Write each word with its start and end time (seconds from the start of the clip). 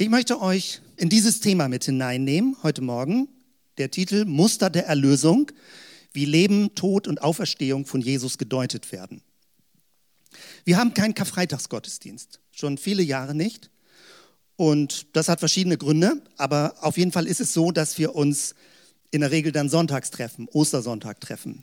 Ich 0.00 0.08
möchte 0.08 0.40
euch 0.40 0.80
in 0.96 1.10
dieses 1.10 1.40
Thema 1.40 1.68
mit 1.68 1.84
hineinnehmen 1.84 2.56
heute 2.62 2.80
Morgen. 2.80 3.28
Der 3.76 3.90
Titel 3.90 4.24
Muster 4.24 4.70
der 4.70 4.86
Erlösung, 4.86 5.52
wie 6.14 6.24
Leben, 6.24 6.74
Tod 6.74 7.06
und 7.06 7.20
Auferstehung 7.20 7.84
von 7.84 8.00
Jesus 8.00 8.38
gedeutet 8.38 8.92
werden. 8.92 9.20
Wir 10.64 10.78
haben 10.78 10.94
keinen 10.94 11.12
Karfreitagsgottesdienst, 11.12 12.40
schon 12.50 12.78
viele 12.78 13.02
Jahre 13.02 13.34
nicht. 13.34 13.68
Und 14.56 15.06
das 15.12 15.28
hat 15.28 15.40
verschiedene 15.40 15.76
Gründe, 15.76 16.22
aber 16.38 16.76
auf 16.80 16.96
jeden 16.96 17.12
Fall 17.12 17.26
ist 17.26 17.42
es 17.42 17.52
so, 17.52 17.70
dass 17.70 17.98
wir 17.98 18.14
uns 18.14 18.54
in 19.10 19.20
der 19.20 19.32
Regel 19.32 19.52
dann 19.52 19.68
sonntags 19.68 20.10
treffen, 20.10 20.48
Ostersonntag 20.50 21.20
treffen. 21.20 21.62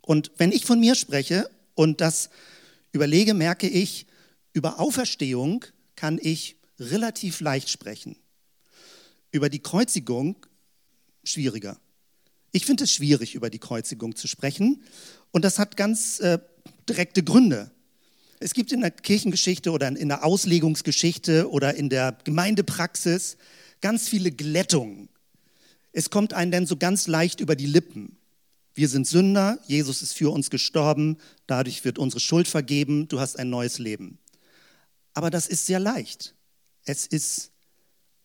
Und 0.00 0.32
wenn 0.38 0.50
ich 0.50 0.64
von 0.64 0.80
mir 0.80 0.94
spreche 0.94 1.50
und 1.74 2.00
das 2.00 2.30
überlege, 2.92 3.34
merke 3.34 3.68
ich, 3.68 4.06
über 4.54 4.80
Auferstehung 4.80 5.66
kann 5.94 6.18
ich 6.22 6.55
relativ 6.78 7.40
leicht 7.40 7.68
sprechen. 7.68 8.16
Über 9.30 9.48
die 9.48 9.60
Kreuzigung 9.60 10.36
schwieriger. 11.24 11.78
Ich 12.52 12.64
finde 12.64 12.84
es 12.84 12.92
schwierig, 12.92 13.34
über 13.34 13.50
die 13.50 13.58
Kreuzigung 13.58 14.16
zu 14.16 14.28
sprechen. 14.28 14.82
Und 15.30 15.44
das 15.44 15.58
hat 15.58 15.76
ganz 15.76 16.20
äh, 16.20 16.38
direkte 16.88 17.22
Gründe. 17.22 17.70
Es 18.38 18.54
gibt 18.54 18.72
in 18.72 18.82
der 18.82 18.90
Kirchengeschichte 18.90 19.70
oder 19.70 19.88
in 19.88 20.08
der 20.08 20.24
Auslegungsgeschichte 20.24 21.50
oder 21.50 21.74
in 21.74 21.88
der 21.88 22.16
Gemeindepraxis 22.24 23.36
ganz 23.80 24.08
viele 24.08 24.30
Glättungen. 24.30 25.08
Es 25.92 26.10
kommt 26.10 26.34
einem 26.34 26.50
dann 26.50 26.66
so 26.66 26.76
ganz 26.76 27.06
leicht 27.06 27.40
über 27.40 27.56
die 27.56 27.66
Lippen. 27.66 28.18
Wir 28.74 28.90
sind 28.90 29.06
Sünder, 29.06 29.58
Jesus 29.66 30.02
ist 30.02 30.12
für 30.12 30.30
uns 30.30 30.50
gestorben, 30.50 31.16
dadurch 31.46 31.86
wird 31.86 31.98
unsere 31.98 32.20
Schuld 32.20 32.46
vergeben, 32.46 33.08
du 33.08 33.20
hast 33.20 33.38
ein 33.38 33.48
neues 33.48 33.78
Leben. 33.78 34.18
Aber 35.14 35.30
das 35.30 35.46
ist 35.46 35.64
sehr 35.64 35.80
leicht. 35.80 36.35
Es 36.86 37.06
ist 37.06 37.50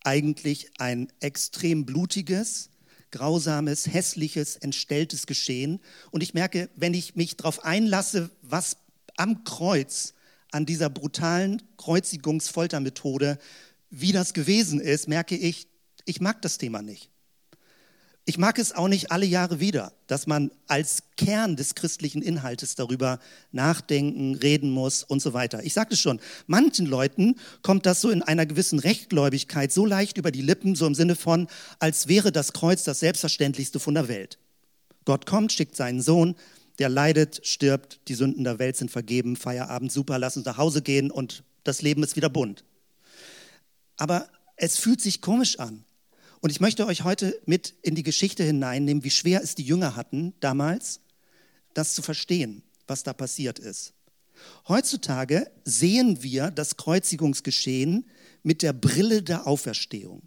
eigentlich 0.03 0.71
ein 0.79 1.11
extrem 1.20 1.85
blutiges, 1.85 2.70
grausames, 3.12 3.87
hässliches, 3.87 4.55
entstelltes 4.55 5.27
Geschehen. 5.27 5.81
Und 6.12 6.23
ich 6.23 6.34
merke, 6.34 6.70
wenn 6.76 6.93
ich 6.93 7.15
mich 7.15 7.35
darauf 7.37 7.65
einlasse, 7.65 8.32
was 8.41 8.77
am 9.17 9.43
Kreuz, 9.43 10.13
an 10.51 10.65
dieser 10.65 10.89
brutalen 10.89 11.62
Kreuzigungsfoltermethode, 11.77 13.37
wie 13.89 14.12
das 14.12 14.34
gewesen 14.34 14.79
ist, 14.79 15.07
merke 15.07 15.35
ich, 15.35 15.67
ich 16.05 16.21
mag 16.21 16.41
das 16.41 16.57
Thema 16.57 16.82
nicht. 16.82 17.10
Ich 18.25 18.37
mag 18.37 18.59
es 18.59 18.71
auch 18.71 18.87
nicht 18.87 19.11
alle 19.11 19.25
Jahre 19.25 19.59
wieder, 19.59 19.93
dass 20.05 20.27
man 20.27 20.51
als 20.67 21.03
Kern 21.17 21.55
des 21.55 21.73
christlichen 21.73 22.21
Inhaltes 22.21 22.75
darüber 22.75 23.19
nachdenken, 23.51 24.35
reden 24.35 24.69
muss 24.69 25.03
und 25.03 25.21
so 25.21 25.33
weiter. 25.33 25.63
Ich 25.63 25.73
sagte 25.73 25.97
schon, 25.97 26.19
manchen 26.45 26.85
Leuten 26.85 27.35
kommt 27.63 27.87
das 27.87 27.99
so 27.99 28.11
in 28.11 28.21
einer 28.21 28.45
gewissen 28.45 28.77
Rechtgläubigkeit 28.77 29.71
so 29.71 29.87
leicht 29.87 30.17
über 30.17 30.31
die 30.31 30.43
Lippen, 30.43 30.75
so 30.75 30.85
im 30.85 30.93
Sinne 30.93 31.15
von, 31.15 31.47
als 31.79 32.07
wäre 32.07 32.31
das 32.31 32.53
Kreuz 32.53 32.83
das 32.83 32.99
Selbstverständlichste 32.99 33.79
von 33.79 33.95
der 33.95 34.07
Welt. 34.07 34.37
Gott 35.05 35.25
kommt, 35.25 35.51
schickt 35.51 35.75
seinen 35.75 36.01
Sohn, 36.01 36.35
der 36.77 36.89
leidet, 36.89 37.45
stirbt, 37.45 38.01
die 38.07 38.13
Sünden 38.13 38.43
der 38.43 38.59
Welt 38.59 38.77
sind 38.77 38.91
vergeben, 38.91 39.35
Feierabend, 39.35 39.91
super, 39.91 40.19
lass 40.19 40.37
uns 40.37 40.45
nach 40.45 40.57
Hause 40.57 40.83
gehen 40.83 41.09
und 41.09 41.43
das 41.63 41.81
Leben 41.81 42.03
ist 42.03 42.15
wieder 42.15 42.29
bunt. 42.29 42.63
Aber 43.97 44.27
es 44.57 44.77
fühlt 44.77 45.01
sich 45.01 45.21
komisch 45.21 45.57
an. 45.59 45.85
Und 46.41 46.49
ich 46.49 46.59
möchte 46.59 46.87
euch 46.87 47.03
heute 47.03 47.39
mit 47.45 47.75
in 47.84 47.93
die 47.93 48.03
Geschichte 48.03 48.43
hineinnehmen, 48.43 49.03
wie 49.03 49.11
schwer 49.11 49.43
es 49.43 49.53
die 49.53 49.63
Jünger 49.63 49.95
hatten 49.95 50.34
damals, 50.39 50.99
das 51.75 51.93
zu 51.93 52.01
verstehen, 52.01 52.63
was 52.87 53.03
da 53.03 53.13
passiert 53.13 53.59
ist. 53.59 53.93
Heutzutage 54.67 55.51
sehen 55.65 56.23
wir 56.23 56.49
das 56.49 56.77
Kreuzigungsgeschehen 56.77 58.09
mit 58.41 58.63
der 58.63 58.73
Brille 58.73 59.21
der 59.21 59.45
Auferstehung. 59.45 60.23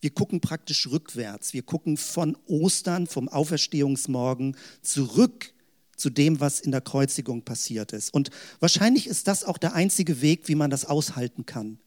Wir 0.00 0.10
gucken 0.10 0.42
praktisch 0.42 0.86
rückwärts. 0.90 1.54
Wir 1.54 1.62
gucken 1.62 1.96
von 1.96 2.36
Ostern, 2.46 3.06
vom 3.06 3.28
Auferstehungsmorgen 3.28 4.56
zurück 4.82 5.54
zu 5.96 6.10
dem, 6.10 6.40
was 6.40 6.60
in 6.60 6.72
der 6.72 6.82
Kreuzigung 6.82 7.42
passiert 7.42 7.92
ist. 7.92 8.12
Und 8.12 8.30
wahrscheinlich 8.60 9.06
ist 9.06 9.28
das 9.28 9.44
auch 9.44 9.56
der 9.56 9.74
einzige 9.74 10.20
Weg, 10.20 10.48
wie 10.48 10.56
man 10.56 10.70
das 10.70 10.84
aushalten 10.84 11.46
kann, 11.46 11.78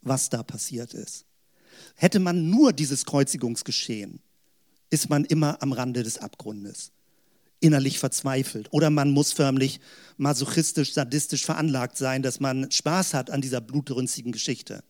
was 0.00 0.30
da 0.30 0.42
passiert 0.42 0.94
ist. 0.94 1.26
Hätte 1.96 2.18
man 2.18 2.50
nur 2.50 2.72
dieses 2.72 3.04
Kreuzigungsgeschehen, 3.04 4.20
ist 4.90 5.10
man 5.10 5.24
immer 5.24 5.62
am 5.62 5.72
Rande 5.72 6.02
des 6.02 6.18
Abgrundes, 6.18 6.92
innerlich 7.60 7.98
verzweifelt. 7.98 8.68
Oder 8.70 8.90
man 8.90 9.10
muss 9.10 9.32
förmlich 9.32 9.80
masochistisch, 10.16 10.92
sadistisch 10.92 11.44
veranlagt 11.44 11.96
sein, 11.96 12.22
dass 12.22 12.40
man 12.40 12.70
Spaß 12.70 13.14
hat 13.14 13.30
an 13.30 13.40
dieser 13.40 13.60
blutrünstigen 13.60 14.32
Geschichte. 14.32 14.84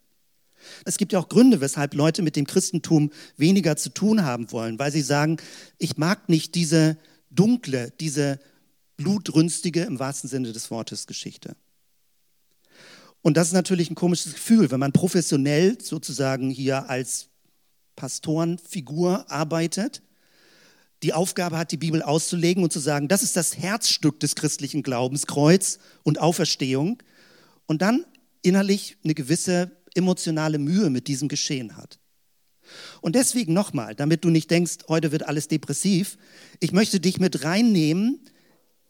Es 0.85 0.97
gibt 0.97 1.13
ja 1.13 1.19
auch 1.19 1.29
Gründe, 1.29 1.61
weshalb 1.61 1.95
Leute 1.95 2.23
mit 2.23 2.37
dem 2.37 2.47
Christentum 2.47 3.11
weniger 3.37 3.77
zu 3.77 3.91
tun 3.91 4.25
haben 4.25 4.51
wollen, 4.51 4.79
weil 4.79 4.93
sie 4.93 5.03
sagen, 5.03 5.37
ich 5.79 5.97
mag 5.97 6.29
nicht 6.29 6.55
diese 6.55 6.97
dunkle, 7.31 7.93
diese 8.01 8.41
blutrünstige 8.97 9.83
im 9.83 9.99
wahrsten 9.99 10.31
Sinne 10.31 10.53
des 10.53 10.71
Wortes 10.71 11.07
Geschichte. 11.07 11.57
Und 13.25 13.39
das 13.39 13.47
ist 13.47 13.53
natürlich 13.55 13.91
ein 13.91 13.95
komisches 13.95 14.35
Gefühl, 14.35 14.71
wenn 14.71 14.79
man 14.79 14.93
professionell 14.93 15.79
sozusagen 15.81 16.51
hier 16.51 16.91
als 16.91 17.29
Pastorenfigur 17.97 19.31
arbeitet, 19.31 20.03
die 21.03 21.15
Aufgabe 21.15 21.57
hat, 21.57 21.73
die 21.73 21.79
Bibel 21.79 22.03
auszulegen 22.03 22.63
und 22.63 22.71
zu 22.71 22.81
sagen, 22.81 23.09
das 23.09 23.23
ist 23.23 23.35
das 23.35 23.57
Herzstück 23.57 24.21
des 24.21 24.35
christlichen 24.35 24.83
Glaubens, 24.83 25.27
Kreuz 25.27 25.79
und 26.03 26.21
Auferstehung, 26.21 27.03
und 27.65 27.81
dann 27.81 28.05
innerlich 28.43 28.99
eine 29.05 29.15
gewisse 29.15 29.71
emotionale 29.95 30.59
Mühe 30.59 30.91
mit 30.91 31.09
diesem 31.09 31.29
Geschehen 31.29 31.79
hat. 31.79 31.99
Und 33.01 33.15
deswegen 33.15 33.55
nochmal, 33.55 33.95
damit 33.95 34.25
du 34.25 34.29
nicht 34.29 34.51
denkst, 34.51 34.81
heute 34.87 35.13
wird 35.13 35.27
alles 35.27 35.49
depressiv, 35.49 36.19
ich 36.61 36.73
möchte 36.73 37.01
dich 37.01 37.19
mit 37.21 37.43
reinnehmen, 37.43 38.21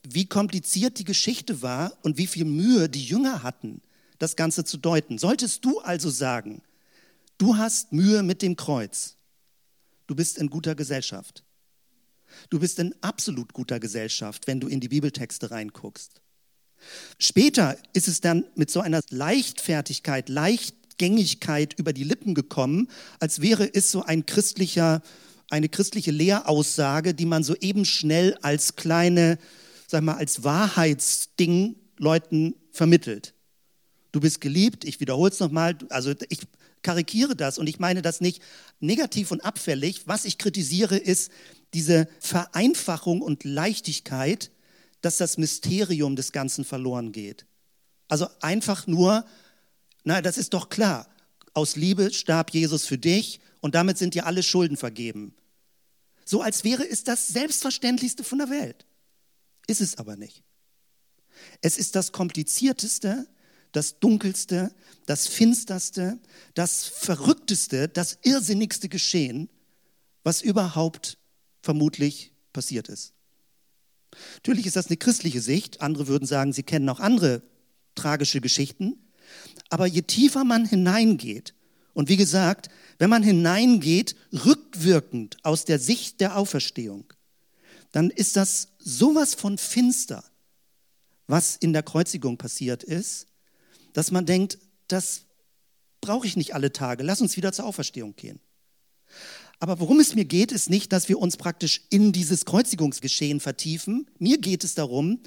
wie 0.03 0.27
kompliziert 0.27 0.99
die 0.99 1.05
Geschichte 1.05 1.63
war 1.63 1.97
und 2.03 2.19
wie 2.19 2.27
viel 2.27 2.47
Mühe 2.47 2.89
die 2.89 3.05
Jünger 3.05 3.45
hatten, 3.45 3.81
das 4.19 4.37
Ganze 4.37 4.65
zu 4.65 4.77
deuten. 4.77 5.19
Solltest 5.19 5.65
du 5.65 5.81
also 5.81 6.11
sagen, 6.11 6.63
du 7.39 7.57
hast 7.57 7.93
Mühe 7.93 8.23
mit 8.23 8.43
dem 8.43 8.57
Kreuz, 8.57 9.17
du 10.07 10.15
bist 10.15 10.39
in 10.39 10.51
guter 10.51 10.75
Gesellschaft. 10.75 11.45
Du 12.51 12.59
bist 12.59 12.81
in 12.81 12.95
absolut 13.01 13.53
guter 13.53 13.79
Gesellschaft, 13.79 14.49
wenn 14.49 14.59
du 14.59 14.67
in 14.67 14.81
die 14.81 14.89
Bibeltexte 14.89 15.53
reinguckst. 15.53 16.21
Später 17.19 17.77
ist 17.93 18.09
es 18.09 18.21
dann 18.21 18.45
mit 18.57 18.71
so 18.71 18.81
einer 18.81 19.01
Leichtfertigkeit, 19.11 20.29
Leichtgängigkeit 20.29 21.79
über 21.79 21.93
die 21.93 22.03
Lippen 22.03 22.35
gekommen, 22.35 22.89
als 23.21 23.41
wäre 23.41 23.73
es 23.73 23.93
so 23.93 24.03
ein 24.03 24.27
christlicher, 24.27 25.01
eine 25.49 25.69
christliche 25.69 26.11
Lehraussage, 26.11 27.15
die 27.15 27.27
man 27.27 27.45
so 27.45 27.55
eben 27.57 27.85
schnell 27.85 28.37
als 28.43 28.75
kleine, 28.75 29.39
sag 29.87 30.03
mal, 30.03 30.17
als 30.17 30.43
Wahrheitsding 30.43 31.77
Leuten 31.99 32.57
vermittelt 32.73 33.34
du 34.15 34.21
bist 34.21 34.41
geliebt, 34.41 34.85
ich 34.85 35.01
wiederhole 35.01 35.33
es 35.33 35.41
nochmal, 35.41 35.77
also 35.91 36.15
ich 36.29 36.39
karikiere 36.83 37.35
das 37.35 37.59
und 37.59 37.67
ich 37.67 37.81
meine 37.81 38.01
das 38.01 38.21
nicht 38.21 38.41
negativ 38.79 39.33
und 39.33 39.41
abfällig. 39.45 40.07
Was 40.07 40.25
ich 40.25 40.39
kritisiere, 40.39 40.97
ist 40.97 41.33
diese 41.73 42.07
Vereinfachung 42.21 43.23
und 43.23 43.43
Leichtigkeit, 43.43 44.53
dass 45.01 45.17
das 45.17 45.37
Mysterium 45.37 46.15
des 46.15 46.31
Ganzen 46.31 46.65
verloren 46.65 47.11
geht. 47.11 47.47
Also 48.07 48.29
einfach 48.41 48.87
nur, 48.87 49.25
na, 50.05 50.23
das 50.23 50.39
ist 50.39 50.55
doch 50.55 50.69
klar, 50.69 51.09
aus 51.53 51.75
Liebe 51.75 52.13
starb 52.13 52.51
Jesus 52.51 52.87
für 52.87 52.99
dich 52.99 53.41
und 53.61 53.75
damit 53.75 53.99
sind 53.99 54.15
dir 54.15 54.27
alle 54.27 54.45
Schulden 54.45 54.77
vergeben. 54.77 55.35
So 56.25 56.41
als 56.41 56.63
wäre 56.63 56.89
es 56.89 57.03
das 57.03 57.27
Selbstverständlichste 57.29 58.23
von 58.23 58.39
der 58.39 58.51
Welt. 58.51 58.87
Ist 59.67 59.81
es 59.81 59.99
aber 59.99 60.17
nicht. 60.17 60.45
Es 61.61 61.79
ist 61.79 61.97
das 61.97 62.13
Komplizierteste, 62.13 63.27
das 63.75 63.99
Dunkelste, 63.99 64.73
das 65.05 65.27
Finsterste, 65.27 66.19
das 66.55 66.85
Verrückteste, 66.85 67.89
das 67.89 68.19
Irrsinnigste 68.23 68.89
Geschehen, 68.89 69.51
was 70.23 70.41
überhaupt 70.43 71.19
vermutlich 71.61 72.33
passiert 72.53 72.89
ist. 72.89 73.13
Natürlich 74.37 74.67
ist 74.67 74.77
das 74.77 74.87
eine 74.87 74.97
christliche 74.97 75.41
Sicht. 75.41 75.83
Andere 75.83 76.07
würden 76.07 76.27
sagen, 76.27 76.53
sie 76.53 76.63
kennen 76.63 76.89
auch 76.89 77.01
andere 77.01 77.43
tragische 77.97 78.41
Geschichten. 78.41 78.97
Aber 79.71 79.87
je 79.87 80.03
tiefer 80.03 80.45
man 80.45 80.65
hineingeht, 80.67 81.53
und 81.95 82.09
wie 82.09 82.17
gesagt, 82.17 82.69
wenn 82.99 83.11
man 83.11 83.23
hineingeht, 83.23 84.17
rückwirkend 84.33 85.37
aus 85.45 85.65
der 85.65 85.79
Sicht 85.79 86.21
der 86.21 86.37
Auferstehung, 86.37 87.13
dann 87.93 88.11
ist 88.11 88.37
das 88.37 88.69
sowas 88.79 89.35
von 89.35 89.59
finster, 89.59 90.25
was 91.27 91.57
in 91.57 91.73
der 91.73 91.83
Kreuzigung 91.83 92.37
passiert 92.37 92.83
ist, 92.83 93.27
dass 93.95 94.11
man 94.11 94.27
denkt, 94.27 94.59
das 94.89 95.23
brauche 96.03 96.27
ich 96.27 96.37
nicht 96.37 96.55
alle 96.55 96.71
Tage, 96.73 97.03
lass 97.03 97.23
uns 97.23 97.39
wieder 97.39 97.53
zur 97.53 97.65
Auferstehung 97.65 98.15
gehen. 98.15 98.39
Aber 99.59 99.81
worum 99.81 100.01
es 100.01 100.15
mir 100.15 100.27
geht, 100.27 100.53
ist 100.53 100.69
nicht, 100.69 100.93
dass 100.93 101.09
wir 101.09 101.19
uns 101.19 101.39
praktisch 101.39 101.83
in 101.89 102.13
dieses 102.13 102.45
Kreuzigungsgeschehen 102.45 103.41
vertiefen. 103.41 104.07
Mir 104.19 104.39
geht 104.39 104.65
es 104.65 104.75
darum, 104.75 105.21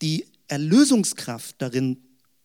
die 0.00 0.26
Erlösungskraft 0.46 1.56
darin 1.58 1.96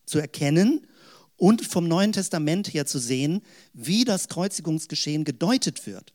zu 0.06 0.18
erkennen 0.18 0.88
und 1.36 1.64
vom 1.66 1.88
Neuen 1.88 2.14
Testament 2.14 2.74
her 2.74 2.86
zu 2.86 2.98
sehen, 2.98 3.42
wie 3.74 4.06
das 4.06 4.30
Kreuzigungsgeschehen 4.30 5.26
gedeutet 5.26 5.86
wird. 5.86 6.14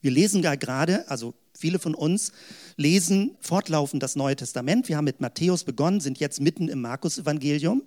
Wir 0.00 0.10
lesen 0.10 0.42
ja 0.42 0.54
gerade, 0.54 1.08
also 1.10 1.34
viele 1.54 1.78
von 1.78 1.94
uns 1.94 2.32
lesen 2.76 3.36
fortlaufend 3.40 4.02
das 4.02 4.16
Neue 4.16 4.36
Testament. 4.36 4.88
Wir 4.88 4.96
haben 4.96 5.04
mit 5.04 5.20
Matthäus 5.20 5.64
begonnen, 5.64 6.00
sind 6.00 6.18
jetzt 6.18 6.40
mitten 6.40 6.68
im 6.68 6.80
Markus-Evangelium. 6.80 7.82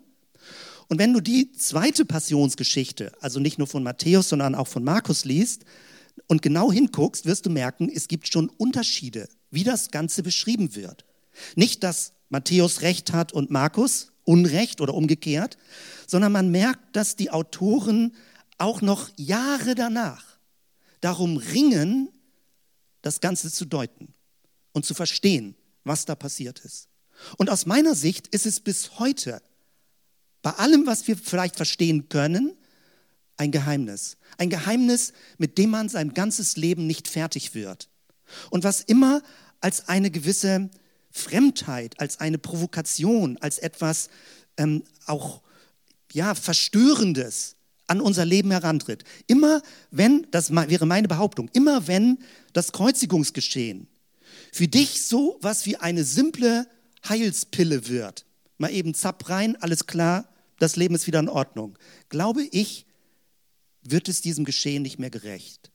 Und 0.87 0.99
wenn 0.99 1.13
du 1.13 1.21
die 1.21 1.51
zweite 1.51 2.05
Passionsgeschichte, 2.05 3.11
also 3.21 3.39
nicht 3.39 3.57
nur 3.57 3.67
von 3.67 3.83
Matthäus, 3.83 4.29
sondern 4.29 4.55
auch 4.55 4.67
von 4.67 4.83
Markus 4.83 5.25
liest 5.25 5.65
und 6.27 6.41
genau 6.41 6.71
hinguckst, 6.71 7.25
wirst 7.25 7.45
du 7.45 7.49
merken, 7.49 7.89
es 7.93 8.07
gibt 8.07 8.27
schon 8.27 8.49
Unterschiede, 8.49 9.27
wie 9.51 9.63
das 9.63 9.91
Ganze 9.91 10.23
beschrieben 10.23 10.75
wird. 10.75 11.05
Nicht, 11.55 11.83
dass 11.83 12.13
Matthäus 12.29 12.81
recht 12.81 13.13
hat 13.13 13.33
und 13.33 13.51
Markus 13.51 14.11
Unrecht 14.25 14.79
oder 14.81 14.93
umgekehrt, 14.93 15.57
sondern 16.07 16.31
man 16.31 16.49
merkt, 16.49 16.95
dass 16.95 17.15
die 17.15 17.29
Autoren 17.29 18.15
auch 18.57 18.81
noch 18.81 19.09
Jahre 19.17 19.75
danach 19.75 20.23
darum 21.01 21.37
ringen, 21.37 22.09
das 23.01 23.19
Ganze 23.19 23.51
zu 23.51 23.65
deuten 23.65 24.13
und 24.71 24.85
zu 24.85 24.93
verstehen, 24.93 25.55
was 25.83 26.05
da 26.05 26.15
passiert 26.15 26.59
ist. 26.59 26.87
Und 27.37 27.49
aus 27.49 27.65
meiner 27.65 27.95
Sicht 27.95 28.27
ist 28.27 28.45
es 28.45 28.61
bis 28.61 28.99
heute 28.99 29.41
bei 30.43 30.51
allem, 30.51 30.85
was 30.85 31.07
wir 31.07 31.17
vielleicht 31.17 31.55
verstehen 31.55 32.09
können, 32.09 32.55
ein 33.37 33.51
Geheimnis. 33.51 34.17
Ein 34.37 34.51
Geheimnis, 34.51 35.13
mit 35.39 35.57
dem 35.57 35.71
man 35.71 35.89
sein 35.89 36.13
ganzes 36.13 36.55
Leben 36.55 36.85
nicht 36.85 37.07
fertig 37.07 37.55
wird. 37.55 37.89
Und 38.51 38.63
was 38.63 38.81
immer 38.81 39.23
als 39.59 39.87
eine 39.87 40.11
gewisse 40.11 40.69
Fremdheit, 41.09 41.99
als 41.99 42.19
eine 42.19 42.37
Provokation, 42.37 43.37
als 43.37 43.57
etwas 43.57 44.09
ähm, 44.57 44.83
auch 45.05 45.41
ja, 46.11 46.35
Verstörendes 46.35 47.55
an 47.87 48.01
unser 48.01 48.25
Leben 48.25 48.51
herantritt. 48.51 49.03
Immer 49.27 49.61
wenn, 49.91 50.27
das 50.31 50.51
wäre 50.51 50.85
meine 50.85 51.07
Behauptung, 51.07 51.49
immer 51.53 51.87
wenn 51.87 52.19
das 52.53 52.71
Kreuzigungsgeschehen 52.71 53.87
für 54.51 54.67
dich 54.67 55.05
so 55.05 55.37
was 55.41 55.65
wie 55.65 55.77
eine 55.77 56.03
simple 56.03 56.67
Heilspille 57.07 57.87
wird, 57.87 58.25
mal 58.57 58.71
eben 58.71 58.93
zapp 58.93 59.29
rein, 59.29 59.55
alles 59.57 59.87
klar, 59.87 60.32
das 60.59 60.75
Leben 60.75 60.95
ist 60.95 61.07
wieder 61.07 61.19
in 61.19 61.29
Ordnung. 61.29 61.77
Glaube 62.09 62.43
ich, 62.43 62.85
wird 63.81 64.07
es 64.09 64.21
diesem 64.21 64.45
Geschehen 64.45 64.83
nicht 64.83 64.99
mehr 64.99 65.09
gerecht. 65.09 65.71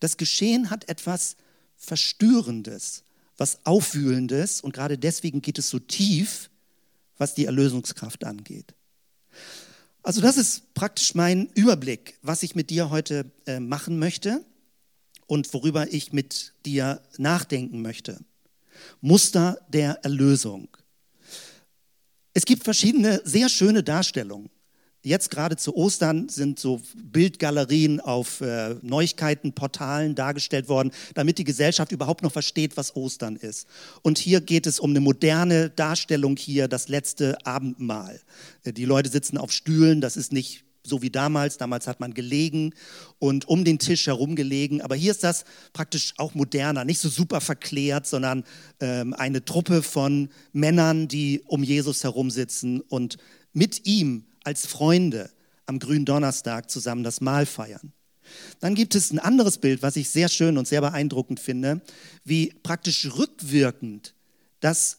Das 0.00 0.16
Geschehen 0.16 0.70
hat 0.70 0.88
etwas 0.88 1.36
Verstörendes, 1.76 3.04
was 3.36 3.64
Aufwühlendes 3.64 4.60
und 4.60 4.72
gerade 4.72 4.96
deswegen 4.98 5.42
geht 5.42 5.58
es 5.58 5.68
so 5.68 5.78
tief, 5.78 6.50
was 7.18 7.34
die 7.34 7.44
Erlösungskraft 7.44 8.24
angeht. 8.24 8.74
Also 10.02 10.20
das 10.20 10.36
ist 10.36 10.74
praktisch 10.74 11.14
mein 11.14 11.48
Überblick, 11.54 12.18
was 12.22 12.42
ich 12.42 12.54
mit 12.54 12.70
dir 12.70 12.90
heute 12.90 13.30
äh, 13.46 13.58
machen 13.58 13.98
möchte 13.98 14.44
und 15.26 15.52
worüber 15.54 15.92
ich 15.92 16.12
mit 16.12 16.54
dir 16.66 17.02
nachdenken 17.16 17.82
möchte. 17.82 18.20
Muster 19.00 19.58
der 19.68 20.04
Erlösung. 20.04 20.68
Es 22.36 22.44
gibt 22.44 22.64
verschiedene 22.64 23.20
sehr 23.24 23.48
schöne 23.48 23.84
Darstellungen. 23.84 24.50
Jetzt 25.04 25.30
gerade 25.30 25.56
zu 25.56 25.76
Ostern 25.76 26.30
sind 26.30 26.58
so 26.58 26.80
Bildgalerien 26.96 28.00
auf 28.00 28.40
äh, 28.40 28.74
Neuigkeitenportalen 28.80 30.14
dargestellt 30.14 30.68
worden, 30.68 30.90
damit 31.14 31.36
die 31.36 31.44
Gesellschaft 31.44 31.92
überhaupt 31.92 32.22
noch 32.22 32.32
versteht, 32.32 32.78
was 32.78 32.96
Ostern 32.96 33.36
ist. 33.36 33.68
Und 34.00 34.16
hier 34.16 34.40
geht 34.40 34.66
es 34.66 34.80
um 34.80 34.90
eine 34.90 35.00
moderne 35.00 35.68
Darstellung 35.68 36.36
hier, 36.36 36.68
das 36.68 36.88
letzte 36.88 37.36
Abendmahl. 37.46 38.18
Äh, 38.64 38.72
die 38.72 38.86
Leute 38.86 39.10
sitzen 39.10 39.36
auf 39.36 39.52
Stühlen, 39.52 40.00
das 40.00 40.16
ist 40.16 40.32
nicht 40.32 40.63
so 40.86 41.02
wie 41.02 41.10
damals. 41.10 41.56
Damals 41.58 41.86
hat 41.86 42.00
man 42.00 42.14
gelegen 42.14 42.74
und 43.18 43.48
um 43.48 43.64
den 43.64 43.78
Tisch 43.78 44.06
herum 44.06 44.36
gelegen. 44.36 44.82
Aber 44.82 44.94
hier 44.94 45.10
ist 45.10 45.24
das 45.24 45.44
praktisch 45.72 46.14
auch 46.18 46.34
moderner, 46.34 46.84
nicht 46.84 47.00
so 47.00 47.08
super 47.08 47.40
verklärt, 47.40 48.06
sondern 48.06 48.44
ähm, 48.80 49.14
eine 49.14 49.44
Truppe 49.44 49.82
von 49.82 50.28
Männern, 50.52 51.08
die 51.08 51.42
um 51.46 51.62
Jesus 51.62 52.04
herum 52.04 52.30
sitzen 52.30 52.80
und 52.80 53.16
mit 53.52 53.86
ihm 53.86 54.26
als 54.44 54.66
Freunde 54.66 55.30
am 55.66 55.78
grünen 55.78 56.04
Donnerstag 56.04 56.70
zusammen 56.70 57.04
das 57.04 57.20
Mahl 57.20 57.46
feiern. 57.46 57.92
Dann 58.60 58.74
gibt 58.74 58.94
es 58.94 59.10
ein 59.10 59.18
anderes 59.18 59.58
Bild, 59.58 59.82
was 59.82 59.96
ich 59.96 60.08
sehr 60.08 60.28
schön 60.28 60.58
und 60.58 60.66
sehr 60.66 60.80
beeindruckend 60.80 61.40
finde, 61.40 61.82
wie 62.24 62.54
praktisch 62.62 63.06
rückwirkend 63.16 64.14
das 64.60 64.98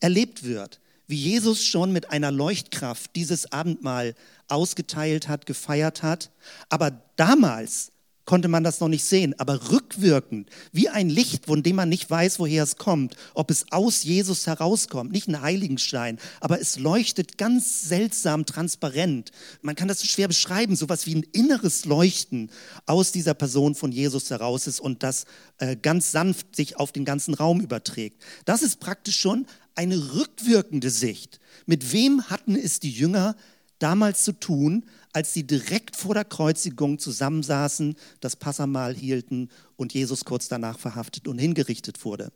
erlebt 0.00 0.44
wird 0.44 0.80
wie 1.06 1.16
Jesus 1.16 1.64
schon 1.64 1.92
mit 1.92 2.10
einer 2.10 2.30
Leuchtkraft 2.30 3.14
dieses 3.16 3.52
Abendmahl 3.52 4.14
ausgeteilt 4.48 5.28
hat, 5.28 5.46
gefeiert 5.46 6.02
hat. 6.02 6.30
Aber 6.68 7.02
damals 7.16 7.92
konnte 8.24 8.48
man 8.48 8.64
das 8.64 8.80
noch 8.80 8.88
nicht 8.88 9.04
sehen, 9.04 9.34
aber 9.38 9.70
rückwirkend, 9.70 10.48
wie 10.72 10.88
ein 10.88 11.10
Licht, 11.10 11.46
von 11.46 11.62
dem 11.62 11.76
man 11.76 11.88
nicht 11.88 12.08
weiß, 12.08 12.38
woher 12.38 12.62
es 12.62 12.76
kommt, 12.76 13.16
ob 13.34 13.50
es 13.50 13.66
aus 13.70 14.02
Jesus 14.02 14.46
herauskommt, 14.46 15.12
nicht 15.12 15.28
ein 15.28 15.42
Heiligenstein, 15.42 16.18
aber 16.40 16.60
es 16.60 16.78
leuchtet 16.78 17.36
ganz 17.38 17.82
seltsam 17.82 18.46
transparent. 18.46 19.30
Man 19.62 19.76
kann 19.76 19.88
das 19.88 20.00
so 20.00 20.06
schwer 20.06 20.28
beschreiben, 20.28 20.76
sowas 20.76 21.06
wie 21.06 21.16
ein 21.16 21.26
inneres 21.32 21.84
Leuchten 21.84 22.50
aus 22.86 23.12
dieser 23.12 23.34
Person 23.34 23.74
von 23.74 23.92
Jesus 23.92 24.30
heraus 24.30 24.66
ist 24.66 24.80
und 24.80 25.02
das 25.02 25.26
äh, 25.58 25.76
ganz 25.76 26.10
sanft 26.12 26.56
sich 26.56 26.78
auf 26.78 26.92
den 26.92 27.04
ganzen 27.04 27.34
Raum 27.34 27.60
überträgt. 27.60 28.22
Das 28.44 28.62
ist 28.62 28.80
praktisch 28.80 29.18
schon 29.18 29.46
eine 29.74 30.14
rückwirkende 30.14 30.90
Sicht. 30.90 31.40
Mit 31.66 31.92
wem 31.92 32.28
hatten 32.30 32.56
es 32.56 32.80
die 32.80 32.90
Jünger 32.90 33.36
damals 33.78 34.24
zu 34.24 34.32
tun, 34.32 34.84
als 35.12 35.32
sie 35.32 35.44
direkt 35.44 35.96
vor 35.96 36.14
der 36.14 36.24
Kreuzigung 36.24 36.98
zusammensaßen, 36.98 37.96
das 38.20 38.36
Passamal 38.36 38.94
hielten 38.94 39.48
und 39.76 39.94
Jesus 39.94 40.24
kurz 40.24 40.48
danach 40.48 40.78
verhaftet 40.78 41.28
und 41.28 41.38
hingerichtet 41.38 42.04
wurde. 42.04 42.32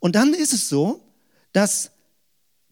Und 0.00 0.16
dann 0.16 0.34
ist 0.34 0.52
es 0.52 0.68
so, 0.68 1.02
dass 1.52 1.90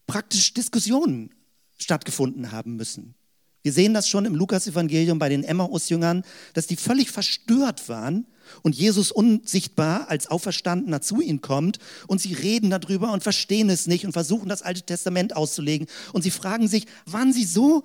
praktisch 0.07 0.53
Diskussionen 0.53 1.33
stattgefunden 1.77 2.51
haben 2.51 2.75
müssen. 2.75 3.15
Wir 3.63 3.71
sehen 3.71 3.93
das 3.93 4.07
schon 4.07 4.25
im 4.25 4.35
Lukas-Evangelium 4.35 5.19
bei 5.19 5.29
den 5.29 5.43
Emmaus-Jüngern, 5.43 6.23
dass 6.53 6.67
die 6.67 6.75
völlig 6.75 7.11
verstört 7.11 7.87
waren 7.89 8.25
und 8.61 8.75
Jesus 8.75 9.11
unsichtbar 9.11 10.09
als 10.09 10.27
Auferstandener 10.27 11.01
zu 11.01 11.21
ihnen 11.21 11.41
kommt 11.41 11.79
und 12.07 12.21
sie 12.21 12.33
reden 12.33 12.69
darüber 12.69 13.11
und 13.11 13.23
verstehen 13.23 13.69
es 13.69 13.87
nicht 13.87 14.05
und 14.05 14.13
versuchen 14.13 14.49
das 14.49 14.61
Alte 14.61 14.83
Testament 14.83 15.35
auszulegen 15.35 15.87
und 16.13 16.21
sie 16.21 16.31
fragen 16.31 16.67
sich, 16.67 16.85
waren 17.05 17.33
sie 17.33 17.45
so 17.45 17.83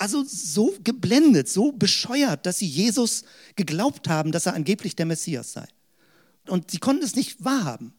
also 0.00 0.24
so 0.26 0.74
geblendet, 0.82 1.50
so 1.50 1.72
bescheuert, 1.72 2.46
dass 2.46 2.58
sie 2.58 2.66
Jesus 2.66 3.22
geglaubt 3.54 4.08
haben, 4.08 4.32
dass 4.32 4.46
er 4.46 4.54
angeblich 4.54 4.96
der 4.96 5.04
Messias 5.04 5.52
sei. 5.52 5.66
Und 6.48 6.70
sie 6.70 6.78
konnten 6.78 7.04
es 7.04 7.16
nicht 7.16 7.44
wahrhaben. 7.44 7.92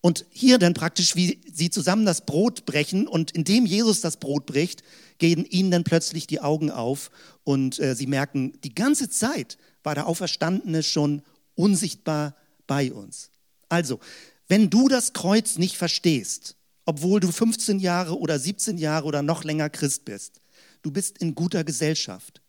Und 0.00 0.24
hier 0.30 0.58
dann 0.58 0.72
praktisch, 0.72 1.16
wie 1.16 1.40
sie 1.52 1.68
zusammen 1.68 2.06
das 2.06 2.24
Brot 2.24 2.64
brechen 2.64 3.08
und 3.08 3.32
indem 3.32 3.66
Jesus 3.66 4.00
das 4.00 4.18
Brot 4.18 4.46
bricht, 4.46 4.84
gehen 5.18 5.44
ihnen 5.44 5.72
dann 5.72 5.82
plötzlich 5.82 6.28
die 6.28 6.40
Augen 6.40 6.70
auf 6.70 7.10
und 7.46 7.78
äh, 7.78 7.94
sie 7.94 8.08
merken, 8.08 8.58
die 8.64 8.74
ganze 8.74 9.08
Zeit 9.08 9.56
war 9.84 9.94
der 9.94 10.08
Auferstandene 10.08 10.82
schon 10.82 11.22
unsichtbar 11.54 12.34
bei 12.66 12.92
uns. 12.92 13.30
Also, 13.68 14.00
wenn 14.48 14.68
du 14.68 14.88
das 14.88 15.12
Kreuz 15.12 15.56
nicht 15.56 15.76
verstehst, 15.76 16.56
obwohl 16.86 17.20
du 17.20 17.30
15 17.30 17.78
Jahre 17.78 18.18
oder 18.18 18.36
17 18.36 18.78
Jahre 18.78 19.06
oder 19.06 19.22
noch 19.22 19.44
länger 19.44 19.70
Christ 19.70 20.04
bist, 20.04 20.40
du 20.82 20.90
bist 20.90 21.18
in 21.18 21.36
guter 21.36 21.62
Gesellschaft. 21.62 22.42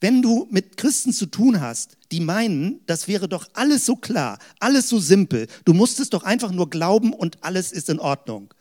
Wenn 0.00 0.22
du 0.22 0.48
mit 0.50 0.78
Christen 0.78 1.12
zu 1.12 1.26
tun 1.26 1.60
hast, 1.60 1.98
die 2.10 2.20
meinen, 2.20 2.80
das 2.86 3.08
wäre 3.08 3.28
doch 3.28 3.46
alles 3.52 3.84
so 3.84 3.94
klar, 3.94 4.38
alles 4.58 4.88
so 4.88 4.98
simpel, 4.98 5.48
du 5.66 5.74
musst 5.74 6.00
es 6.00 6.08
doch 6.08 6.22
einfach 6.22 6.50
nur 6.50 6.70
glauben 6.70 7.12
und 7.12 7.44
alles 7.44 7.72
ist 7.72 7.90
in 7.90 8.00
Ordnung. 8.00 8.54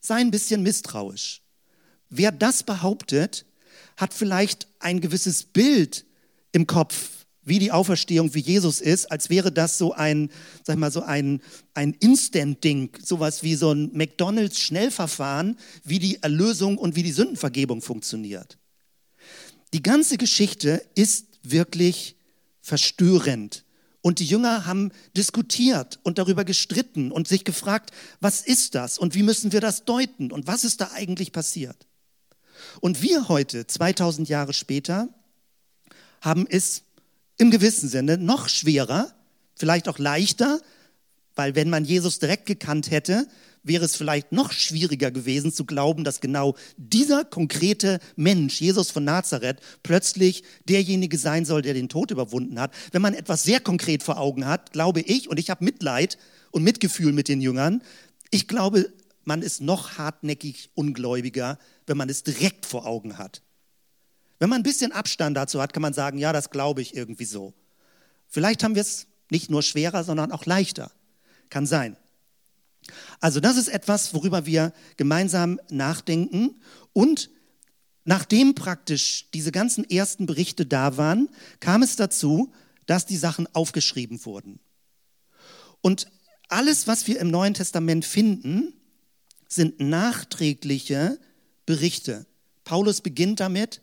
Sei 0.00 0.16
ein 0.16 0.30
bisschen 0.30 0.62
misstrauisch. 0.62 1.40
Wer 2.10 2.30
das 2.30 2.62
behauptet, 2.62 3.46
hat 3.98 4.14
vielleicht 4.14 4.68
ein 4.78 5.00
gewisses 5.00 5.44
Bild 5.44 6.06
im 6.52 6.66
Kopf 6.66 7.18
wie 7.44 7.58
die 7.58 7.72
Auferstehung, 7.72 8.34
wie 8.34 8.40
Jesus 8.40 8.80
ist, 8.80 9.10
als 9.10 9.30
wäre 9.30 9.50
das 9.50 9.78
so 9.78 9.92
ein, 9.92 10.30
sag 10.64 10.76
mal, 10.76 10.92
so 10.92 11.02
ein, 11.02 11.40
ein 11.74 11.94
Instant-Ding, 11.94 12.90
sowas 13.02 13.42
wie 13.42 13.54
so 13.54 13.72
ein 13.72 13.90
McDonalds-Schnellverfahren, 13.94 15.58
wie 15.82 15.98
die 15.98 16.22
Erlösung 16.22 16.78
und 16.78 16.94
wie 16.94 17.02
die 17.02 17.12
Sündenvergebung 17.12 17.80
funktioniert. 17.80 18.58
Die 19.72 19.82
ganze 19.82 20.16
Geschichte 20.16 20.82
ist 20.94 21.26
wirklich 21.42 22.16
verstörend. 22.60 23.64
Und 24.00 24.20
die 24.20 24.26
Jünger 24.26 24.64
haben 24.64 24.92
diskutiert 25.16 25.98
und 26.04 26.18
darüber 26.18 26.44
gestritten 26.44 27.10
und 27.10 27.26
sich 27.26 27.44
gefragt, 27.44 27.90
was 28.20 28.42
ist 28.42 28.74
das 28.74 28.96
und 28.96 29.14
wie 29.14 29.22
müssen 29.22 29.52
wir 29.52 29.60
das 29.60 29.84
deuten 29.84 30.30
und 30.30 30.46
was 30.46 30.64
ist 30.64 30.80
da 30.80 30.90
eigentlich 30.94 31.32
passiert. 31.32 31.87
Und 32.80 33.02
wir 33.02 33.28
heute, 33.28 33.66
2000 33.66 34.28
Jahre 34.28 34.52
später, 34.52 35.08
haben 36.20 36.46
es 36.48 36.82
im 37.36 37.50
gewissen 37.50 37.88
Sinne 37.88 38.18
noch 38.18 38.48
schwerer, 38.48 39.12
vielleicht 39.56 39.88
auch 39.88 39.98
leichter, 39.98 40.60
weil 41.36 41.54
wenn 41.54 41.70
man 41.70 41.84
Jesus 41.84 42.18
direkt 42.18 42.46
gekannt 42.46 42.90
hätte, 42.90 43.28
wäre 43.62 43.84
es 43.84 43.96
vielleicht 43.96 44.32
noch 44.32 44.50
schwieriger 44.52 45.10
gewesen 45.10 45.52
zu 45.52 45.64
glauben, 45.64 46.02
dass 46.02 46.20
genau 46.20 46.56
dieser 46.76 47.24
konkrete 47.24 48.00
Mensch, 48.16 48.60
Jesus 48.60 48.90
von 48.90 49.04
Nazareth, 49.04 49.60
plötzlich 49.82 50.42
derjenige 50.68 51.18
sein 51.18 51.44
soll, 51.44 51.62
der 51.62 51.74
den 51.74 51.88
Tod 51.88 52.10
überwunden 52.10 52.58
hat. 52.58 52.72
Wenn 52.92 53.02
man 53.02 53.14
etwas 53.14 53.42
sehr 53.42 53.60
konkret 53.60 54.02
vor 54.02 54.18
Augen 54.18 54.46
hat, 54.46 54.72
glaube 54.72 55.00
ich, 55.00 55.28
und 55.28 55.38
ich 55.38 55.50
habe 55.50 55.64
Mitleid 55.64 56.18
und 56.50 56.64
Mitgefühl 56.64 57.12
mit 57.12 57.28
den 57.28 57.40
Jüngern, 57.40 57.82
ich 58.30 58.48
glaube, 58.48 58.90
man 59.28 59.42
ist 59.42 59.60
noch 59.60 59.98
hartnäckig 59.98 60.70
ungläubiger, 60.74 61.58
wenn 61.86 61.98
man 61.98 62.08
es 62.08 62.22
direkt 62.22 62.64
vor 62.64 62.86
Augen 62.86 63.18
hat. 63.18 63.42
Wenn 64.38 64.48
man 64.48 64.60
ein 64.60 64.64
bisschen 64.64 64.90
Abstand 64.90 65.36
dazu 65.36 65.60
hat, 65.60 65.74
kann 65.74 65.82
man 65.82 65.92
sagen, 65.92 66.16
ja, 66.16 66.32
das 66.32 66.48
glaube 66.48 66.80
ich 66.80 66.96
irgendwie 66.96 67.26
so. 67.26 67.52
Vielleicht 68.26 68.64
haben 68.64 68.74
wir 68.74 68.80
es 68.80 69.06
nicht 69.30 69.50
nur 69.50 69.62
schwerer, 69.62 70.02
sondern 70.02 70.32
auch 70.32 70.46
leichter. 70.46 70.90
Kann 71.50 71.66
sein. 71.66 71.98
Also 73.20 73.38
das 73.38 73.58
ist 73.58 73.68
etwas, 73.68 74.14
worüber 74.14 74.46
wir 74.46 74.72
gemeinsam 74.96 75.60
nachdenken. 75.68 76.62
Und 76.94 77.28
nachdem 78.04 78.54
praktisch 78.54 79.28
diese 79.34 79.52
ganzen 79.52 79.84
ersten 79.84 80.24
Berichte 80.24 80.64
da 80.64 80.96
waren, 80.96 81.28
kam 81.60 81.82
es 81.82 81.96
dazu, 81.96 82.50
dass 82.86 83.04
die 83.04 83.18
Sachen 83.18 83.46
aufgeschrieben 83.54 84.24
wurden. 84.24 84.58
Und 85.82 86.10
alles, 86.48 86.86
was 86.86 87.06
wir 87.06 87.20
im 87.20 87.30
Neuen 87.30 87.52
Testament 87.52 88.06
finden, 88.06 88.72
sind 89.48 89.80
nachträgliche 89.80 91.18
Berichte. 91.66 92.26
Paulus 92.64 93.00
beginnt 93.00 93.40
damit, 93.40 93.82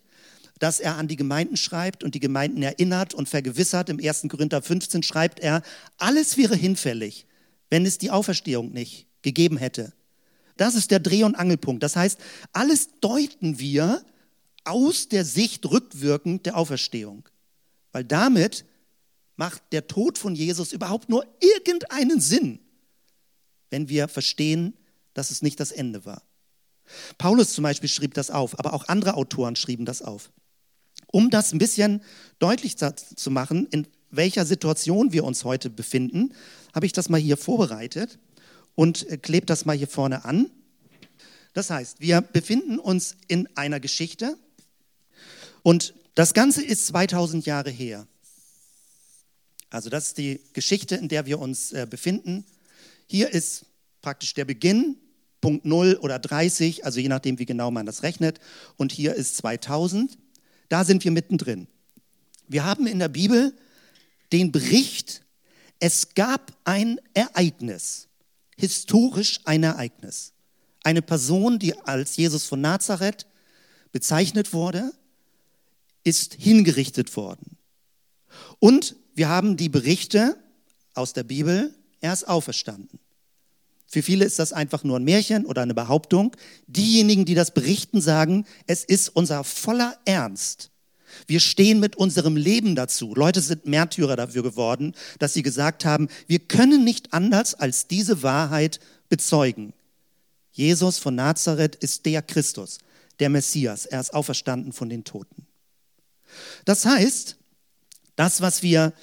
dass 0.60 0.80
er 0.80 0.96
an 0.96 1.08
die 1.08 1.18
Gemeinden 1.18 1.58
schreibt 1.58 2.04
und 2.04 2.16
die 2.16 2.20
Gemeinden 2.20 2.64
erinnert 2.64 3.14
und 3.14 3.28
vergewissert. 3.28 3.90
Im 3.90 4.00
1. 4.00 4.28
Korinther 4.30 4.62
15 4.62 5.04
schreibt 5.04 5.40
er, 5.40 5.62
alles 5.98 6.38
wäre 6.38 6.56
hinfällig, 6.56 7.26
wenn 7.70 7.86
es 7.86 7.98
die 7.98 8.12
Auferstehung 8.12 8.72
nicht 8.72 9.08
gegeben 9.22 9.58
hätte. 9.58 9.92
Das 10.56 10.76
ist 10.76 10.92
der 10.92 11.00
Dreh- 11.00 11.24
und 11.24 11.36
Angelpunkt. 11.36 11.84
Das 11.84 11.96
heißt, 11.96 12.20
alles 12.54 12.90
deuten 13.02 13.60
wir 13.60 14.04
aus 14.64 15.10
der 15.10 15.26
Sicht 15.26 15.66
rückwirkend 15.66 16.46
der 16.46 16.56
Auferstehung. 16.56 17.28
Weil 17.92 18.06
damit 18.06 18.66
macht 19.36 19.62
der 19.72 19.88
Tod 19.88 20.18
von 20.18 20.36
Jesus 20.36 20.72
überhaupt 20.72 21.10
nur 21.10 21.26
irgendeinen 21.42 22.22
Sinn, 22.22 22.60
wenn 23.70 23.90
wir 23.90 24.08
verstehen, 24.08 24.74
dass 25.16 25.32
es 25.32 25.42
nicht 25.42 25.60
das 25.60 25.72
Ende 25.72 26.06
war. 26.06 26.22
Paulus 27.18 27.54
zum 27.54 27.64
Beispiel 27.64 27.90
schrieb 27.90 28.14
das 28.14 28.30
auf, 28.30 28.60
aber 28.60 28.74
auch 28.74 28.88
andere 28.88 29.16
Autoren 29.16 29.56
schrieben 29.56 29.86
das 29.86 30.04
auf. 30.04 30.32
Um 31.08 31.32
das 31.32 31.52
ein 31.52 31.58
bisschen 31.58 32.04
deutlich 32.38 32.78
zu 32.78 33.32
machen, 33.32 33.68
in 33.72 33.88
welcher 34.12 34.46
Situation 34.46 35.12
wir 35.12 35.24
uns 35.24 35.44
heute 35.44 35.70
befinden, 35.70 36.34
habe 36.74 36.86
ich 36.86 36.94
das 36.94 37.10
mal 37.10 37.20
hier 37.20 37.38
vorbereitet 37.38 38.20
und 38.76 39.10
äh, 39.10 39.18
klebe 39.18 39.46
das 39.46 39.66
mal 39.66 39.76
hier 39.76 39.88
vorne 39.88 40.26
an. 40.26 40.52
Das 41.54 41.70
heißt, 41.70 42.02
wir 42.02 42.22
befinden 42.22 42.80
uns 42.80 43.16
in 43.28 43.48
einer 43.56 43.80
Geschichte 43.80 44.38
und 45.64 45.94
das 46.14 46.34
Ganze 46.34 46.64
ist 46.64 46.88
2000 46.88 47.46
Jahre 47.46 47.70
her. 47.70 48.08
Also 49.70 49.90
das 49.90 50.08
ist 50.08 50.18
die 50.18 50.42
Geschichte, 50.54 50.96
in 50.96 51.08
der 51.08 51.26
wir 51.26 51.40
uns 51.40 51.72
äh, 51.72 51.88
befinden. 51.90 52.46
Hier 53.08 53.34
ist 53.34 53.66
praktisch 54.02 54.34
der 54.34 54.46
Beginn, 54.46 54.98
Punkt 55.46 55.64
0 55.64 56.00
oder 56.02 56.18
30, 56.18 56.86
also 56.86 57.00
je 57.00 57.08
nachdem, 57.08 57.38
wie 57.38 57.46
genau 57.46 57.70
man 57.70 57.86
das 57.86 58.02
rechnet. 58.02 58.40
Und 58.78 58.92
hier 58.92 59.14
ist 59.14 59.38
2000. 59.38 60.18
Da 60.70 60.84
sind 60.84 61.04
wir 61.04 61.12
mittendrin. 61.12 61.68
Wir 62.48 62.64
haben 62.64 62.88
in 62.88 62.98
der 62.98 63.10
Bibel 63.10 63.54
den 64.32 64.52
Bericht, 64.52 65.22
es 65.80 66.16
gab 66.16 66.52
ein 66.64 67.00
Ereignis, 67.14 68.08
historisch 68.58 69.40
ein 69.44 69.62
Ereignis. 69.62 70.34
Eine 70.84 71.04
Person, 71.04 71.60
die 71.60 71.78
als 71.78 72.18
Jesus 72.18 72.46
von 72.46 72.62
Nazareth 72.62 73.28
bezeichnet 73.92 74.52
wurde, 74.52 74.94
ist 76.04 76.34
hingerichtet 76.34 77.16
worden. 77.16 77.56
Und 78.58 78.96
wir 79.14 79.30
haben 79.30 79.58
die 79.58 79.70
Berichte 79.70 80.38
aus 80.96 81.14
der 81.14 81.24
Bibel, 81.24 81.76
er 82.02 82.14
ist 82.14 82.28
auferstanden. 82.28 83.00
Für 83.88 84.02
viele 84.02 84.26
ist 84.26 84.40
das 84.40 84.52
einfach 84.52 84.84
nur 84.84 85.00
ein 85.00 85.04
Märchen 85.04 85.46
oder 85.46 85.62
eine 85.62 85.74
Behauptung. 85.74 86.36
Diejenigen, 86.68 87.26
die 87.26 87.36
das 87.36 87.54
berichten, 87.54 88.02
sagen, 88.02 88.46
es 88.68 88.84
ist 88.84 89.10
unser 89.10 89.44
voller 89.44 89.98
Ernst. 90.06 90.72
Wir 91.28 91.40
stehen 91.40 91.80
mit 91.80 91.96
unserem 91.96 92.36
Leben 92.36 92.76
dazu. 92.76 93.16
Leute 93.16 93.42
sind 93.42 93.66
Märtyrer 93.66 94.16
dafür 94.16 94.44
geworden, 94.44 94.94
dass 95.20 95.34
sie 95.34 95.44
gesagt 95.44 95.86
haben, 95.86 96.10
wir 96.28 96.40
können 96.40 96.84
nicht 96.84 97.14
anders 97.14 97.54
als 97.54 97.88
diese 97.88 98.22
Wahrheit 98.22 98.80
bezeugen. 99.10 99.74
Jesus 100.52 100.98
von 100.98 101.16
Nazareth 101.16 101.76
ist 101.76 102.06
der 102.06 102.22
Christus, 102.22 102.80
der 103.20 103.30
Messias. 103.30 103.86
Er 103.86 104.00
ist 104.00 104.14
auferstanden 104.14 104.74
von 104.74 104.90
den 104.90 105.04
Toten. 105.04 105.46
Das 106.66 106.86
heißt, 106.86 107.38
das, 108.16 108.42
was 108.42 108.64
wir 108.64 108.94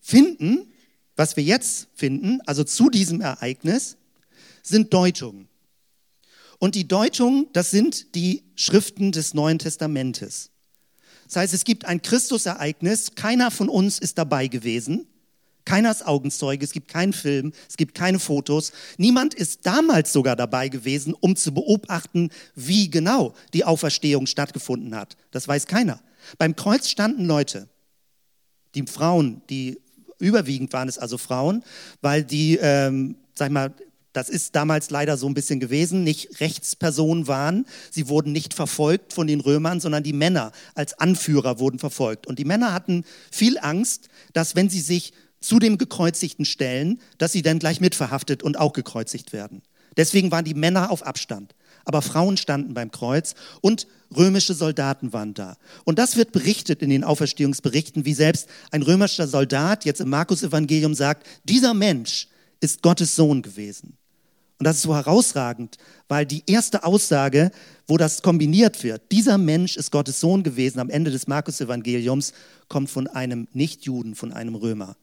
finden, 0.00 0.72
was 1.16 1.36
wir 1.36 1.44
jetzt 1.44 1.88
finden, 1.94 2.40
also 2.46 2.62
zu 2.64 2.90
diesem 2.90 3.20
Ereignis, 3.20 3.96
sind 4.66 4.92
Deutungen. 4.92 5.48
Und 6.58 6.74
die 6.74 6.88
Deutungen, 6.88 7.48
das 7.52 7.70
sind 7.70 8.14
die 8.14 8.44
Schriften 8.54 9.12
des 9.12 9.34
Neuen 9.34 9.58
Testamentes. 9.58 10.50
Das 11.26 11.36
heißt, 11.36 11.54
es 11.54 11.64
gibt 11.64 11.84
ein 11.84 12.02
Christusereignis, 12.02 13.14
keiner 13.14 13.50
von 13.50 13.68
uns 13.68 13.98
ist 13.98 14.16
dabei 14.16 14.46
gewesen, 14.46 15.06
keiner 15.64 15.90
ist 15.90 16.06
Augenzeuge, 16.06 16.64
es 16.64 16.72
gibt 16.72 16.88
keinen 16.88 17.12
Film, 17.12 17.52
es 17.68 17.76
gibt 17.76 17.96
keine 17.96 18.20
Fotos. 18.20 18.70
Niemand 18.98 19.34
ist 19.34 19.66
damals 19.66 20.12
sogar 20.12 20.36
dabei 20.36 20.68
gewesen, 20.68 21.12
um 21.12 21.34
zu 21.34 21.52
beobachten, 21.52 22.30
wie 22.54 22.88
genau 22.88 23.34
die 23.52 23.64
Auferstehung 23.64 24.26
stattgefunden 24.26 24.94
hat. 24.94 25.16
Das 25.32 25.48
weiß 25.48 25.66
keiner. 25.66 26.00
Beim 26.38 26.54
Kreuz 26.54 26.88
standen 26.88 27.24
Leute, 27.24 27.68
die 28.76 28.86
Frauen, 28.86 29.42
die 29.50 29.80
überwiegend 30.20 30.72
waren 30.72 30.88
es 30.88 30.98
also 30.98 31.18
Frauen, 31.18 31.64
weil 32.00 32.22
die, 32.22 32.56
ähm, 32.62 33.16
sag 33.34 33.48
ich 33.48 33.52
mal, 33.52 33.74
das 34.16 34.30
ist 34.30 34.56
damals 34.56 34.88
leider 34.88 35.18
so 35.18 35.26
ein 35.26 35.34
bisschen 35.34 35.60
gewesen, 35.60 36.02
nicht 36.02 36.40
Rechtspersonen 36.40 37.28
waren. 37.28 37.66
Sie 37.90 38.08
wurden 38.08 38.32
nicht 38.32 38.54
verfolgt 38.54 39.12
von 39.12 39.26
den 39.26 39.40
Römern, 39.40 39.78
sondern 39.78 40.02
die 40.02 40.14
Männer 40.14 40.52
als 40.74 40.98
Anführer 40.98 41.58
wurden 41.58 41.78
verfolgt. 41.78 42.26
Und 42.26 42.38
die 42.38 42.46
Männer 42.46 42.72
hatten 42.72 43.04
viel 43.30 43.58
Angst, 43.58 44.08
dass 44.32 44.56
wenn 44.56 44.70
sie 44.70 44.80
sich 44.80 45.12
zu 45.40 45.58
dem 45.58 45.76
Gekreuzigten 45.76 46.46
stellen, 46.46 46.98
dass 47.18 47.32
sie 47.32 47.42
dann 47.42 47.58
gleich 47.58 47.78
mitverhaftet 47.78 48.42
und 48.42 48.58
auch 48.58 48.72
gekreuzigt 48.72 49.34
werden. 49.34 49.60
Deswegen 49.98 50.30
waren 50.30 50.46
die 50.46 50.54
Männer 50.54 50.90
auf 50.90 51.06
Abstand. 51.06 51.54
Aber 51.84 52.00
Frauen 52.00 52.38
standen 52.38 52.72
beim 52.72 52.90
Kreuz 52.90 53.34
und 53.60 53.86
römische 54.16 54.54
Soldaten 54.54 55.12
waren 55.12 55.34
da. 55.34 55.58
Und 55.84 55.98
das 55.98 56.16
wird 56.16 56.32
berichtet 56.32 56.80
in 56.80 56.88
den 56.88 57.04
Auferstehungsberichten, 57.04 58.06
wie 58.06 58.14
selbst 58.14 58.48
ein 58.70 58.80
römischer 58.80 59.28
Soldat 59.28 59.84
jetzt 59.84 60.00
im 60.00 60.08
Markus-Evangelium 60.08 60.94
sagt, 60.94 61.26
dieser 61.44 61.74
Mensch 61.74 62.28
ist 62.60 62.82
Gottes 62.82 63.14
Sohn 63.14 63.42
gewesen. 63.42 63.98
Und 64.58 64.64
das 64.64 64.76
ist 64.76 64.82
so 64.82 64.94
herausragend, 64.94 65.76
weil 66.08 66.24
die 66.24 66.42
erste 66.46 66.84
Aussage, 66.84 67.50
wo 67.86 67.98
das 67.98 68.22
kombiniert 68.22 68.82
wird, 68.82 69.02
dieser 69.12 69.36
Mensch 69.36 69.76
ist 69.76 69.90
Gottes 69.90 70.20
Sohn 70.20 70.42
gewesen 70.42 70.80
am 70.80 70.88
Ende 70.88 71.10
des 71.10 71.26
Markus-Evangeliums, 71.26 72.32
kommt 72.68 72.88
von 72.88 73.06
einem 73.06 73.48
Nichtjuden, 73.52 74.14
von 74.14 74.32
einem 74.32 74.54
Römer 74.54 74.96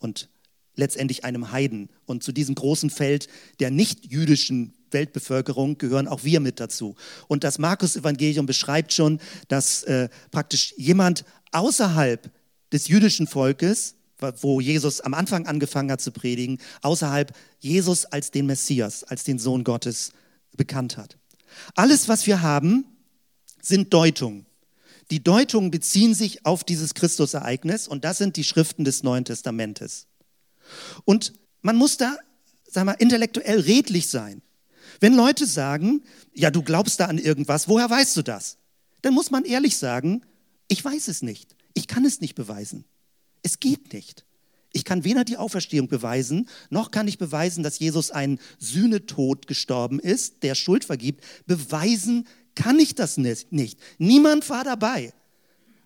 und 0.00 0.28
letztendlich 0.76 1.24
einem 1.24 1.50
Heiden. 1.50 1.88
Und 2.04 2.22
zu 2.22 2.32
diesem 2.32 2.54
großen 2.54 2.90
Feld 2.90 3.28
der 3.58 3.70
nichtjüdischen 3.70 4.74
Weltbevölkerung 4.90 5.78
gehören 5.78 6.06
auch 6.06 6.24
wir 6.24 6.40
mit 6.40 6.60
dazu. 6.60 6.94
Und 7.26 7.42
das 7.42 7.58
Markus-Evangelium 7.58 8.44
beschreibt 8.44 8.92
schon, 8.92 9.18
dass 9.48 9.82
äh, 9.84 10.08
praktisch 10.30 10.74
jemand 10.76 11.24
außerhalb 11.52 12.30
des 12.72 12.88
jüdischen 12.88 13.26
Volkes 13.26 13.94
wo 14.40 14.60
Jesus 14.60 15.00
am 15.00 15.14
Anfang 15.14 15.46
angefangen 15.46 15.90
hat 15.90 16.00
zu 16.00 16.12
predigen, 16.12 16.58
außerhalb 16.82 17.34
Jesus 17.60 18.04
als 18.06 18.30
den 18.30 18.46
Messias, 18.46 19.04
als 19.04 19.24
den 19.24 19.38
Sohn 19.38 19.64
Gottes 19.64 20.12
bekannt 20.56 20.96
hat. 20.96 21.18
Alles, 21.74 22.08
was 22.08 22.26
wir 22.26 22.42
haben, 22.42 22.84
sind 23.60 23.92
Deutungen. 23.92 24.46
Die 25.10 25.22
Deutungen 25.22 25.70
beziehen 25.70 26.14
sich 26.14 26.46
auf 26.46 26.64
dieses 26.64 26.94
Christusereignis 26.94 27.88
und 27.88 28.04
das 28.04 28.18
sind 28.18 28.36
die 28.36 28.44
Schriften 28.44 28.84
des 28.84 29.02
Neuen 29.02 29.24
Testamentes. 29.24 30.06
Und 31.04 31.34
man 31.60 31.76
muss 31.76 31.96
da, 31.96 32.16
sag 32.68 32.84
mal, 32.84 32.92
intellektuell 32.92 33.60
redlich 33.60 34.08
sein. 34.08 34.42
Wenn 35.00 35.14
Leute 35.14 35.46
sagen, 35.46 36.02
ja, 36.32 36.50
du 36.50 36.62
glaubst 36.62 37.00
da 37.00 37.06
an 37.06 37.18
irgendwas, 37.18 37.68
woher 37.68 37.88
weißt 37.90 38.16
du 38.16 38.22
das? 38.22 38.58
Dann 39.02 39.14
muss 39.14 39.30
man 39.30 39.44
ehrlich 39.44 39.76
sagen, 39.76 40.24
ich 40.68 40.82
weiß 40.84 41.08
es 41.08 41.22
nicht. 41.22 41.56
Ich 41.74 41.88
kann 41.88 42.04
es 42.04 42.20
nicht 42.20 42.34
beweisen. 42.34 42.84
Es 43.44 43.60
geht 43.60 43.92
nicht. 43.92 44.24
Ich 44.72 44.84
kann 44.84 45.04
weder 45.04 45.22
die 45.22 45.36
Auferstehung 45.36 45.86
beweisen, 45.86 46.48
noch 46.68 46.90
kann 46.90 47.06
ich 47.06 47.18
beweisen, 47.18 47.62
dass 47.62 47.78
Jesus 47.78 48.10
einen 48.10 48.40
Sühnetod 48.58 49.46
gestorben 49.46 50.00
ist, 50.00 50.42
der 50.42 50.56
Schuld 50.56 50.84
vergibt. 50.84 51.22
Beweisen 51.46 52.26
kann 52.56 52.80
ich 52.80 52.96
das 52.96 53.16
nicht. 53.16 53.48
Niemand 53.98 54.50
war 54.50 54.64
dabei. 54.64 55.12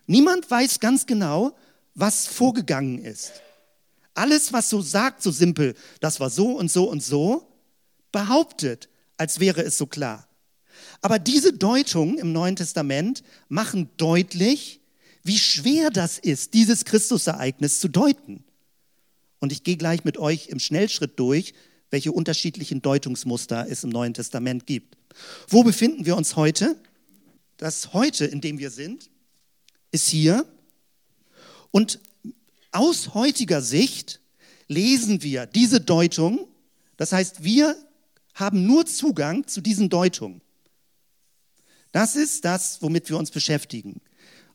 Niemand 0.06 0.50
weiß 0.50 0.80
ganz 0.80 1.04
genau, 1.04 1.54
was 1.94 2.26
vorgegangen 2.26 2.98
ist. 3.04 3.32
alles, 4.18 4.52
was 4.52 4.68
so 4.68 4.82
sagt, 4.82 5.22
so 5.22 5.30
simpel, 5.30 5.74
das 6.00 6.18
war 6.20 6.28
so 6.28 6.52
und 6.52 6.70
so 6.70 6.90
und 6.90 7.02
so, 7.02 7.46
behauptet, 8.10 8.88
als 9.16 9.38
wäre 9.40 9.62
es 9.62 9.78
so 9.78 9.86
klar. 9.86 10.26
Aber 11.00 11.18
diese 11.18 11.52
Deutungen 11.52 12.18
im 12.18 12.32
Neuen 12.32 12.56
Testament 12.56 13.22
machen 13.48 13.90
deutlich, 13.96 14.80
wie 15.28 15.38
schwer 15.38 15.90
das 15.90 16.18
ist, 16.18 16.54
dieses 16.54 16.84
Christusereignis 16.84 17.78
zu 17.78 17.86
deuten. 17.88 18.42
Und 19.38 19.52
ich 19.52 19.62
gehe 19.62 19.76
gleich 19.76 20.02
mit 20.02 20.18
euch 20.18 20.48
im 20.48 20.58
Schnellschritt 20.58 21.18
durch, 21.20 21.54
welche 21.90 22.10
unterschiedlichen 22.10 22.82
Deutungsmuster 22.82 23.66
es 23.70 23.84
im 23.84 23.90
Neuen 23.90 24.14
Testament 24.14 24.66
gibt. 24.66 24.96
Wo 25.46 25.62
befinden 25.62 26.06
wir 26.06 26.16
uns 26.16 26.34
heute? 26.34 26.76
Das 27.58 27.92
Heute, 27.92 28.24
in 28.24 28.40
dem 28.40 28.58
wir 28.58 28.70
sind, 28.70 29.10
ist 29.90 30.08
hier. 30.08 30.46
Und 31.70 32.00
aus 32.72 33.14
heutiger 33.14 33.62
Sicht 33.62 34.20
lesen 34.66 35.22
wir 35.22 35.46
diese 35.46 35.80
Deutung. 35.80 36.48
Das 36.96 37.12
heißt, 37.12 37.44
wir 37.44 37.76
haben 38.34 38.66
nur 38.66 38.86
Zugang 38.86 39.46
zu 39.46 39.60
diesen 39.60 39.88
Deutungen. 39.88 40.40
Das 41.92 42.16
ist 42.16 42.44
das, 42.44 42.80
womit 42.82 43.08
wir 43.08 43.18
uns 43.18 43.30
beschäftigen. 43.30 44.00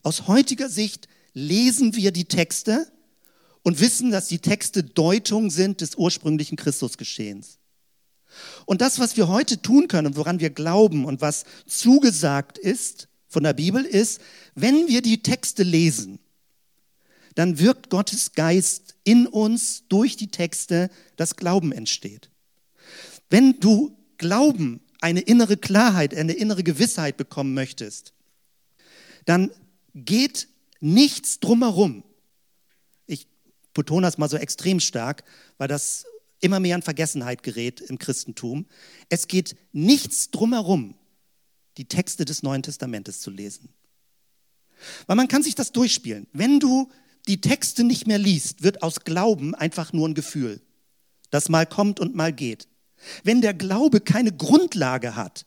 Aus 0.04 0.28
heutiger 0.28 0.68
Sicht 0.68 1.08
lesen 1.32 1.96
wir 1.96 2.12
die 2.12 2.26
Texte 2.26 2.86
und 3.62 3.80
wissen, 3.80 4.10
dass 4.10 4.28
die 4.28 4.38
Texte 4.38 4.84
Deutung 4.84 5.50
sind 5.50 5.80
des 5.80 5.96
ursprünglichen 5.96 6.56
Christusgeschehens. 6.56 7.58
Und 8.66 8.82
das, 8.82 8.98
was 8.98 9.16
wir 9.16 9.28
heute 9.28 9.62
tun 9.62 9.88
können, 9.88 10.16
woran 10.16 10.40
wir 10.40 10.50
glauben 10.50 11.06
und 11.06 11.22
was 11.22 11.44
zugesagt 11.66 12.58
ist 12.58 13.08
von 13.28 13.44
der 13.44 13.54
Bibel, 13.54 13.82
ist, 13.82 14.20
wenn 14.54 14.88
wir 14.88 15.00
die 15.00 15.22
Texte 15.22 15.62
lesen, 15.62 16.18
dann 17.34 17.58
wirkt 17.58 17.88
Gottes 17.88 18.32
Geist 18.32 18.96
in 19.04 19.26
uns 19.26 19.84
durch 19.88 20.16
die 20.16 20.28
Texte, 20.30 20.90
dass 21.16 21.36
Glauben 21.36 21.72
entsteht. 21.72 22.30
Wenn 23.30 23.58
du 23.58 23.96
Glauben, 24.18 24.80
eine 25.00 25.20
innere 25.20 25.56
Klarheit, 25.56 26.14
eine 26.14 26.34
innere 26.34 26.62
Gewissheit 26.62 27.16
bekommen 27.16 27.54
möchtest, 27.54 28.12
dann 29.24 29.50
geht 29.94 30.48
nichts 30.80 31.40
drumherum 31.40 32.04
betone 33.74 34.06
das 34.06 34.16
mal 34.16 34.30
so 34.30 34.36
extrem 34.36 34.80
stark, 34.80 35.24
weil 35.58 35.68
das 35.68 36.06
immer 36.40 36.60
mehr 36.60 36.76
in 36.76 36.82
Vergessenheit 36.82 37.42
gerät 37.42 37.80
im 37.80 37.98
Christentum. 37.98 38.66
Es 39.08 39.28
geht 39.28 39.56
nichts 39.72 40.30
drumherum, 40.30 40.94
die 41.76 41.86
Texte 41.86 42.24
des 42.24 42.42
Neuen 42.42 42.62
Testamentes 42.62 43.20
zu 43.20 43.30
lesen. 43.30 43.68
Weil 45.06 45.16
man 45.16 45.28
kann 45.28 45.42
sich 45.42 45.54
das 45.54 45.72
durchspielen. 45.72 46.26
Wenn 46.32 46.60
du 46.60 46.90
die 47.26 47.40
Texte 47.40 47.84
nicht 47.84 48.06
mehr 48.06 48.18
liest, 48.18 48.62
wird 48.62 48.82
aus 48.82 49.00
Glauben 49.00 49.54
einfach 49.54 49.92
nur 49.92 50.08
ein 50.08 50.14
Gefühl, 50.14 50.60
das 51.30 51.48
mal 51.48 51.66
kommt 51.66 52.00
und 52.00 52.14
mal 52.14 52.32
geht. 52.32 52.68
Wenn 53.22 53.40
der 53.40 53.54
Glaube 53.54 54.00
keine 54.00 54.32
Grundlage 54.32 55.16
hat, 55.16 55.46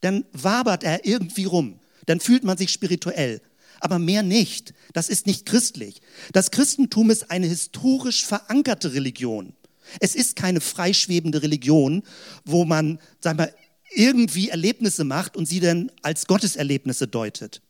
dann 0.00 0.24
wabert 0.32 0.84
er 0.84 1.04
irgendwie 1.04 1.44
rum, 1.44 1.80
dann 2.06 2.20
fühlt 2.20 2.44
man 2.44 2.56
sich 2.56 2.70
spirituell 2.70 3.40
aber 3.80 3.98
mehr 3.98 4.22
nicht. 4.22 4.74
Das 4.92 5.08
ist 5.08 5.26
nicht 5.26 5.46
christlich. 5.46 6.00
Das 6.32 6.50
Christentum 6.50 7.10
ist 7.10 7.30
eine 7.30 7.46
historisch 7.46 8.26
verankerte 8.26 8.94
Religion. 8.94 9.54
Es 10.00 10.14
ist 10.14 10.36
keine 10.36 10.60
freischwebende 10.60 11.42
Religion, 11.42 12.02
wo 12.44 12.64
man, 12.64 12.98
sag 13.20 13.36
mal, 13.36 13.54
irgendwie 13.94 14.48
Erlebnisse 14.48 15.04
macht 15.04 15.36
und 15.36 15.46
sie 15.46 15.60
dann 15.60 15.90
als 16.02 16.26
Gotteserlebnisse 16.26 17.06
deutet. 17.06 17.62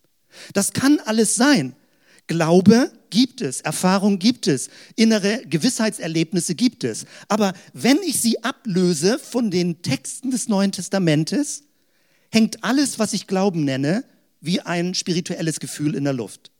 Das 0.52 0.72
kann 0.72 0.98
alles 1.04 1.34
sein. 1.34 1.74
Glaube 2.26 2.90
gibt 3.10 3.40
es, 3.40 3.60
Erfahrung 3.60 4.18
gibt 4.18 4.48
es, 4.48 4.68
innere 4.96 5.42
Gewissheitserlebnisse 5.46 6.54
gibt 6.56 6.82
es. 6.82 7.06
Aber 7.28 7.52
wenn 7.72 7.98
ich 8.04 8.20
sie 8.20 8.42
ablöse 8.42 9.18
von 9.18 9.50
den 9.50 9.82
Texten 9.82 10.30
des 10.30 10.48
Neuen 10.48 10.72
Testamentes, 10.72 11.62
hängt 12.32 12.64
alles, 12.64 12.98
was 12.98 13.12
ich 13.12 13.28
Glauben 13.28 13.64
nenne, 13.64 14.04
wie 14.46 14.60
ein 14.60 14.94
spirituelles 14.94 15.60
Gefühl 15.60 15.94
in 15.94 16.04
der 16.04 16.12
Luft. 16.12 16.50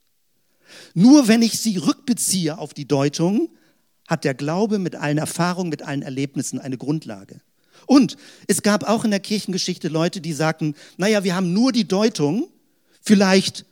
Nur 0.94 1.28
wenn 1.28 1.42
ich 1.42 1.58
sie 1.58 1.76
rückbeziehe 1.76 2.58
auf 2.58 2.74
die 2.74 2.88
Deutung, 2.88 3.48
hat 4.08 4.24
der 4.24 4.34
Glaube 4.34 4.78
mit 4.78 4.94
allen 4.94 5.18
Erfahrungen, 5.18 5.70
mit 5.70 5.82
allen 5.82 6.02
Erlebnissen 6.02 6.60
eine 6.60 6.78
Grundlage. 6.78 7.40
Und 7.86 8.16
es 8.46 8.62
gab 8.62 8.84
auch 8.84 9.04
in 9.04 9.10
der 9.10 9.20
Kirchengeschichte 9.20 9.88
Leute, 9.88 10.20
die 10.20 10.32
sagten, 10.32 10.75
naja, 10.96 11.25
wir 11.25 11.34
haben 11.34 11.52
nur 11.52 11.72
die 11.72 11.86
Deutung, 11.86 12.49
vielleicht 13.00 13.64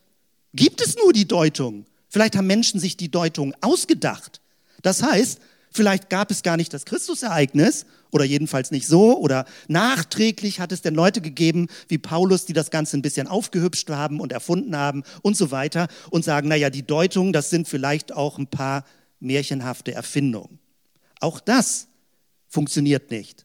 gibt 0.53 0.81
es 0.81 0.96
nur 0.96 1.12
die 1.12 1.27
Deutung, 1.27 1.87
vielleicht 2.09 2.37
haben 2.37 2.46
Menschen 2.46 2.79
sich 2.79 2.96
die 2.96 3.11
Deutung 3.11 3.55
ausgedacht. 3.61 4.40
Das 4.83 5.03
heißt, 5.03 5.40
vielleicht 5.75 6.09
gab 6.09 6.31
es 6.31 6.43
gar 6.43 6.57
nicht 6.57 6.73
das 6.73 6.87
Christusereignis 6.87 7.85
oder 8.11 8.25
jedenfalls 8.25 8.71
nicht 8.71 8.87
so 8.87 9.19
oder 9.19 9.45
nachträglich 9.69 10.61
hat 10.61 10.73
es 10.73 10.81
denn 10.81 10.95
Leute 10.95 11.21
gegeben 11.21 11.67
wie 11.89 11.99
Paulus, 11.99 12.47
die 12.47 12.53
das 12.53 12.71
Ganze 12.71 12.97
ein 12.97 13.03
bisschen 13.03 13.27
aufgehübscht 13.27 13.91
haben 13.91 14.21
und 14.21 14.33
erfunden 14.33 14.77
haben 14.77 15.03
und 15.23 15.37
so 15.37 15.51
weiter 15.51 15.89
und 16.11 16.25
sagen, 16.25 16.49
naja, 16.49 16.71
die 16.71 16.87
Deutungen, 16.87 17.33
das 17.33 17.51
sind 17.51 17.69
vielleicht 17.69 18.13
auch 18.13 18.39
ein 18.39 18.47
paar 18.47 18.85
märchenhafte 19.21 19.93
Erfindungen. 19.93 20.61
Auch 21.21 21.41
das 21.41 21.89
funktioniert 22.49 23.11
nicht. 23.11 23.45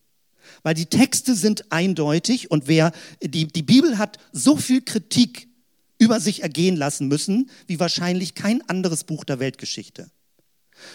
Weil 0.64 0.76
die 0.76 0.86
Texte 0.86 1.36
sind 1.36 1.72
eindeutig 1.72 2.52
und 2.52 2.68
wer, 2.68 2.92
die, 3.22 3.48
die 3.48 3.64
Bibel 3.64 3.98
hat 3.98 4.18
so 4.32 4.56
viel 4.56 4.82
Kritik 4.82 5.48
über 5.98 6.20
sich 6.20 6.44
ergehen 6.44 6.76
lassen 6.76 7.08
müssen, 7.08 7.50
wie 7.68 7.80
wahrscheinlich 7.80 8.36
kein 8.36 8.68
anderes 8.70 9.04
Buch 9.04 9.24
der 9.26 9.40
Weltgeschichte. 9.40 10.10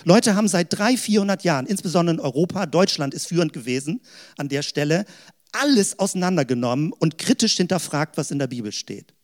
Leute 0.04 0.34
haben 0.34 0.48
seit 0.48 0.72
300, 0.72 0.98
400 0.98 1.44
Jahren, 1.44 1.66
insbesondere 1.66 2.16
in 2.16 2.20
Europa, 2.20 2.66
Deutschland 2.66 3.14
ist 3.14 3.26
führend 3.26 3.52
gewesen 3.52 4.00
an 4.36 4.48
der 4.48 4.62
Stelle, 4.62 5.04
alles 5.52 5.98
auseinandergenommen 5.98 6.92
und 6.92 7.18
kritisch 7.18 7.56
hinterfragt, 7.56 8.16
was 8.16 8.30
in 8.30 8.38
der 8.38 8.48
Bibel 8.48 8.72
steht. 8.72 9.14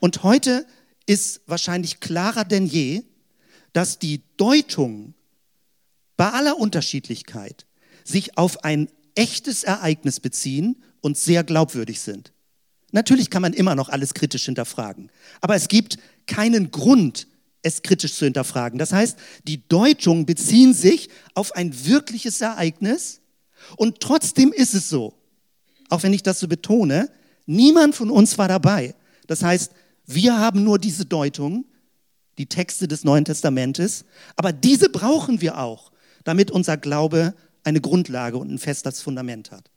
Und 0.00 0.22
heute 0.22 0.66
ist 1.06 1.40
wahrscheinlich 1.46 2.00
klarer 2.00 2.44
denn 2.44 2.66
je, 2.66 3.02
dass 3.72 3.98
die 3.98 4.22
Deutung 4.36 5.14
bei 6.16 6.30
aller 6.30 6.58
Unterschiedlichkeit 6.58 7.66
sich 8.04 8.38
auf 8.38 8.62
ein 8.64 8.88
echtes 9.14 9.64
Ereignis 9.64 10.20
beziehen 10.20 10.82
und 11.00 11.18
sehr 11.18 11.44
glaubwürdig 11.44 12.00
sind. 12.00 12.32
Natürlich 12.92 13.30
kann 13.30 13.42
man 13.42 13.52
immer 13.52 13.74
noch 13.74 13.88
alles 13.88 14.14
kritisch 14.14 14.44
hinterfragen, 14.44 15.10
aber 15.40 15.56
es 15.56 15.68
gibt 15.68 15.98
keinen 16.26 16.70
Grund, 16.70 17.26
es 17.64 17.82
kritisch 17.82 18.14
zu 18.14 18.26
hinterfragen. 18.26 18.78
Das 18.78 18.92
heißt, 18.92 19.18
die 19.48 19.66
Deutungen 19.68 20.26
beziehen 20.26 20.74
sich 20.74 21.08
auf 21.34 21.52
ein 21.52 21.86
wirkliches 21.86 22.40
Ereignis 22.40 23.20
und 23.76 24.00
trotzdem 24.00 24.52
ist 24.52 24.74
es 24.74 24.88
so, 24.88 25.14
auch 25.88 26.02
wenn 26.02 26.12
ich 26.12 26.22
das 26.22 26.40
so 26.40 26.48
betone, 26.48 27.10
niemand 27.46 27.94
von 27.94 28.10
uns 28.10 28.38
war 28.38 28.48
dabei. 28.48 28.94
Das 29.26 29.42
heißt, 29.42 29.72
wir 30.06 30.38
haben 30.38 30.62
nur 30.62 30.78
diese 30.78 31.06
Deutung, 31.06 31.64
die 32.36 32.46
Texte 32.46 32.88
des 32.88 33.04
Neuen 33.04 33.24
Testamentes, 33.24 34.04
aber 34.36 34.52
diese 34.52 34.90
brauchen 34.90 35.40
wir 35.40 35.58
auch, 35.58 35.92
damit 36.24 36.50
unser 36.50 36.76
Glaube 36.76 37.34
eine 37.62 37.80
Grundlage 37.80 38.36
und 38.36 38.50
ein 38.50 38.58
festes 38.58 39.00
Fundament 39.00 39.50
hat. 39.50 39.70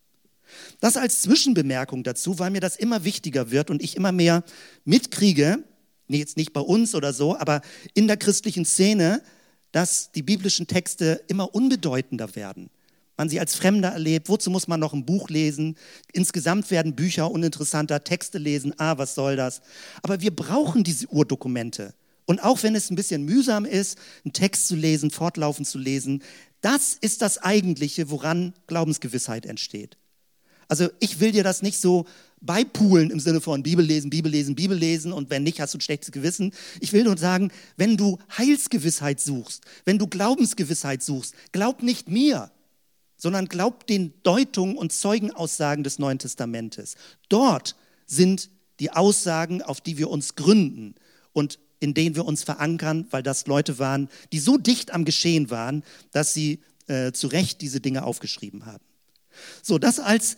Das 0.80 0.98
als 0.98 1.22
Zwischenbemerkung 1.22 2.04
dazu, 2.04 2.40
weil 2.40 2.52
mir 2.52 2.62
das 2.62 2.76
immer 2.76 3.04
wichtiger 3.04 3.52
wird 3.52 3.70
und 3.70 3.82
ich 3.82 3.96
immer 3.96 4.12
mehr 4.12 4.44
mitkriege, 4.86 5.64
jetzt 6.16 6.38
nicht 6.38 6.54
bei 6.54 6.62
uns 6.62 6.96
oder 6.96 7.14
so, 7.14 7.38
aber 7.38 7.62
in 7.94 8.08
der 8.08 8.18
christlichen 8.18 8.66
Szene, 8.66 9.22
dass 9.72 10.12
die 10.12 10.24
biblischen 10.24 10.68
Texte 10.68 11.22
immer 11.28 11.54
unbedeutender 11.54 12.36
werden. 12.36 12.70
Man 13.18 13.30
sie 13.30 13.40
als 13.40 13.56
Fremder 13.56 13.90
erlebt, 13.90 14.30
wozu 14.30 14.52
muss 14.52 14.68
man 14.68 14.80
noch 14.80 14.94
ein 14.94 15.06
Buch 15.06 15.30
lesen? 15.30 15.76
Insgesamt 16.14 16.70
werden 16.70 16.96
Bücher 16.96 17.32
uninteressanter, 17.32 18.04
Texte 18.04 18.38
lesen, 18.38 18.74
ah, 18.78 19.00
was 19.00 19.16
soll 19.16 19.36
das? 19.36 19.62
Aber 20.04 20.22
wir 20.22 20.36
brauchen 20.36 20.84
diese 20.84 21.08
Urdokumente. 21.08 21.96
Und 22.26 22.44
auch 22.44 22.62
wenn 22.62 22.76
es 22.76 22.92
ein 22.92 22.96
bisschen 22.96 23.24
mühsam 23.24 23.66
ist, 23.66 23.98
einen 24.24 24.34
Text 24.34 24.68
zu 24.68 24.76
lesen, 24.76 25.10
fortlaufend 25.10 25.68
zu 25.68 25.80
lesen, 25.80 26.22
das 26.62 26.98
ist 27.00 27.22
das 27.22 27.40
Eigentliche, 27.40 28.12
woran 28.12 28.54
Glaubensgewissheit 28.68 29.46
entsteht. 29.46 29.98
Also 30.68 30.90
ich 31.00 31.20
will 31.20 31.32
dir 31.32 31.44
das 31.44 31.62
nicht 31.62 31.80
so 31.80 32.06
beipulen 32.42 33.10
im 33.10 33.20
Sinne 33.20 33.42
von 33.42 33.64
Bibel 33.64 33.84
lesen, 33.84 34.10
Bibel 34.10 34.32
lesen, 34.32 34.56
Bibel 34.56 34.78
lesen 34.78 35.12
und 35.12 35.30
wenn 35.30 35.44
nicht, 35.44 35.60
hast 35.60 35.74
du 35.74 35.78
ein 35.78 35.82
schlechtes 35.82 36.12
Gewissen. 36.12 36.54
Ich 36.80 36.94
will 36.94 37.04
nur 37.04 37.18
sagen, 37.18 37.52
wenn 37.78 37.98
du 37.98 38.18
Heilsgewissheit 38.38 39.20
suchst, 39.20 39.64
wenn 39.86 39.98
du 39.98 40.08
Glaubensgewissheit 40.08 41.04
suchst, 41.04 41.34
glaub 41.52 41.82
nicht 41.82 42.10
mir, 42.10 42.52
sondern 43.18 43.48
glaub 43.48 43.88
den 43.88 44.14
Deutungen 44.24 44.78
und 44.78 44.94
Zeugenaussagen 44.94 45.84
des 45.84 46.00
Neuen 46.00 46.20
Testamentes. 46.20 46.96
Dort 47.30 47.76
sind 48.06 48.50
die 48.80 48.92
Aussagen, 48.92 49.62
auf 49.62 49.82
die 49.82 49.98
wir 49.98 50.10
uns 50.10 50.36
gründen 50.36 50.96
und 51.34 51.60
in 51.80 51.94
denen 51.94 52.16
wir 52.16 52.26
uns 52.26 52.44
verankern, 52.44 53.08
weil 53.12 53.24
das 53.24 53.48
Leute 53.48 53.80
waren, 53.80 54.10
die 54.32 54.40
so 54.40 54.58
dicht 54.58 54.94
am 54.94 55.06
Geschehen 55.06 55.50
waren, 55.50 55.84
dass 56.12 56.34
sie 56.34 56.62
äh, 56.88 57.12
zu 57.12 57.28
Recht 57.28 57.62
diese 57.62 57.82
Dinge 57.82 58.04
aufgeschrieben 58.04 58.66
haben. 58.66 58.84
So, 59.62 59.78
das 59.78 60.00
als 60.00 60.38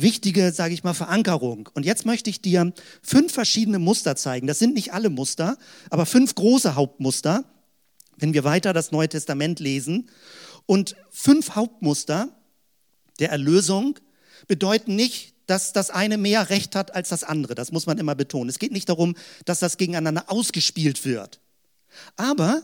wichtige, 0.00 0.52
sage 0.52 0.74
ich 0.74 0.84
mal, 0.84 0.94
Verankerung. 0.94 1.68
Und 1.74 1.84
jetzt 1.84 2.06
möchte 2.06 2.30
ich 2.30 2.40
dir 2.40 2.72
fünf 3.02 3.32
verschiedene 3.32 3.78
Muster 3.78 4.16
zeigen. 4.16 4.46
Das 4.46 4.58
sind 4.58 4.74
nicht 4.74 4.92
alle 4.92 5.10
Muster, 5.10 5.56
aber 5.90 6.06
fünf 6.06 6.34
große 6.34 6.74
Hauptmuster, 6.74 7.44
wenn 8.16 8.34
wir 8.34 8.44
weiter 8.44 8.72
das 8.72 8.92
Neue 8.92 9.08
Testament 9.08 9.60
lesen. 9.60 10.10
Und 10.66 10.96
fünf 11.10 11.50
Hauptmuster 11.54 12.28
der 13.18 13.30
Erlösung 13.30 13.98
bedeuten 14.46 14.96
nicht, 14.96 15.34
dass 15.46 15.72
das 15.72 15.90
eine 15.90 16.18
mehr 16.18 16.50
Recht 16.50 16.74
hat 16.74 16.94
als 16.94 17.08
das 17.08 17.24
andere. 17.24 17.54
Das 17.54 17.72
muss 17.72 17.86
man 17.86 17.98
immer 17.98 18.14
betonen. 18.14 18.50
Es 18.50 18.58
geht 18.58 18.72
nicht 18.72 18.88
darum, 18.88 19.16
dass 19.46 19.60
das 19.60 19.78
gegeneinander 19.78 20.24
ausgespielt 20.26 21.04
wird. 21.04 21.40
Aber 22.16 22.62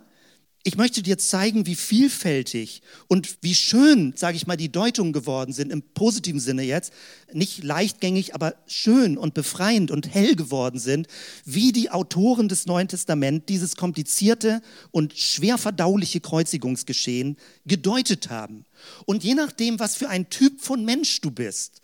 ich 0.67 0.79
möchte 0.79 1.03
dir 1.03 1.19
zeigen, 1.19 1.67
wie 1.67 1.75
vielfältig 1.75 2.81
und 3.07 3.37
wie 3.43 3.55
schön, 3.55 4.15
sage 4.17 4.39
ich 4.39 4.47
mal, 4.47 4.57
die 4.57 4.73
Deutungen 4.73 5.13
geworden 5.13 5.53
sind, 5.53 5.71
im 5.71 5.83
positiven 5.83 6.41
Sinne 6.41 6.63
jetzt, 6.63 6.91
nicht 7.35 7.63
leichtgängig, 7.63 8.35
aber 8.35 8.55
schön 8.67 9.19
und 9.19 9.35
befreiend 9.35 9.91
und 9.91 10.13
hell 10.13 10.35
geworden 10.35 10.81
sind, 10.81 11.07
wie 11.45 11.73
die 11.73 11.91
Autoren 11.91 12.49
des 12.49 12.65
Neuen 12.65 12.89
Testaments 12.89 13.45
dieses 13.47 13.77
komplizierte 13.77 14.63
und 14.91 15.13
schwer 15.19 15.59
verdauliche 15.59 16.21
Kreuzigungsgeschehen 16.21 17.37
gedeutet 17.67 18.31
haben. 18.31 18.65
Und 19.05 19.23
je 19.23 19.35
nachdem, 19.35 19.79
was 19.79 19.97
für 19.97 20.09
ein 20.09 20.31
Typ 20.31 20.63
von 20.63 20.83
Mensch 20.83 21.21
du 21.21 21.31
bist, 21.31 21.84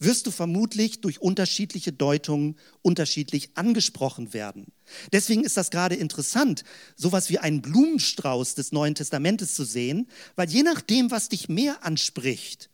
wirst 0.00 0.26
du 0.26 0.30
vermutlich 0.30 1.00
durch 1.02 1.20
unterschiedliche 1.20 1.92
Deutungen 1.92 2.56
unterschiedlich 2.82 3.50
angesprochen 3.54 4.32
werden. 4.32 4.72
Deswegen 5.12 5.44
ist 5.44 5.56
das 5.56 5.70
gerade 5.70 5.94
interessant, 5.94 6.64
sowas 6.96 7.30
wie 7.30 7.38
einen 7.38 7.62
Blumenstrauß 7.62 8.54
des 8.56 8.72
Neuen 8.72 8.94
Testamentes 8.96 9.54
zu 9.54 9.64
sehen, 9.64 10.08
weil 10.34 10.50
je 10.50 10.62
nachdem, 10.62 11.10
was 11.10 11.28
dich 11.28 11.48
mehr 11.48 11.84
anspricht, 11.84 12.70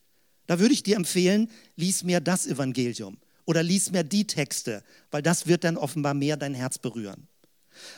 da 0.47 0.61
würde 0.61 0.73
ich 0.73 0.85
dir 0.85 0.97
empfehlen, 0.97 1.51
lies 1.75 2.05
mehr 2.05 2.21
das 2.21 2.47
Evangelium 2.47 3.19
oder 3.45 3.63
lies 3.63 3.91
mehr 3.91 4.05
die 4.05 4.27
Texte, 4.27 4.83
weil 5.11 5.23
das 5.23 5.47
wird 5.47 5.65
dann 5.65 5.77
offenbar 5.77 6.15
mehr 6.15 6.37
dein 6.37 6.55
Herz 6.55 6.79
berühren. 6.79 7.27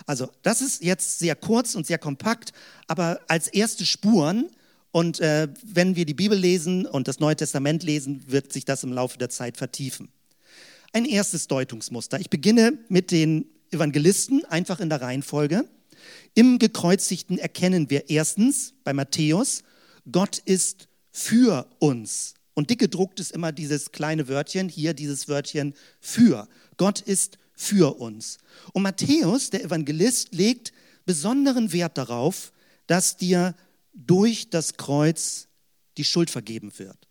Also 0.07 0.31
das 0.43 0.61
ist 0.61 0.83
jetzt 0.83 1.19
sehr 1.19 1.37
kurz 1.37 1.75
und 1.75 1.87
sehr 1.87 1.99
kompakt, 1.99 2.53
aber 2.87 3.21
als 3.29 3.49
erste 3.49 3.87
Spuren 3.87 4.51
und 4.91 5.21
äh, 5.21 5.49
wenn 5.63 5.97
wir 5.97 6.07
die 6.07 6.15
Bibel 6.15 6.39
lesen 6.39 6.87
und 6.87 7.09
das 7.09 7.21
Neue 7.21 7.37
Testament 7.37 7.83
lesen, 7.83 8.25
wird 8.27 8.53
sich 8.53 8.65
das 8.65 8.85
im 8.85 8.93
Laufe 8.93 9.19
der 9.19 9.29
Zeit 9.29 9.57
vertiefen. 9.57 10.09
Ein 10.93 11.05
erstes 11.05 11.47
Deutungsmuster. 11.47 12.19
Ich 12.19 12.31
beginne 12.31 12.79
mit 12.89 13.11
den 13.11 13.47
Evangelisten, 13.71 14.45
einfach 14.47 14.81
in 14.81 14.89
der 14.89 15.03
Reihenfolge. 15.03 15.69
Im 16.35 16.59
Gekreuzigten 16.59 17.39
erkennen 17.39 17.91
wir 17.91 18.09
erstens 18.09 18.75
bei 18.85 18.93
Matthäus, 18.93 19.63
Gott 20.11 20.39
ist 20.39 20.89
für 21.11 21.69
uns. 21.79 22.35
Und 22.55 22.71
dick 22.71 22.79
gedruckt 22.79 23.21
ist 23.21 23.33
immer 23.33 23.53
dieses 23.53 23.93
kleine 23.93 24.27
Wörtchen, 24.29 24.69
hier 24.69 24.95
dieses 24.95 25.29
Wörtchen 25.29 25.75
für. 26.01 26.49
Gott 26.77 27.01
ist 27.01 27.39
für 27.53 28.01
uns. 28.01 28.39
Und 28.73 28.83
Matthäus, 28.83 29.51
der 29.51 29.65
Evangelist, 29.65 30.35
legt 30.35 30.73
besonderen 31.05 31.73
Wert 31.73 31.99
darauf, 31.99 32.53
dass 32.87 33.17
dir 33.17 33.55
durch 34.07 34.51
das 34.51 34.77
Kreuz 34.77 35.49
die 35.97 36.05
Schuld 36.05 36.31
vergeben 36.31 36.73
wird. 36.79 37.09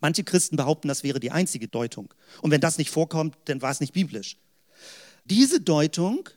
Manche 0.00 0.24
Christen 0.24 0.56
behaupten, 0.56 0.88
das 0.88 1.02
wäre 1.02 1.20
die 1.20 1.30
einzige 1.30 1.68
Deutung. 1.68 2.12
Und 2.42 2.50
wenn 2.50 2.60
das 2.60 2.78
nicht 2.78 2.90
vorkommt, 2.90 3.36
dann 3.46 3.62
war 3.62 3.70
es 3.70 3.80
nicht 3.80 3.92
biblisch. 3.92 4.36
Diese 5.24 5.60
Deutung 5.60 6.28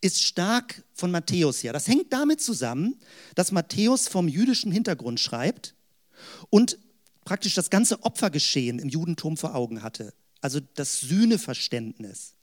ist 0.00 0.22
stark 0.22 0.82
von 0.92 1.10
Matthäus 1.10 1.62
her. 1.62 1.72
Das 1.72 1.86
hängt 1.86 2.12
damit 2.12 2.40
zusammen, 2.40 2.98
dass 3.34 3.52
Matthäus 3.52 4.08
vom 4.08 4.28
jüdischen 4.28 4.72
Hintergrund 4.72 5.20
schreibt 5.20 5.74
und 6.50 6.78
praktisch 7.24 7.54
das 7.54 7.70
ganze 7.70 8.02
Opfergeschehen 8.02 8.78
im 8.78 8.88
Judentum 8.88 9.36
vor 9.36 9.54
Augen 9.54 9.82
hatte. 9.82 10.12
Also 10.40 10.60
das 10.74 11.00
Sühneverständnis, 11.00 12.34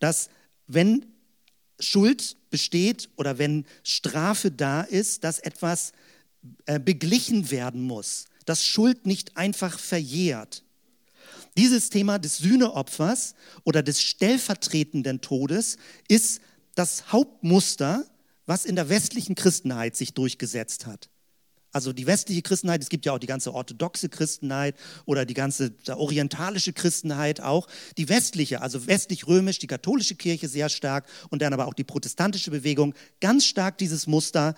dass 0.00 0.28
wenn 0.66 1.13
Schuld 1.80 2.36
besteht 2.50 3.08
oder 3.16 3.38
wenn 3.38 3.64
Strafe 3.82 4.50
da 4.50 4.82
ist, 4.82 5.24
dass 5.24 5.38
etwas 5.38 5.92
äh, 6.66 6.78
beglichen 6.78 7.50
werden 7.50 7.82
muss, 7.82 8.26
dass 8.44 8.64
Schuld 8.64 9.06
nicht 9.06 9.36
einfach 9.36 9.78
verjährt. 9.78 10.62
Dieses 11.56 11.88
Thema 11.88 12.18
des 12.18 12.38
Sühneopfers 12.38 13.34
oder 13.62 13.82
des 13.82 14.02
stellvertretenden 14.02 15.20
Todes 15.20 15.76
ist 16.08 16.40
das 16.74 17.12
Hauptmuster, 17.12 18.04
was 18.46 18.64
in 18.64 18.76
der 18.76 18.88
westlichen 18.88 19.34
Christenheit 19.34 19.96
sich 19.96 20.14
durchgesetzt 20.14 20.86
hat. 20.86 21.08
Also 21.74 21.92
die 21.92 22.06
westliche 22.06 22.40
Christenheit, 22.40 22.82
es 22.82 22.88
gibt 22.88 23.04
ja 23.04 23.12
auch 23.12 23.18
die 23.18 23.26
ganze 23.26 23.52
orthodoxe 23.52 24.08
Christenheit 24.08 24.76
oder 25.06 25.26
die 25.26 25.34
ganze 25.34 25.74
orientalische 25.88 26.72
Christenheit 26.72 27.40
auch. 27.40 27.66
Die 27.98 28.08
westliche, 28.08 28.62
also 28.62 28.86
westlich-römisch, 28.86 29.58
die 29.58 29.66
katholische 29.66 30.14
Kirche 30.14 30.46
sehr 30.46 30.68
stark 30.68 31.04
und 31.30 31.42
dann 31.42 31.52
aber 31.52 31.66
auch 31.66 31.74
die 31.74 31.82
protestantische 31.82 32.52
Bewegung, 32.52 32.94
ganz 33.20 33.44
stark 33.44 33.76
dieses 33.78 34.06
Muster, 34.06 34.54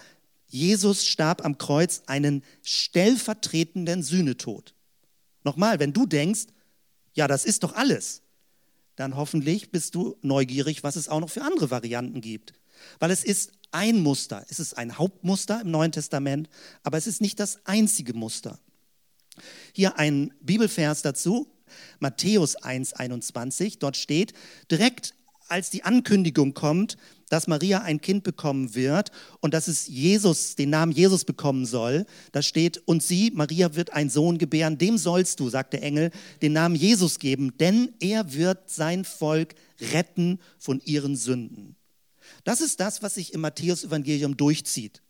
Jesus 0.46 1.06
starb 1.06 1.42
am 1.42 1.56
Kreuz 1.56 2.02
einen 2.06 2.44
stellvertretenden 2.62 4.02
Sühnetod. 4.02 4.74
Nochmal, 5.42 5.80
wenn 5.80 5.94
du 5.94 6.04
denkst, 6.04 6.48
ja, 7.14 7.26
das 7.26 7.46
ist 7.46 7.62
doch 7.62 7.74
alles, 7.74 8.20
dann 8.94 9.16
hoffentlich 9.16 9.70
bist 9.70 9.94
du 9.94 10.18
neugierig, 10.20 10.84
was 10.84 10.96
es 10.96 11.08
auch 11.08 11.20
noch 11.20 11.30
für 11.30 11.40
andere 11.40 11.70
Varianten 11.70 12.20
gibt. 12.20 12.52
Weil 12.98 13.10
es 13.10 13.24
ist 13.24 13.52
ein 13.76 14.00
Muster. 14.02 14.42
Es 14.48 14.58
ist 14.58 14.78
ein 14.78 14.96
Hauptmuster 14.96 15.60
im 15.60 15.70
Neuen 15.70 15.92
Testament, 15.92 16.48
aber 16.82 16.96
es 16.96 17.06
ist 17.06 17.20
nicht 17.20 17.38
das 17.38 17.58
einzige 17.66 18.14
Muster. 18.14 18.58
Hier 19.74 19.98
ein 19.98 20.32
Bibelvers 20.40 21.02
dazu, 21.02 21.46
Matthäus 21.98 22.56
1,21. 22.56 23.76
Dort 23.78 23.98
steht, 23.98 24.32
direkt 24.70 25.14
als 25.48 25.68
die 25.68 25.84
Ankündigung 25.84 26.54
kommt, 26.54 26.96
dass 27.28 27.48
Maria 27.48 27.82
ein 27.82 28.00
Kind 28.00 28.24
bekommen 28.24 28.74
wird 28.74 29.10
und 29.40 29.52
dass 29.52 29.68
es 29.68 29.88
Jesus, 29.88 30.56
den 30.56 30.70
Namen 30.70 30.92
Jesus 30.92 31.26
bekommen 31.26 31.66
soll, 31.66 32.06
da 32.32 32.40
steht, 32.40 32.78
und 32.86 33.02
sie, 33.02 33.30
Maria, 33.34 33.74
wird 33.74 33.92
einen 33.92 34.10
Sohn 34.10 34.38
gebären, 34.38 34.78
dem 34.78 34.96
sollst 34.96 35.38
du, 35.38 35.50
sagt 35.50 35.74
der 35.74 35.82
Engel, 35.82 36.12
den 36.40 36.54
Namen 36.54 36.76
Jesus 36.76 37.18
geben, 37.18 37.52
denn 37.58 37.92
er 38.00 38.32
wird 38.32 38.70
sein 38.70 39.04
Volk 39.04 39.54
retten 39.92 40.40
von 40.58 40.80
ihren 40.80 41.14
Sünden. 41.14 41.75
Das 42.46 42.60
ist 42.60 42.78
das, 42.78 43.02
was 43.02 43.16
sich 43.16 43.34
im 43.34 43.40
Matthäus-Evangelium 43.40 44.36
durchzieht. 44.36 45.02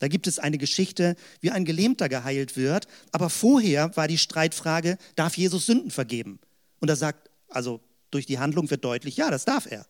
Da 0.00 0.08
gibt 0.08 0.26
es 0.26 0.38
eine 0.38 0.58
Geschichte, 0.58 1.16
wie 1.40 1.50
ein 1.50 1.64
Gelähmter 1.64 2.10
geheilt 2.10 2.58
wird, 2.58 2.88
aber 3.10 3.30
vorher 3.30 3.96
war 3.96 4.06
die 4.06 4.18
Streitfrage, 4.18 4.98
darf 5.16 5.34
Jesus 5.38 5.64
Sünden 5.64 5.90
vergeben? 5.90 6.40
Und 6.80 6.90
er 6.90 6.96
sagt, 6.96 7.30
also 7.48 7.80
durch 8.10 8.26
die 8.26 8.38
Handlung 8.38 8.68
wird 8.70 8.84
deutlich, 8.84 9.16
ja, 9.16 9.30
das 9.30 9.46
darf 9.46 9.64
er. 9.64 9.86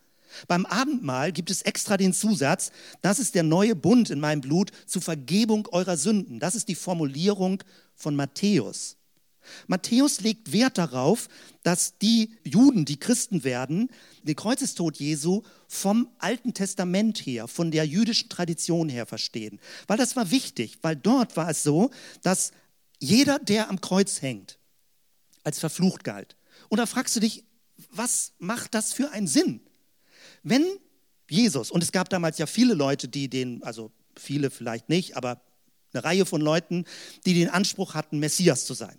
Beim 0.46 0.66
Abendmahl 0.66 1.32
gibt 1.32 1.50
es 1.50 1.62
extra 1.62 1.96
den 1.96 2.12
Zusatz, 2.12 2.70
das 3.02 3.18
ist 3.18 3.34
der 3.34 3.42
neue 3.42 3.74
Bund 3.74 4.08
in 4.10 4.20
meinem 4.20 4.40
Blut 4.40 4.70
zur 4.86 5.02
Vergebung 5.02 5.66
eurer 5.72 5.96
Sünden. 5.96 6.38
Das 6.38 6.54
ist 6.54 6.68
die 6.68 6.76
Formulierung 6.76 7.60
von 7.96 8.14
Matthäus. 8.14 8.96
Matthäus 9.66 10.20
legt 10.20 10.52
Wert 10.52 10.78
darauf, 10.78 11.28
dass 11.62 11.98
die 11.98 12.36
Juden, 12.44 12.84
die 12.84 12.98
Christen 12.98 13.44
werden, 13.44 13.90
den 14.22 14.36
Kreuzestod 14.36 14.96
Jesu 14.96 15.42
vom 15.68 16.08
Alten 16.18 16.54
Testament 16.54 17.18
her, 17.18 17.48
von 17.48 17.70
der 17.70 17.86
jüdischen 17.86 18.28
Tradition 18.28 18.88
her 18.88 19.06
verstehen. 19.06 19.60
Weil 19.86 19.98
das 19.98 20.16
war 20.16 20.30
wichtig, 20.30 20.78
weil 20.82 20.96
dort 20.96 21.36
war 21.36 21.50
es 21.50 21.62
so, 21.62 21.90
dass 22.22 22.52
jeder, 23.00 23.38
der 23.38 23.70
am 23.70 23.80
Kreuz 23.80 24.22
hängt, 24.22 24.58
als 25.42 25.58
verflucht 25.58 26.04
galt. 26.04 26.36
Und 26.68 26.78
da 26.78 26.86
fragst 26.86 27.16
du 27.16 27.20
dich, 27.20 27.44
was 27.90 28.32
macht 28.38 28.74
das 28.74 28.92
für 28.92 29.10
einen 29.10 29.26
Sinn? 29.26 29.60
Wenn 30.42 30.64
Jesus, 31.28 31.70
und 31.70 31.82
es 31.82 31.92
gab 31.92 32.08
damals 32.08 32.38
ja 32.38 32.46
viele 32.46 32.74
Leute, 32.74 33.08
die 33.08 33.28
den, 33.28 33.62
also 33.62 33.90
viele 34.16 34.50
vielleicht 34.50 34.88
nicht, 34.88 35.16
aber 35.16 35.40
eine 35.92 36.04
Reihe 36.04 36.26
von 36.26 36.40
Leuten, 36.40 36.84
die 37.24 37.34
den 37.34 37.48
Anspruch 37.48 37.94
hatten, 37.94 38.18
Messias 38.18 38.66
zu 38.66 38.74
sein. 38.74 38.98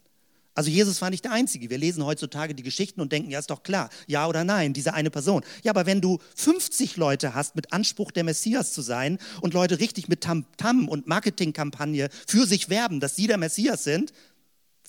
Also 0.56 0.70
Jesus 0.70 1.02
war 1.02 1.10
nicht 1.10 1.26
der 1.26 1.34
Einzige. 1.34 1.70
Wir 1.70 1.78
lesen 1.78 2.06
heutzutage 2.06 2.56
die 2.56 2.64
Geschichten 2.64 3.02
und 3.02 3.12
denken, 3.12 3.30
ja, 3.30 3.40
ist 3.40 3.50
doch 3.50 3.62
klar, 3.62 3.90
ja 4.08 4.26
oder 4.26 4.46
nein, 4.46 4.72
diese 4.72 4.94
eine 4.94 5.12
Person. 5.12 5.44
Ja, 5.64 5.74
aber 5.74 5.86
wenn 5.86 6.00
du 6.00 6.20
50 6.36 6.96
Leute 6.96 7.36
hast 7.36 7.58
mit 7.58 7.74
Anspruch, 7.74 8.12
der 8.12 8.24
Messias 8.24 8.72
zu 8.72 8.82
sein 8.82 9.20
und 9.42 9.54
Leute 9.54 9.80
richtig 9.80 10.08
mit 10.08 10.22
Tamtam 10.22 10.48
-Tam 10.58 10.88
und 10.88 11.08
Marketingkampagne 11.08 12.10
für 12.26 12.48
sich 12.48 12.70
werben, 12.70 13.02
dass 13.02 13.18
sie 13.18 13.28
der 13.28 13.38
Messias 13.38 13.84
sind, 13.84 14.14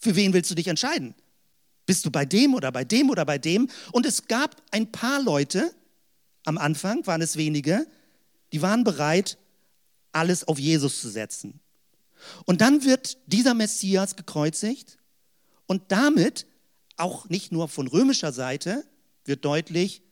für 0.01 0.15
wen 0.15 0.33
willst 0.33 0.51
du 0.53 0.55
dich 0.55 0.69
entscheiden? 0.69 1.15
Bist 1.85 2.07
du 2.07 2.11
bei 2.11 2.25
dem 2.25 2.55
oder 2.55 2.71
bei 2.71 2.85
dem 2.85 3.11
oder 3.11 3.25
bei 3.25 3.39
dem? 3.39 3.69
Und 3.91 4.07
es 4.07 4.29
gab 4.29 4.57
ein 4.71 4.93
paar 4.93 5.21
Leute, 5.21 5.73
am 6.45 6.59
Anfang 6.59 7.05
waren 7.09 7.23
es 7.23 7.37
wenige, 7.37 7.87
die 8.53 8.63
waren 8.63 8.85
bereit, 8.85 9.37
alles 10.13 10.47
auf 10.47 10.61
Jesus 10.61 11.01
zu 11.01 11.09
setzen. 11.09 11.59
Und 12.45 12.61
dann 12.61 12.85
wird 12.85 13.19
dieser 13.27 13.55
Messias 13.55 14.15
gekreuzigt 14.15 14.97
und 15.67 15.83
damit 15.89 16.47
auch 16.97 17.29
nicht 17.29 17.53
nur 17.53 17.69
von 17.69 17.87
römischer 17.87 18.33
Seite 18.33 18.85
wird 19.25 19.45
deutlich, 19.45 20.03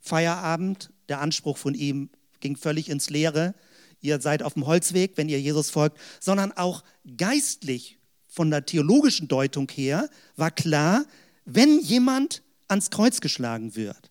Feierabend, 0.00 0.90
der 1.08 1.20
Anspruch 1.20 1.56
von 1.56 1.74
ihm 1.74 2.10
ging 2.40 2.56
völlig 2.56 2.90
ins 2.90 3.08
Leere. 3.08 3.54
Ihr 4.00 4.20
seid 4.20 4.42
auf 4.42 4.54
dem 4.54 4.66
Holzweg, 4.66 5.16
wenn 5.16 5.30
ihr 5.30 5.40
Jesus 5.40 5.70
folgt, 5.70 5.98
sondern 6.20 6.52
auch 6.52 6.84
geistlich 7.16 7.98
von 8.26 8.50
der 8.50 8.66
theologischen 8.66 9.28
Deutung 9.28 9.70
her 9.70 10.10
war 10.36 10.50
klar, 10.50 11.06
wenn 11.44 11.78
jemand 11.80 12.42
ans 12.68 12.90
Kreuz 12.90 13.20
geschlagen 13.20 13.76
wird, 13.76 14.10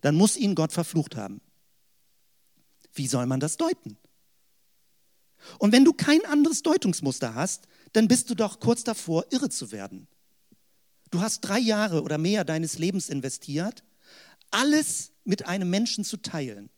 dann 0.00 0.14
muss 0.14 0.36
ihn 0.36 0.54
Gott 0.54 0.72
verflucht 0.72 1.16
haben. 1.16 1.40
Wie 2.94 3.06
soll 3.06 3.26
man 3.26 3.40
das 3.40 3.56
deuten? 3.56 3.96
Und 5.58 5.72
wenn 5.72 5.84
du 5.84 5.92
kein 5.92 6.24
anderes 6.24 6.62
Deutungsmuster 6.62 7.34
hast, 7.34 7.68
dann 7.92 8.08
bist 8.08 8.30
du 8.30 8.34
doch 8.34 8.60
kurz 8.60 8.84
davor, 8.84 9.26
irre 9.30 9.48
zu 9.48 9.72
werden. 9.72 10.08
Du 11.10 11.20
hast 11.20 11.40
drei 11.40 11.58
Jahre 11.58 12.02
oder 12.02 12.18
mehr 12.18 12.44
deines 12.44 12.78
Lebens 12.78 13.08
investiert, 13.08 13.82
alles 14.50 15.12
mit 15.24 15.46
einem 15.46 15.70
Menschen 15.70 16.04
zu 16.04 16.16
teilen. 16.18 16.70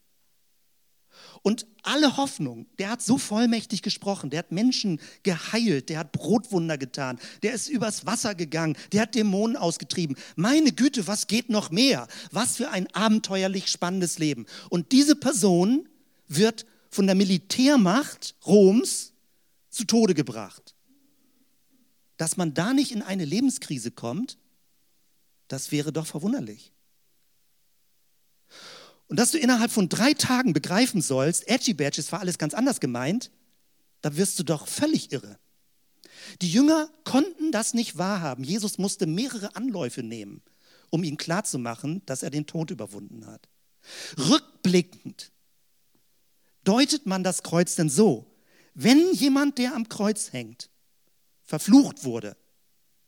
Und 1.43 1.66
alle 1.83 2.16
Hoffnung, 2.16 2.66
der 2.79 2.90
hat 2.90 3.03
so 3.03 3.19
vollmächtig 3.19 3.83
gesprochen, 3.83 4.31
der 4.31 4.40
hat 4.40 4.53
Menschen 4.53 5.01
geheilt, 5.23 5.88
der 5.88 5.99
hat 5.99 6.12
Brotwunder 6.12 6.77
getan, 6.77 7.19
der 7.43 7.53
ist 7.53 7.69
übers 7.69 8.07
Wasser 8.07 8.35
gegangen, 8.35 8.77
der 8.93 9.03
hat 9.03 9.14
Dämonen 9.14 9.57
ausgetrieben. 9.57 10.16
Meine 10.37 10.73
Güte, 10.73 11.07
was 11.07 11.27
geht 11.27 11.49
noch 11.49 11.71
mehr? 11.71 12.09
Was 12.31 12.57
für 12.57 12.71
ein 12.71 12.87
abenteuerlich 12.95 13.69
spannendes 13.69 14.19
Leben. 14.19 14.47
Und 14.69 14.93
diese 14.93 15.16
Person 15.16 15.88
wird 16.29 16.66
von 16.90 17.07
der 17.07 17.16
Militärmacht 17.16 18.35
Roms 18.47 19.12
zu 19.71 19.85
Tode 19.85 20.14
gebracht. 20.14 20.75
Dass 22.20 22.37
man 22.37 22.52
da 22.52 22.74
nicht 22.74 22.92
in 22.92 23.00
eine 23.00 23.24
Lebenskrise 23.24 23.90
kommt, 23.90 24.37
das 25.48 25.72
wäre 25.72 25.90
doch 25.90 26.04
verwunderlich. 26.04 26.70
Und 29.06 29.18
dass 29.18 29.30
du 29.30 29.38
innerhalb 29.38 29.70
von 29.70 29.88
drei 29.88 30.12
Tagen 30.12 30.52
begreifen 30.52 31.00
sollst, 31.00 31.48
Edgy 31.48 31.72
Badges 31.72 32.12
war 32.12 32.20
alles 32.20 32.37
ganz 32.37 32.52
anders 32.52 32.78
gemeint, 32.78 33.30
da 34.02 34.18
wirst 34.18 34.38
du 34.38 34.42
doch 34.42 34.68
völlig 34.68 35.12
irre. 35.12 35.38
Die 36.42 36.52
Jünger 36.52 36.90
konnten 37.04 37.52
das 37.52 37.72
nicht 37.72 37.96
wahrhaben. 37.96 38.44
Jesus 38.44 38.76
musste 38.76 39.06
mehrere 39.06 39.56
Anläufe 39.56 40.02
nehmen, 40.02 40.42
um 40.90 41.02
ihm 41.04 41.16
klarzumachen, 41.16 42.02
dass 42.04 42.22
er 42.22 42.28
den 42.28 42.46
Tod 42.46 42.70
überwunden 42.70 43.26
hat. 43.26 43.48
Rückblickend 44.18 45.33
deutet 46.64 47.06
man 47.06 47.24
das 47.24 47.42
Kreuz 47.42 47.76
denn 47.76 47.88
so, 47.88 48.30
wenn 48.74 49.11
jemand, 49.14 49.56
der 49.56 49.74
am 49.74 49.88
Kreuz 49.88 50.35
hängt, 50.35 50.69
verflucht 51.51 52.05
wurde, 52.05 52.37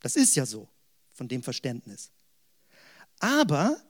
das 0.01 0.17
ist 0.17 0.35
ja 0.35 0.45
so, 0.45 0.69
von 1.13 1.29
dem 1.29 1.45
Verständnis, 1.45 2.11
aber 3.21 3.81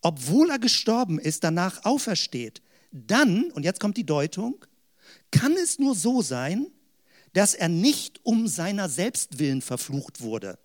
obwohl 0.00 0.50
er 0.50 0.58
gestorben 0.58 1.20
ist, 1.20 1.44
danach 1.44 1.84
aufersteht, 1.84 2.62
dann, 2.90 3.52
und 3.52 3.62
jetzt 3.62 3.78
kommt 3.78 3.96
die 3.96 4.04
Deutung, 4.04 4.64
kann 5.30 5.52
es 5.52 5.78
nur 5.78 5.94
so 5.94 6.20
sein, 6.20 6.66
dass 7.32 7.54
er 7.54 7.68
nicht 7.68 8.24
um 8.24 8.48
seiner 8.48 8.88
Selbstwillen 8.88 9.62
verflucht 9.62 10.20
wurde. 10.20 10.58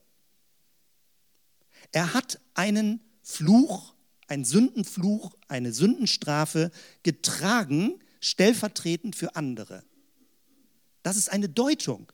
Er 1.92 2.16
hat 2.16 2.40
einen 2.56 3.02
Fluch, 3.22 3.94
einen 4.28 4.46
Sündenfluch, 4.46 5.36
eine 5.48 5.74
Sündenstrafe 5.74 6.72
getragen, 7.04 8.02
stellvertretend 8.20 9.16
für 9.16 9.36
andere. 9.36 9.84
Das 11.04 11.18
ist 11.18 11.32
eine 11.32 11.50
Deutung. 11.50 12.12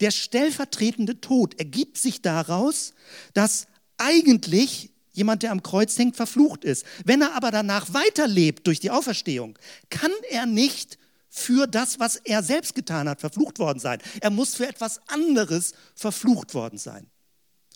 Der 0.00 0.10
stellvertretende 0.10 1.20
Tod 1.20 1.58
ergibt 1.58 1.98
sich 1.98 2.22
daraus, 2.22 2.94
dass 3.32 3.66
eigentlich 3.96 4.90
jemand, 5.12 5.42
der 5.42 5.52
am 5.52 5.62
Kreuz 5.62 5.96
hängt, 5.98 6.16
verflucht 6.16 6.64
ist. 6.64 6.84
Wenn 7.04 7.22
er 7.22 7.34
aber 7.34 7.50
danach 7.50 7.92
weiterlebt 7.94 8.66
durch 8.66 8.80
die 8.80 8.90
Auferstehung, 8.90 9.58
kann 9.90 10.10
er 10.30 10.46
nicht 10.46 10.98
für 11.30 11.66
das, 11.66 11.98
was 11.98 12.16
er 12.16 12.42
selbst 12.42 12.74
getan 12.74 13.08
hat, 13.08 13.20
verflucht 13.20 13.58
worden 13.58 13.80
sein. 13.80 14.00
Er 14.20 14.30
muss 14.30 14.54
für 14.54 14.68
etwas 14.68 15.00
anderes 15.08 15.72
verflucht 15.94 16.54
worden 16.54 16.78
sein. 16.78 17.08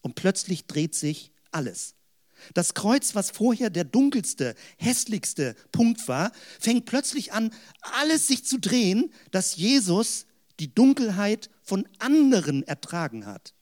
Und 0.03 0.15
plötzlich 0.15 0.67
dreht 0.67 0.95
sich 0.95 1.33
alles. 1.51 1.95
Das 2.55 2.75
Kreuz, 2.75 3.17
was 3.17 3.31
vorher 3.31 3.69
der 3.69 3.85
dunkelste, 3.85 4.55
hässlichste 4.77 5.57
Punkt 5.73 6.07
war, 6.07 6.31
fängt 6.61 6.87
plötzlich 6.87 7.33
an, 7.33 7.53
alles 7.81 8.29
sich 8.29 8.45
zu 8.45 8.59
drehen, 8.61 9.13
dass 9.33 9.57
Jesus 9.57 10.27
die 10.61 10.73
Dunkelheit 10.73 11.51
von 11.69 11.87
anderen 11.99 12.63
ertragen 12.63 13.27
hat. 13.27 13.53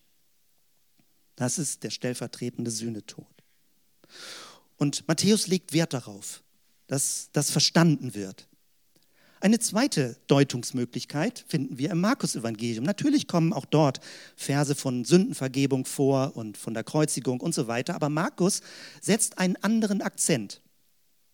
Das 1.35 1.59
ist 1.59 1.83
der 1.83 1.91
stellvertretende 1.91 2.71
Sühnetod. 2.71 3.27
Und 4.77 5.09
Matthäus 5.09 5.49
legt 5.49 5.73
Wert 5.73 5.93
darauf, 5.93 6.45
dass 6.87 7.31
das 7.33 7.51
verstanden 7.51 8.15
wird. 8.15 8.49
Eine 9.41 9.59
zweite 9.59 10.17
Deutungsmöglichkeit 10.29 11.45
finden 11.49 11.79
wir 11.79 11.91
im 11.91 12.01
Markus-Evangelium. 12.01 12.85
Natürlich 12.85 13.27
kommen 13.27 13.53
auch 13.53 13.67
dort 13.67 13.99
Verse 14.37 14.77
von 14.77 15.05
Sündenvergebung 15.05 15.85
vor 15.85 16.37
und 16.37 16.57
von 16.57 16.75
der 16.75 16.85
Kreuzigung 16.85 17.41
und 17.41 17.55
so 17.55 17.67
weiter, 17.67 17.97
aber 17.97 18.09
Markus 18.09 18.61
setzt 19.03 19.39
einen 19.39 19.57
anderen 19.57 20.01
Akzent. 20.01 20.63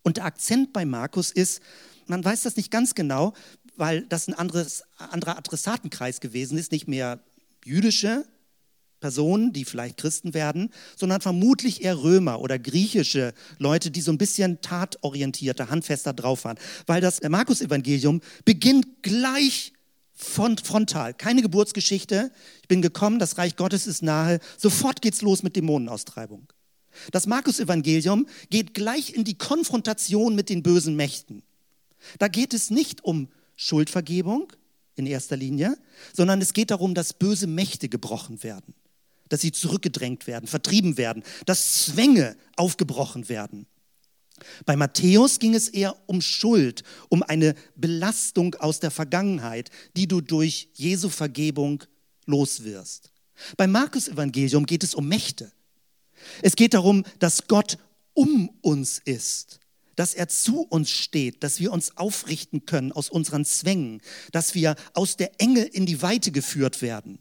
Und 0.03 0.17
der 0.17 0.25
Akzent 0.25 0.73
bei 0.73 0.87
Markus 0.87 1.31
ist, 1.31 1.61
man 2.07 2.25
weiß 2.25 2.43
das 2.43 2.57
nicht 2.57 2.71
ganz 2.71 2.95
genau, 2.95 3.35
weil 3.77 4.03
das 4.03 4.29
ein 4.29 4.35
anderes, 4.35 4.85
anderer 4.97 5.39
Adressatenkreis 5.39 6.21
gewesen 6.21 6.59
ist, 6.59 6.73
nicht 6.73 6.89
mehr 6.89 7.21
jüdische 7.65 8.25
Personen, 9.01 9.53
die 9.53 9.65
vielleicht 9.65 9.99
Christen 9.99 10.33
werden, 10.33 10.73
sondern 10.97 11.21
vermutlich 11.21 11.83
eher 11.83 12.03
Römer 12.03 12.41
oder 12.41 12.59
griechische 12.59 13.35
Leute, 13.59 13.91
die 13.91 14.01
so 14.01 14.13
ein 14.13 14.19
bisschen 14.19 14.61
tatorientierter, 14.63 15.69
handfester 15.69 16.13
drauf 16.13 16.45
waren. 16.45 16.59
Weil 16.87 17.01
das 17.01 17.21
Markus-Evangelium 17.21 18.21
beginnt 18.45 19.03
gleich 19.03 19.73
frontal. 20.15 21.15
Keine 21.15 21.43
Geburtsgeschichte. 21.43 22.31
Ich 22.63 22.69
bin 22.69 22.81
gekommen, 22.81 23.19
das 23.19 23.39
Reich 23.39 23.57
Gottes 23.57 23.87
ist 23.87 24.03
nahe. 24.03 24.39
Sofort 24.57 25.03
geht's 25.03 25.21
los 25.21 25.43
mit 25.43 25.57
Dämonenaustreibung. 25.57 26.47
Das 27.11 27.27
Markus-Evangelium 27.27 28.27
geht 28.51 28.75
gleich 28.75 29.15
in 29.15 29.25
die 29.25 29.37
Konfrontation 29.37 30.35
mit 30.35 30.49
den 30.49 30.63
bösen 30.63 30.95
Mächten. 30.95 31.43
Da 32.19 32.29
geht 32.29 32.55
es 32.55 32.71
nicht 32.71 33.05
um 33.05 33.29
Schuldvergebung 33.63 34.53
in 34.97 35.07
erster 35.07 35.37
Linie, 35.37 35.77
sondern 36.13 36.41
es 36.41 36.53
geht 36.53 36.71
darum, 36.71 36.95
dass 36.95 37.13
böse 37.13 37.47
Mächte 37.47 37.89
gebrochen 37.89 38.43
werden 38.43 38.75
dass 39.33 39.41
sie 39.41 39.51
zurückgedrängt 39.51 40.27
werden, 40.27 40.47
vertrieben 40.47 40.99
werden, 40.99 41.23
dass 41.47 41.87
Zwänge 41.87 42.37
aufgebrochen 42.57 43.31
werden. 43.31 43.67
Bei 44.67 44.77
Matthäus 44.77 45.39
ging 45.39 45.55
es 45.55 45.71
eher 45.71 45.97
um 46.07 46.21
Schuld, 46.21 46.83
um 47.09 47.23
eine 47.23 47.55
Belastung 47.75 48.55
aus 48.57 48.79
der 48.79 48.91
Vergangenheit, 48.91 49.71
die 49.97 50.07
du 50.07 50.21
durch 50.21 50.69
Jesu 50.75 51.09
Vergebung 51.09 51.83
loswirst. 52.27 53.11
Beim 53.57 53.73
Markus 53.73 54.07
Evangelium 54.07 54.67
geht 54.67 54.85
es 54.85 54.95
um 54.95 55.09
Mächte. 55.09 55.51
Es 56.43 56.55
geht 56.55 56.75
darum, 56.75 57.03
dass 57.19 57.49
Gott 57.49 57.79
um 58.13 58.51
uns 58.61 59.01
ist, 59.03 59.61
dass 60.03 60.15
er 60.15 60.27
zu 60.27 60.63
uns 60.63 60.91
steht, 60.91 61.45
dass 61.45 61.61
wir 61.61 61.71
uns 61.71 61.97
aufrichten 61.97 62.67
können 62.67 62.91
aus 62.91 63.09
unseren 63.09 63.45
Zwängen, 63.45 64.03
dass 64.33 64.57
wir 64.57 64.75
aus 64.95 65.17
der 65.17 65.41
Enge 65.41 65.63
in 65.63 65.87
die 65.87 66.03
Weite 66.03 66.33
geführt 66.33 66.83
werden. 66.83 67.21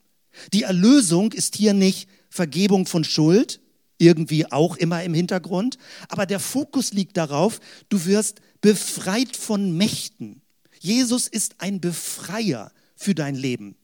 Die 0.51 0.63
Erlösung 0.63 1.31
ist 1.31 1.55
hier 1.55 1.73
nicht 1.73 2.09
Vergebung 2.31 2.87
von 2.87 3.03
Schuld, 3.03 3.61
irgendwie 3.99 4.51
auch 4.51 4.77
immer 4.77 5.03
im 5.03 5.13
Hintergrund, 5.13 5.77
aber 6.09 6.25
der 6.25 6.39
Fokus 6.39 6.91
liegt 6.91 7.17
darauf, 7.17 7.59
du 7.89 8.03
wirst 8.05 8.41
befreit 8.61 9.37
von 9.37 9.77
Mächten. 9.77 10.41
Jesus 10.79 11.27
ist 11.27 11.57
ein 11.59 11.81
Befreier 11.81 12.71
für 12.95 13.13
dein 13.13 13.35
Leben. 13.35 13.75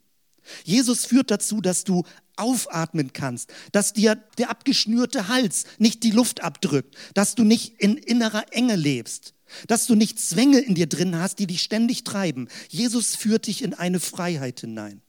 Jesus 0.63 1.05
führt 1.05 1.31
dazu, 1.31 1.62
dass 1.62 1.83
du 1.83 2.03
aufatmen 2.36 3.13
kannst, 3.13 3.51
dass 3.71 3.93
dir 3.93 4.15
der 4.38 4.49
abgeschnürte 4.49 5.27
Hals 5.27 5.65
nicht 5.77 6.03
die 6.03 6.12
Luft 6.12 6.43
abdrückt, 6.43 6.95
dass 7.13 7.36
du 7.36 7.43
nicht 7.43 7.81
in 7.81 7.97
innerer 7.97 8.45
Enge 8.51 8.75
lebst, 8.75 9.33
dass 9.67 9.88
du 9.88 9.95
nicht 9.95 10.19
Zwänge 10.19 10.60
in 10.60 10.75
dir 10.75 10.88
drin 10.88 11.15
hast, 11.15 11.39
die 11.39 11.47
dich 11.47 11.62
ständig 11.62 12.03
treiben. 12.03 12.47
Jesus 12.69 13.15
führt 13.15 13.47
dich 13.47 13.63
in 13.63 13.73
eine 13.73 13.99
Freiheit 13.99 14.62
hinein. 14.62 15.01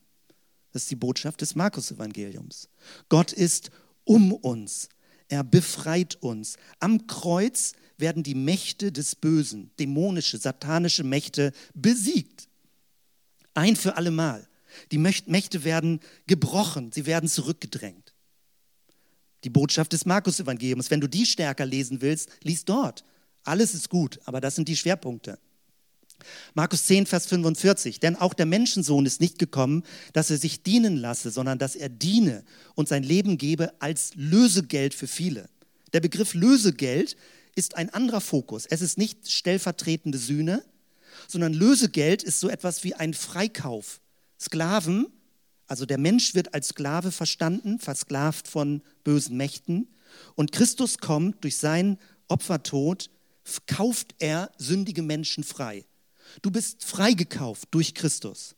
Das 0.72 0.82
ist 0.82 0.90
die 0.90 0.96
Botschaft 0.96 1.40
des 1.40 1.54
Markus-Evangeliums. 1.54 2.68
Gott 3.08 3.32
ist 3.32 3.70
um 4.04 4.32
uns. 4.32 4.88
Er 5.28 5.44
befreit 5.44 6.16
uns. 6.20 6.56
Am 6.80 7.06
Kreuz 7.06 7.72
werden 7.98 8.22
die 8.22 8.34
Mächte 8.34 8.92
des 8.92 9.14
Bösen, 9.16 9.70
dämonische, 9.78 10.38
satanische 10.38 11.04
Mächte 11.04 11.52
besiegt. 11.74 12.48
Ein 13.54 13.76
für 13.76 13.96
allemal. 13.96 14.47
Die 14.92 14.98
Mächte 14.98 15.64
werden 15.64 16.00
gebrochen, 16.26 16.92
sie 16.92 17.06
werden 17.06 17.28
zurückgedrängt. 17.28 18.14
Die 19.44 19.50
Botschaft 19.50 19.92
des 19.92 20.04
Markus-Evangeliums, 20.04 20.90
wenn 20.90 21.00
du 21.00 21.08
die 21.08 21.26
stärker 21.26 21.64
lesen 21.64 22.00
willst, 22.00 22.30
lies 22.42 22.64
dort. 22.64 23.04
Alles 23.44 23.74
ist 23.74 23.88
gut, 23.88 24.18
aber 24.24 24.40
das 24.40 24.56
sind 24.56 24.68
die 24.68 24.76
Schwerpunkte. 24.76 25.38
Markus 26.54 26.84
10, 26.84 27.06
Vers 27.06 27.26
45. 27.26 28.00
Denn 28.00 28.16
auch 28.16 28.34
der 28.34 28.46
Menschensohn 28.46 29.06
ist 29.06 29.20
nicht 29.20 29.38
gekommen, 29.38 29.84
dass 30.12 30.30
er 30.30 30.38
sich 30.38 30.62
dienen 30.62 30.96
lasse, 30.96 31.30
sondern 31.30 31.58
dass 31.58 31.76
er 31.76 31.88
diene 31.88 32.44
und 32.74 32.88
sein 32.88 33.02
Leben 33.02 33.38
gebe 33.38 33.72
als 33.80 34.12
Lösegeld 34.16 34.94
für 34.94 35.06
viele. 35.06 35.48
Der 35.92 36.00
Begriff 36.00 36.34
Lösegeld 36.34 37.16
ist 37.54 37.76
ein 37.76 37.90
anderer 37.90 38.20
Fokus. 38.20 38.66
Es 38.66 38.82
ist 38.82 38.98
nicht 38.98 39.30
stellvertretende 39.30 40.18
Sühne, 40.18 40.64
sondern 41.26 41.54
Lösegeld 41.54 42.22
ist 42.22 42.40
so 42.40 42.48
etwas 42.48 42.84
wie 42.84 42.94
ein 42.94 43.14
Freikauf. 43.14 44.00
Sklaven, 44.38 45.06
also 45.66 45.84
der 45.84 45.98
Mensch 45.98 46.34
wird 46.34 46.54
als 46.54 46.68
Sklave 46.68 47.12
verstanden, 47.12 47.78
versklavt 47.78 48.48
von 48.48 48.82
bösen 49.04 49.36
Mächten. 49.36 49.88
Und 50.34 50.52
Christus 50.52 50.98
kommt 50.98 51.44
durch 51.44 51.56
seinen 51.56 51.98
Opfertod, 52.28 53.10
kauft 53.66 54.14
er 54.18 54.50
sündige 54.58 55.02
Menschen 55.02 55.44
frei. 55.44 55.84
Du 56.42 56.50
bist 56.50 56.84
freigekauft 56.84 57.68
durch 57.70 57.94
Christus. 57.94 58.54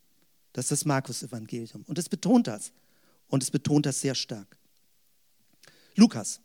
Das 0.52 0.66
ist 0.66 0.70
das 0.72 0.84
Markus-Evangelium. 0.84 1.84
Und 1.86 1.98
es 1.98 2.08
betont 2.08 2.46
das. 2.46 2.72
Und 3.28 3.42
es 3.42 3.50
betont 3.50 3.86
das 3.86 4.00
sehr 4.00 4.14
stark. 4.14 4.56
Lukas. 5.94 6.40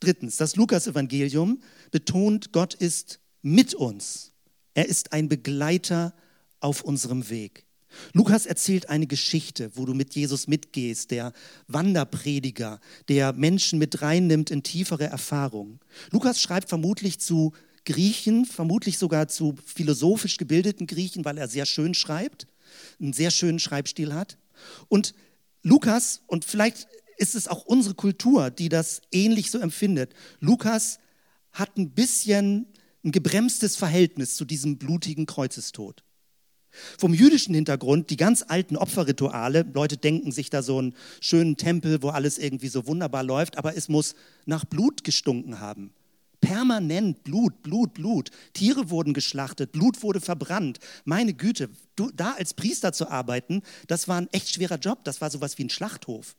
Drittens, 0.00 0.36
das 0.36 0.56
Lukas-Evangelium 0.56 1.60
betont, 1.90 2.52
Gott 2.52 2.74
ist 2.74 3.20
mit 3.42 3.74
uns. 3.74 4.32
Er 4.74 4.88
ist 4.88 5.12
ein 5.12 5.28
Begleiter 5.28 6.14
auf 6.60 6.82
unserem 6.82 7.28
Weg. 7.28 7.64
Lukas 8.12 8.46
erzählt 8.46 8.88
eine 8.88 9.06
Geschichte, 9.06 9.70
wo 9.74 9.84
du 9.84 9.94
mit 9.94 10.14
Jesus 10.14 10.46
mitgehst, 10.46 11.10
der 11.10 11.32
Wanderprediger, 11.68 12.80
der 13.08 13.32
Menschen 13.32 13.78
mit 13.78 14.02
reinnimmt 14.02 14.50
in 14.50 14.62
tiefere 14.62 15.04
Erfahrungen. 15.04 15.80
Lukas 16.10 16.40
schreibt 16.40 16.68
vermutlich 16.68 17.20
zu 17.20 17.52
Griechen, 17.84 18.46
vermutlich 18.46 18.98
sogar 18.98 19.28
zu 19.28 19.56
philosophisch 19.64 20.36
gebildeten 20.36 20.86
Griechen, 20.86 21.24
weil 21.24 21.38
er 21.38 21.48
sehr 21.48 21.66
schön 21.66 21.94
schreibt, 21.94 22.46
einen 23.00 23.12
sehr 23.12 23.30
schönen 23.30 23.58
Schreibstil 23.58 24.14
hat. 24.14 24.38
Und 24.88 25.14
Lukas, 25.62 26.22
und 26.26 26.44
vielleicht 26.44 26.88
ist 27.16 27.34
es 27.34 27.48
auch 27.48 27.64
unsere 27.64 27.94
Kultur, 27.94 28.50
die 28.50 28.68
das 28.68 29.02
ähnlich 29.12 29.50
so 29.50 29.58
empfindet, 29.58 30.14
Lukas 30.40 30.98
hat 31.52 31.76
ein 31.76 31.90
bisschen 31.90 32.66
ein 33.04 33.12
gebremstes 33.12 33.76
Verhältnis 33.76 34.34
zu 34.34 34.44
diesem 34.44 34.78
blutigen 34.78 35.26
Kreuzestod. 35.26 36.03
Vom 36.98 37.14
jüdischen 37.14 37.54
Hintergrund, 37.54 38.10
die 38.10 38.16
ganz 38.16 38.44
alten 38.46 38.76
Opferrituale, 38.76 39.64
Leute 39.72 39.96
denken 39.96 40.32
sich 40.32 40.50
da 40.50 40.62
so 40.62 40.78
einen 40.78 40.94
schönen 41.20 41.56
Tempel, 41.56 42.02
wo 42.02 42.08
alles 42.08 42.38
irgendwie 42.38 42.68
so 42.68 42.86
wunderbar 42.86 43.22
läuft, 43.22 43.58
aber 43.58 43.76
es 43.76 43.88
muss 43.88 44.14
nach 44.46 44.64
Blut 44.64 45.04
gestunken 45.04 45.60
haben. 45.60 45.92
Permanent 46.40 47.24
Blut, 47.24 47.62
Blut, 47.62 47.94
Blut. 47.94 48.30
Tiere 48.52 48.90
wurden 48.90 49.14
geschlachtet, 49.14 49.72
Blut 49.72 50.02
wurde 50.02 50.20
verbrannt. 50.20 50.78
Meine 51.04 51.32
Güte, 51.32 51.70
du, 51.96 52.10
da 52.14 52.32
als 52.32 52.52
Priester 52.52 52.92
zu 52.92 53.08
arbeiten, 53.08 53.62
das 53.86 54.08
war 54.08 54.20
ein 54.20 54.28
echt 54.30 54.50
schwerer 54.50 54.76
Job. 54.76 55.04
Das 55.04 55.22
war 55.22 55.30
sowas 55.30 55.56
wie 55.56 55.64
ein 55.64 55.70
Schlachthof. 55.70 56.36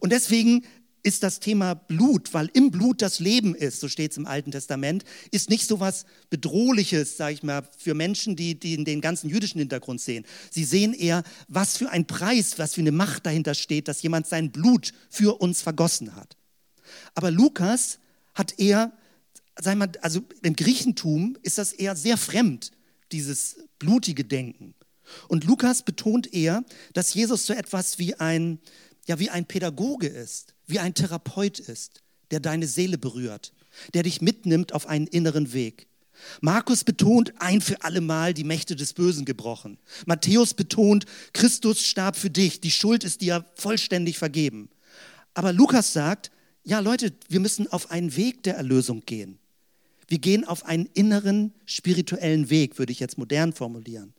Und 0.00 0.10
deswegen 0.10 0.64
ist 1.04 1.22
das 1.22 1.38
Thema 1.38 1.74
Blut, 1.74 2.32
weil 2.32 2.50
im 2.54 2.70
Blut 2.70 3.02
das 3.02 3.20
Leben 3.20 3.54
ist, 3.54 3.78
so 3.78 3.88
steht 3.88 4.10
es 4.10 4.16
im 4.16 4.26
Alten 4.26 4.50
Testament, 4.50 5.04
ist 5.30 5.50
nicht 5.50 5.68
so 5.68 5.78
was 5.78 6.06
Bedrohliches, 6.30 7.16
sage 7.16 7.34
ich 7.34 7.42
mal, 7.42 7.68
für 7.78 7.94
Menschen, 7.94 8.36
die, 8.36 8.58
die 8.58 8.82
den 8.82 9.00
ganzen 9.00 9.28
jüdischen 9.28 9.58
Hintergrund 9.58 10.00
sehen. 10.00 10.24
Sie 10.50 10.64
sehen 10.64 10.94
eher, 10.94 11.22
was 11.46 11.76
für 11.76 11.90
ein 11.90 12.06
Preis, 12.06 12.58
was 12.58 12.74
für 12.74 12.80
eine 12.80 12.90
Macht 12.90 13.26
dahinter 13.26 13.54
steht, 13.54 13.86
dass 13.86 14.02
jemand 14.02 14.26
sein 14.26 14.50
Blut 14.50 14.92
für 15.10 15.40
uns 15.40 15.60
vergossen 15.60 16.16
hat. 16.16 16.36
Aber 17.14 17.30
Lukas 17.30 17.98
hat 18.34 18.58
eher, 18.58 18.92
sagen 19.60 19.80
wir, 19.80 19.92
also 20.00 20.22
im 20.42 20.56
Griechentum 20.56 21.36
ist 21.42 21.58
das 21.58 21.72
eher 21.72 21.96
sehr 21.96 22.16
fremd, 22.16 22.72
dieses 23.12 23.56
blutige 23.78 24.24
Denken. 24.24 24.74
Und 25.28 25.44
Lukas 25.44 25.82
betont 25.82 26.32
eher, 26.32 26.64
dass 26.92 27.14
Jesus 27.14 27.46
so 27.46 27.52
etwas 27.52 27.98
wie 27.98 28.14
ein, 28.14 28.58
ja, 29.06 29.18
wie 29.18 29.30
ein 29.30 29.46
Pädagoge 29.46 30.06
ist, 30.06 30.54
wie 30.66 30.78
ein 30.78 30.94
Therapeut 30.94 31.58
ist, 31.58 32.02
der 32.30 32.40
deine 32.40 32.66
Seele 32.66 32.98
berührt, 32.98 33.52
der 33.92 34.02
dich 34.02 34.20
mitnimmt 34.20 34.72
auf 34.72 34.86
einen 34.86 35.06
inneren 35.06 35.52
Weg. 35.52 35.88
Markus 36.40 36.84
betont 36.84 37.32
ein 37.38 37.60
für 37.60 37.82
alle 37.82 38.00
Mal 38.00 38.34
die 38.34 38.44
Mächte 38.44 38.76
des 38.76 38.92
Bösen 38.92 39.24
gebrochen. 39.24 39.78
Matthäus 40.06 40.54
betont, 40.54 41.06
Christus 41.32 41.84
starb 41.84 42.16
für 42.16 42.30
dich, 42.30 42.60
die 42.60 42.70
Schuld 42.70 43.04
ist 43.04 43.20
dir 43.20 43.44
vollständig 43.56 44.18
vergeben. 44.18 44.70
Aber 45.34 45.52
Lukas 45.52 45.92
sagt, 45.92 46.30
ja 46.62 46.78
Leute, 46.78 47.12
wir 47.28 47.40
müssen 47.40 47.70
auf 47.70 47.90
einen 47.90 48.16
Weg 48.16 48.42
der 48.44 48.56
Erlösung 48.56 49.02
gehen. 49.04 49.38
Wir 50.08 50.18
gehen 50.18 50.44
auf 50.44 50.64
einen 50.64 50.86
inneren 50.94 51.52
spirituellen 51.66 52.50
Weg, 52.50 52.78
würde 52.78 52.92
ich 52.92 53.00
jetzt 53.00 53.18
modern 53.18 53.52
formulieren. 53.52 54.14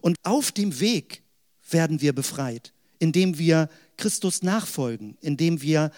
Und 0.00 0.16
auf 0.22 0.52
dem 0.52 0.80
Weg 0.80 1.22
werden 1.70 2.00
wir 2.00 2.12
befreit, 2.12 2.72
indem 2.98 3.38
wir 3.38 3.68
Christus 3.98 4.42
nachfolgen, 4.42 5.18
indem 5.20 5.60
wir 5.60 5.90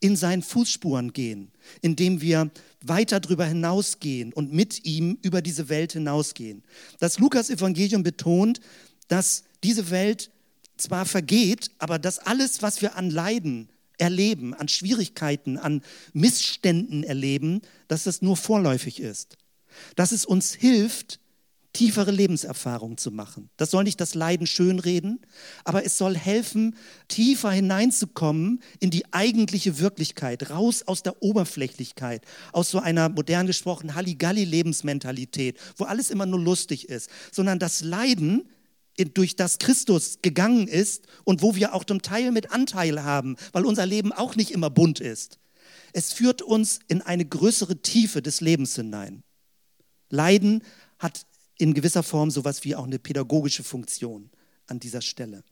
in 0.00 0.16
seinen 0.16 0.42
Fußspuren 0.42 1.12
gehen, 1.12 1.50
indem 1.82 2.20
wir 2.20 2.50
weiter 2.80 3.20
darüber 3.20 3.44
hinausgehen 3.44 4.32
und 4.32 4.52
mit 4.52 4.84
ihm 4.84 5.18
über 5.22 5.42
diese 5.42 5.68
Welt 5.68 5.92
hinausgehen. 5.92 6.62
Das 7.00 7.18
Lukas-Evangelium 7.18 8.02
betont, 8.02 8.60
dass 9.08 9.44
diese 9.64 9.90
Welt 9.90 10.30
zwar 10.76 11.04
vergeht, 11.04 11.72
aber 11.78 11.98
dass 11.98 12.20
alles, 12.20 12.62
was 12.62 12.80
wir 12.80 12.94
an 12.96 13.10
Leiden 13.10 13.68
erleben, 13.98 14.54
an 14.54 14.68
Schwierigkeiten, 14.68 15.58
an 15.58 15.82
Missständen 16.12 17.02
erleben, 17.02 17.60
dass 17.88 18.04
das 18.04 18.22
nur 18.22 18.36
vorläufig 18.36 19.00
ist. 19.00 19.36
Dass 19.96 20.12
es 20.12 20.24
uns 20.24 20.54
hilft, 20.54 21.18
tiefere 21.72 22.10
Lebenserfahrungen 22.10 22.98
zu 22.98 23.10
machen. 23.10 23.50
Das 23.56 23.70
soll 23.70 23.84
nicht 23.84 24.00
das 24.00 24.14
Leiden 24.14 24.46
schönreden, 24.46 25.20
aber 25.64 25.84
es 25.84 25.98
soll 25.98 26.16
helfen, 26.16 26.76
tiefer 27.08 27.50
hineinzukommen 27.50 28.62
in 28.80 28.90
die 28.90 29.12
eigentliche 29.12 29.78
Wirklichkeit, 29.78 30.50
raus 30.50 30.82
aus 30.86 31.02
der 31.02 31.22
Oberflächlichkeit, 31.22 32.24
aus 32.52 32.70
so 32.70 32.78
einer 32.78 33.08
modern 33.08 33.46
gesprochen 33.46 33.94
Halligalli-Lebensmentalität, 33.94 35.58
wo 35.76 35.84
alles 35.84 36.10
immer 36.10 36.26
nur 36.26 36.40
lustig 36.40 36.88
ist, 36.88 37.10
sondern 37.30 37.58
das 37.58 37.82
Leiden 37.82 38.48
durch 39.14 39.36
das 39.36 39.58
Christus 39.58 40.18
gegangen 40.22 40.66
ist 40.66 41.06
und 41.24 41.42
wo 41.42 41.54
wir 41.54 41.74
auch 41.74 41.84
zum 41.84 42.02
Teil 42.02 42.32
mit 42.32 42.50
Anteil 42.50 43.04
haben, 43.04 43.36
weil 43.52 43.64
unser 43.64 43.86
Leben 43.86 44.12
auch 44.12 44.34
nicht 44.34 44.50
immer 44.50 44.70
bunt 44.70 45.00
ist. 45.00 45.38
Es 45.92 46.12
führt 46.12 46.42
uns 46.42 46.80
in 46.88 47.02
eine 47.02 47.24
größere 47.24 47.80
Tiefe 47.80 48.22
des 48.22 48.40
Lebens 48.40 48.74
hinein. 48.74 49.22
Leiden 50.10 50.62
hat 50.98 51.26
in 51.58 51.74
gewisser 51.74 52.02
Form 52.02 52.30
sowas 52.30 52.64
wie 52.64 52.74
auch 52.74 52.84
eine 52.84 52.98
pädagogische 52.98 53.64
Funktion 53.64 54.30
an 54.66 54.80
dieser 54.80 55.02
Stelle. 55.02 55.42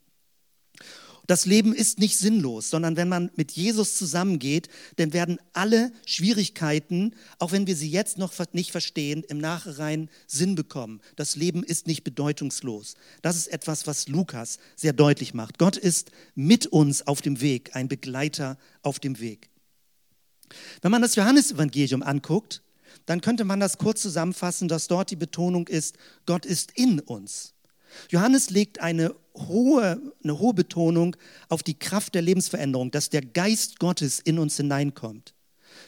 Das 1.27 1.45
Leben 1.45 1.75
ist 1.75 1.99
nicht 1.99 2.17
sinnlos, 2.19 2.71
sondern 2.71 2.97
wenn 2.97 3.09
man 3.09 3.31
mit 3.35 3.51
Jesus 3.53 3.97
zusammengeht, 3.97 4.69
dann 4.97 5.13
werden 5.13 5.39
alle 5.53 5.93
Schwierigkeiten, 6.07 7.15
auch 7.41 7.51
wenn 7.51 7.67
wir 7.67 7.75
sie 7.75 7.91
jetzt 7.91 8.17
noch 8.17 8.33
nicht 8.53 8.71
verstehen, 8.71 9.25
im 9.29 9.39
Nachhinein 9.39 10.09
Sinn 10.29 10.55
bekommen. 10.55 11.01
Das 11.17 11.35
Leben 11.35 11.65
ist 11.65 11.89
nicht 11.89 12.05
bedeutungslos. 12.05 12.95
Das 13.23 13.37
ist 13.37 13.49
etwas, 13.49 13.89
was 13.89 14.07
Lukas 14.07 14.59
sehr 14.77 14.93
deutlich 14.93 15.35
macht. 15.35 15.59
Gott 15.59 15.77
ist 15.77 16.13
mit 16.37 16.67
uns 16.67 17.07
auf 17.07 17.23
dem 17.23 17.41
Weg, 17.41 17.75
ein 17.75 17.89
Begleiter 17.89 18.57
auf 18.83 19.01
dem 19.01 19.19
Weg. 19.19 19.51
Wenn 20.81 20.93
man 20.93 21.03
das 21.03 21.17
Johannesevangelium 21.17 22.05
anguckt, 22.05 22.63
dann 23.07 23.21
könnte 23.21 23.45
man 23.45 23.61
das 23.61 23.79
kurz 23.79 24.03
zusammenfassen, 24.03 24.69
dass 24.69 24.89
dort 24.89 25.11
die 25.11 25.17
Betonung 25.17 25.69
ist, 25.69 25.97
Gott 26.27 26.45
ist 26.45 26.73
in 26.73 27.01
uns. 27.01 27.55
Johannes 28.11 28.51
legt 28.51 28.81
eine 28.81 29.15
hohe, 29.35 30.01
eine 30.23 30.39
hohe 30.39 30.55
Betonung 30.55 31.17
auf 31.49 31.63
die 31.63 31.79
Kraft 31.79 32.15
der 32.15 32.23
Lebensveränderung, 32.23 32.91
dass 32.91 33.11
der 33.11 33.23
Geist 33.23 33.79
Gottes 33.79 34.19
in 34.19 34.39
uns 34.39 34.57
hineinkommt, 34.57 35.35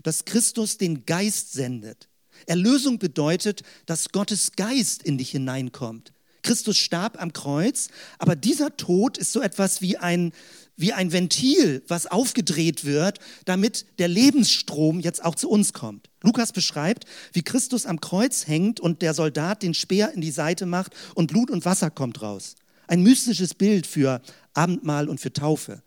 dass 0.03 0.25
Christus 0.25 0.79
den 0.79 1.05
Geist 1.07 1.53
sendet. 1.53 2.09
Erlösung 2.47 2.99
bedeutet, 2.99 3.63
dass 3.87 4.11
Gottes 4.11 4.53
Geist 4.53 5.03
in 5.03 5.19
dich 5.19 5.31
hineinkommt. 5.31 6.13
Christus 6.43 6.79
starb 6.79 7.21
am 7.21 7.33
Kreuz, 7.33 7.89
aber 8.19 8.37
dieser 8.37 8.77
Tod 8.77 9.19
ist 9.19 9.33
so 9.33 9.41
etwas 9.41 9.83
wie 9.83 9.97
ein, 9.97 10.33
wie 10.79 10.93
ein 10.93 11.13
Ventil, 11.13 11.83
was 11.89 12.07
aufgedreht 12.07 12.85
wird, 12.85 13.19
damit 13.45 13.85
der 13.99 14.09
Lebensstrom 14.09 15.01
jetzt 15.01 15.23
auch 15.23 15.35
zu 15.35 15.51
uns 15.51 15.75
kommt. 15.75 16.09
Lukas 16.23 16.53
beschreibt, 16.53 17.05
wie 17.33 17.43
Christus 17.43 17.85
am 17.85 18.01
Kreuz 18.01 18.47
hängt 18.47 18.81
und 18.81 19.03
der 19.03 19.13
Soldat 19.13 19.63
den 19.63 19.75
Speer 19.75 20.13
in 20.15 20.21
die 20.21 20.31
Seite 20.31 20.65
macht 20.65 20.93
und 21.15 21.27
Blut 21.31 21.51
und 21.51 21.65
Wasser 21.65 21.91
kommt 21.91 22.23
raus. 22.23 22.55
Ein 22.87 23.03
mystisches 23.03 23.55
Bild 23.55 23.87
für 23.87 24.23
Abendmahl 24.55 25.09
und 25.09 25.21
für 25.21 25.33
Taufe. 25.33 25.83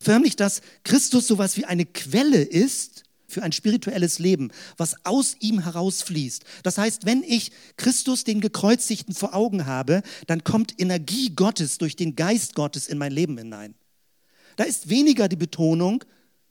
Förmlich, 0.00 0.36
dass 0.36 0.62
Christus 0.84 1.26
sowas 1.26 1.56
wie 1.56 1.64
eine 1.64 1.84
Quelle 1.84 2.40
ist 2.40 3.02
für 3.26 3.42
ein 3.42 3.52
spirituelles 3.52 4.20
Leben, 4.20 4.52
was 4.76 4.94
aus 5.04 5.36
ihm 5.40 5.60
herausfließt. 5.60 6.44
Das 6.62 6.78
heißt, 6.78 7.04
wenn 7.04 7.24
ich 7.24 7.50
Christus, 7.76 8.22
den 8.22 8.40
Gekreuzigten, 8.40 9.14
vor 9.14 9.34
Augen 9.34 9.66
habe, 9.66 10.02
dann 10.28 10.44
kommt 10.44 10.80
Energie 10.80 11.30
Gottes 11.34 11.78
durch 11.78 11.96
den 11.96 12.14
Geist 12.14 12.54
Gottes 12.54 12.86
in 12.86 12.98
mein 12.98 13.12
Leben 13.12 13.36
hinein. 13.36 13.74
Da 14.56 14.64
ist 14.64 14.88
weniger 14.88 15.28
die 15.28 15.36
Betonung, 15.36 16.04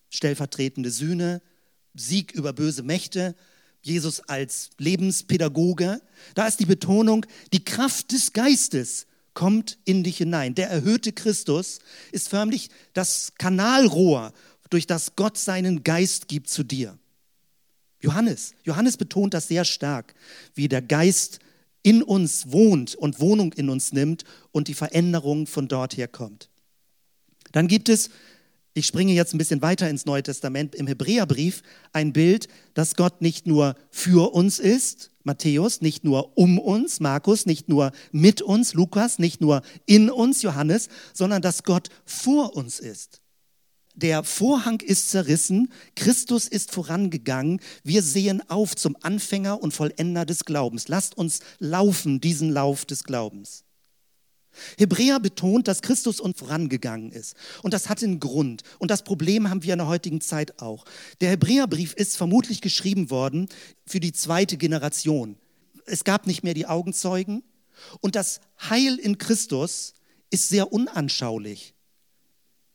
stellvertretende 0.09 0.91
Sühne, 0.91 1.41
Sieg 1.95 2.31
über 2.31 2.53
böse 2.53 2.83
Mächte, 2.83 3.35
Jesus 3.81 4.21
als 4.21 4.71
Lebenspädagoge. 4.77 6.01
Da 6.35 6.47
ist 6.47 6.59
die 6.59 6.65
Betonung, 6.65 7.25
die 7.51 7.63
Kraft 7.63 8.11
des 8.11 8.33
Geistes 8.33 9.05
kommt 9.33 9.77
in 9.85 10.03
dich 10.03 10.17
hinein. 10.17 10.55
Der 10.55 10.69
erhöhte 10.69 11.11
Christus 11.11 11.79
ist 12.11 12.29
förmlich 12.29 12.69
das 12.93 13.33
Kanalrohr, 13.37 14.33
durch 14.69 14.87
das 14.87 15.15
Gott 15.15 15.37
seinen 15.37 15.83
Geist 15.83 16.27
gibt 16.27 16.49
zu 16.49 16.63
dir. 16.63 16.97
Johannes, 18.01 18.53
Johannes 18.63 18.97
betont 18.97 19.33
das 19.33 19.47
sehr 19.47 19.65
stark, 19.65 20.15
wie 20.55 20.67
der 20.67 20.81
Geist 20.81 21.39
in 21.83 22.01
uns 22.01 22.51
wohnt 22.51 22.95
und 22.95 23.19
Wohnung 23.19 23.53
in 23.53 23.69
uns 23.69 23.93
nimmt 23.93 24.23
und 24.51 24.67
die 24.67 24.73
Veränderung 24.73 25.47
von 25.47 25.67
dort 25.67 25.95
her 25.95 26.07
kommt. 26.07 26.49
Dann 27.53 27.69
gibt 27.69 27.87
es, 27.87 28.09
ich 28.73 28.85
springe 28.85 29.13
jetzt 29.13 29.33
ein 29.33 29.37
bisschen 29.37 29.61
weiter 29.61 29.89
ins 29.89 30.05
Neue 30.05 30.23
Testament, 30.23 30.75
im 30.75 30.87
Hebräerbrief 30.87 31.61
ein 31.93 32.11
Bild, 32.11 32.49
dass 32.73 32.95
Gott 32.95 33.21
nicht 33.21 33.47
nur 33.47 33.75
für 33.89 34.33
uns 34.33 34.59
ist, 34.59 35.11
Matthäus, 35.23 35.79
nicht 35.79 36.03
nur 36.03 36.37
um 36.37 36.59
uns, 36.59 36.99
Markus, 36.99 37.45
nicht 37.45 37.69
nur 37.69 37.91
mit 38.11 38.41
uns, 38.41 38.73
Lukas, 38.73 39.19
nicht 39.19 39.39
nur 39.39 39.61
in 39.85 40.09
uns, 40.09 40.41
Johannes, 40.41 40.89
sondern 41.13 41.41
dass 41.41 41.63
Gott 41.63 41.89
vor 42.03 42.57
uns 42.57 42.79
ist. 42.79 43.21
Der 43.95 44.23
Vorhang 44.23 44.81
ist 44.81 45.11
zerrissen, 45.11 45.71
Christus 45.95 46.47
ist 46.47 46.71
vorangegangen, 46.71 47.61
wir 47.83 48.01
sehen 48.01 48.41
auf 48.49 48.75
zum 48.75 48.97
Anfänger 49.01 49.61
und 49.61 49.71
Vollender 49.71 50.25
des 50.25 50.45
Glaubens. 50.45 50.87
Lasst 50.87 51.15
uns 51.15 51.41
laufen, 51.59 52.19
diesen 52.19 52.51
Lauf 52.51 52.85
des 52.85 53.03
Glaubens. 53.03 53.63
Hebräer 54.77 55.19
betont, 55.19 55.67
dass 55.67 55.81
Christus 55.81 56.19
uns 56.19 56.37
vorangegangen 56.37 57.11
ist. 57.11 57.35
Und 57.61 57.73
das 57.73 57.89
hat 57.89 58.03
einen 58.03 58.19
Grund. 58.19 58.63
Und 58.79 58.91
das 58.91 59.03
Problem 59.03 59.49
haben 59.49 59.63
wir 59.63 59.73
in 59.73 59.79
der 59.79 59.87
heutigen 59.87 60.21
Zeit 60.21 60.61
auch. 60.61 60.85
Der 61.21 61.29
Hebräerbrief 61.29 61.93
ist 61.93 62.17
vermutlich 62.17 62.61
geschrieben 62.61 63.09
worden 63.09 63.49
für 63.85 63.99
die 63.99 64.13
zweite 64.13 64.57
Generation. 64.57 65.37
Es 65.85 66.03
gab 66.03 66.27
nicht 66.27 66.43
mehr 66.43 66.53
die 66.53 66.67
Augenzeugen. 66.67 67.43
Und 68.01 68.15
das 68.15 68.39
Heil 68.69 68.97
in 68.97 69.17
Christus 69.17 69.93
ist 70.29 70.49
sehr 70.49 70.71
unanschaulich. 70.71 71.73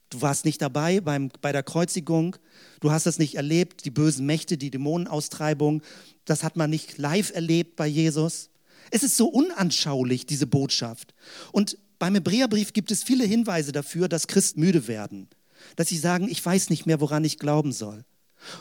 Du 0.09 0.21
warst 0.21 0.45
nicht 0.45 0.61
dabei 0.61 1.01
beim, 1.01 1.29
bei 1.41 1.51
der 1.51 1.61
Kreuzigung, 1.61 2.35
du 2.79 2.91
hast 2.91 3.05
das 3.05 3.19
nicht 3.19 3.35
erlebt, 3.35 3.85
die 3.85 3.91
bösen 3.91 4.25
Mächte, 4.25 4.57
die 4.57 4.71
Dämonenaustreibung, 4.71 5.83
das 6.25 6.43
hat 6.43 6.55
man 6.55 6.69
nicht 6.69 6.97
live 6.97 7.31
erlebt 7.33 7.75
bei 7.75 7.85
Jesus. 7.85 8.49
Es 8.91 9.03
ist 9.03 9.17
so 9.17 9.27
unanschaulich, 9.27 10.25
diese 10.25 10.47
Botschaft. 10.47 11.13
Und 11.51 11.77
beim 11.99 12.15
Hebräerbrief 12.15 12.73
gibt 12.73 12.91
es 12.91 13.03
viele 13.03 13.25
Hinweise 13.25 13.71
dafür, 13.71 14.07
dass 14.07 14.27
Christen 14.27 14.61
müde 14.61 14.87
werden, 14.87 15.27
dass 15.75 15.89
sie 15.89 15.97
sagen, 15.97 16.29
ich 16.29 16.43
weiß 16.43 16.69
nicht 16.69 16.85
mehr, 16.85 17.01
woran 17.01 17.23
ich 17.23 17.39
glauben 17.39 17.71
soll. 17.71 18.05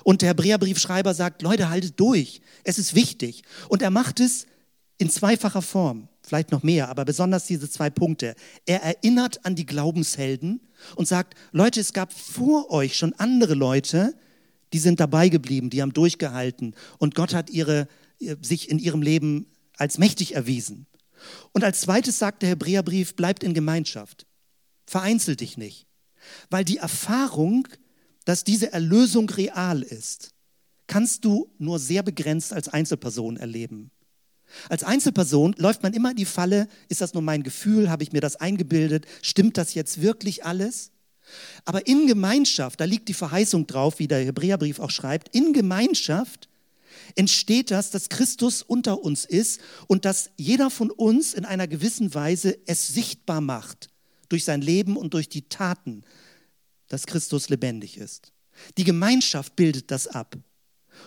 Und 0.03 0.22
der 0.22 0.31
Hebräerbriefschreiber 0.31 1.14
sagt, 1.14 1.43
Leute, 1.43 1.70
haltet 1.70 1.99
durch, 2.01 2.41
es 2.64 2.79
ist 2.79 2.95
wichtig. 2.95 3.43
Und 3.68 3.81
er 3.81 3.91
macht 3.91 4.18
es 4.20 4.47
in 4.99 5.09
zweifacher 5.09 5.62
Form, 5.62 6.09
vielleicht 6.22 6.51
noch 6.51 6.64
mehr, 6.64 6.89
aber 6.89 7.05
besonders 7.05 7.47
diese 7.47 7.70
zwei 7.70 7.89
Punkte. 7.89 8.35
Er 8.66 8.83
erinnert 8.83 9.45
an 9.47 9.55
die 9.55 9.66
Glaubenshelden 9.66 10.61
und 10.97 11.07
sagt, 11.07 11.35
Leute, 11.53 11.81
es 11.81 11.93
gab 11.93 12.12
vor 12.12 12.70
euch 12.70 12.97
schon 12.97 13.14
andere 13.14 13.55
Leute, 13.55 14.14
die 14.72 14.81
sind 14.81 14.99
dabei 15.01 15.29
geblieben, 15.29 15.70
die 15.70 15.81
haben 15.81 15.93
durchgehalten 15.93 16.74
und 16.99 17.14
Gott 17.14 17.33
hat 17.33 17.49
ihre, 17.49 17.87
sich 18.43 18.68
in 18.68 18.81
ihrem 18.81 19.01
Leben 19.01 19.47
als 19.79 19.99
mächtig 19.99 20.35
erwiesen. 20.35 20.87
Und 21.53 21.64
als 21.64 21.81
zweites 21.81 22.18
sagt 22.18 22.43
der 22.43 22.51
Hebräerbrief, 22.51 23.16
bleibt 23.16 23.43
in 23.43 23.55
Gemeinschaft. 23.55 24.26
Vereinzel 24.87 25.37
dich 25.37 25.57
nicht. 25.57 25.87
Weil 26.51 26.64
die 26.64 26.79
Erfahrung, 26.79 27.66
dass 28.24 28.45
diese 28.45 28.72
Erlösung 28.72 29.29
real 29.31 29.83
ist, 29.83 30.31
kannst 30.87 31.24
du 31.24 31.51
nur 31.59 31.79
sehr 31.79 32.03
begrenzt 32.03 32.53
als 32.53 32.68
Einzelperson 32.68 33.37
erleben. 33.37 33.91
Als 34.68 34.83
Einzelperson 34.83 35.55
läuft 35.59 35.83
man 35.83 35.93
immer 35.93 36.11
in 36.11 36.16
die 36.16 36.24
Falle, 36.24 36.68
ist 36.89 37.01
das 37.01 37.12
nur 37.12 37.22
mein 37.22 37.43
Gefühl, 37.43 37.91
habe 37.91 38.03
ich 38.03 38.12
mir 38.12 38.20
das 38.22 38.37
eingebildet, 38.37 39.07
stimmt 39.20 39.59
das 39.59 39.74
jetzt 39.74 40.01
wirklich 40.01 40.45
alles? 40.45 40.91
Aber 41.66 41.87
in 41.87 42.07
Gemeinschaft, 42.07 42.81
da 42.81 42.85
liegt 42.85 43.09
die 43.09 43.14
Verheißung 43.14 43.66
drauf, 43.66 43.99
wie 43.99 44.09
der 44.09 44.24
Hebräerbrief 44.24 44.81
auch 44.81 44.91
schreibt, 44.91 45.35
in 45.35 45.53
Gemeinschaft 45.53 46.47
entsteht 47.14 47.70
das, 47.70 47.90
dass 47.90 48.09
Christus 48.09 48.62
unter 48.62 49.02
uns 49.02 49.24
ist 49.24 49.61
und 49.86 50.04
dass 50.04 50.30
jeder 50.36 50.70
von 50.70 50.90
uns 50.90 51.34
in 51.34 51.44
einer 51.44 51.68
gewissen 51.68 52.14
Weise 52.14 52.59
es 52.66 52.88
sichtbar 52.88 53.40
macht 53.40 53.88
durch 54.28 54.44
sein 54.44 54.62
Leben 54.62 54.96
und 54.96 55.14
durch 55.14 55.28
die 55.28 55.48
Taten, 55.48 56.04
dass 56.88 57.06
Christus 57.06 57.48
lebendig 57.48 57.96
ist. 57.96 58.32
Die 58.76 58.84
Gemeinschaft 58.84 59.56
bildet 59.56 59.90
das 59.90 60.06
ab. 60.06 60.36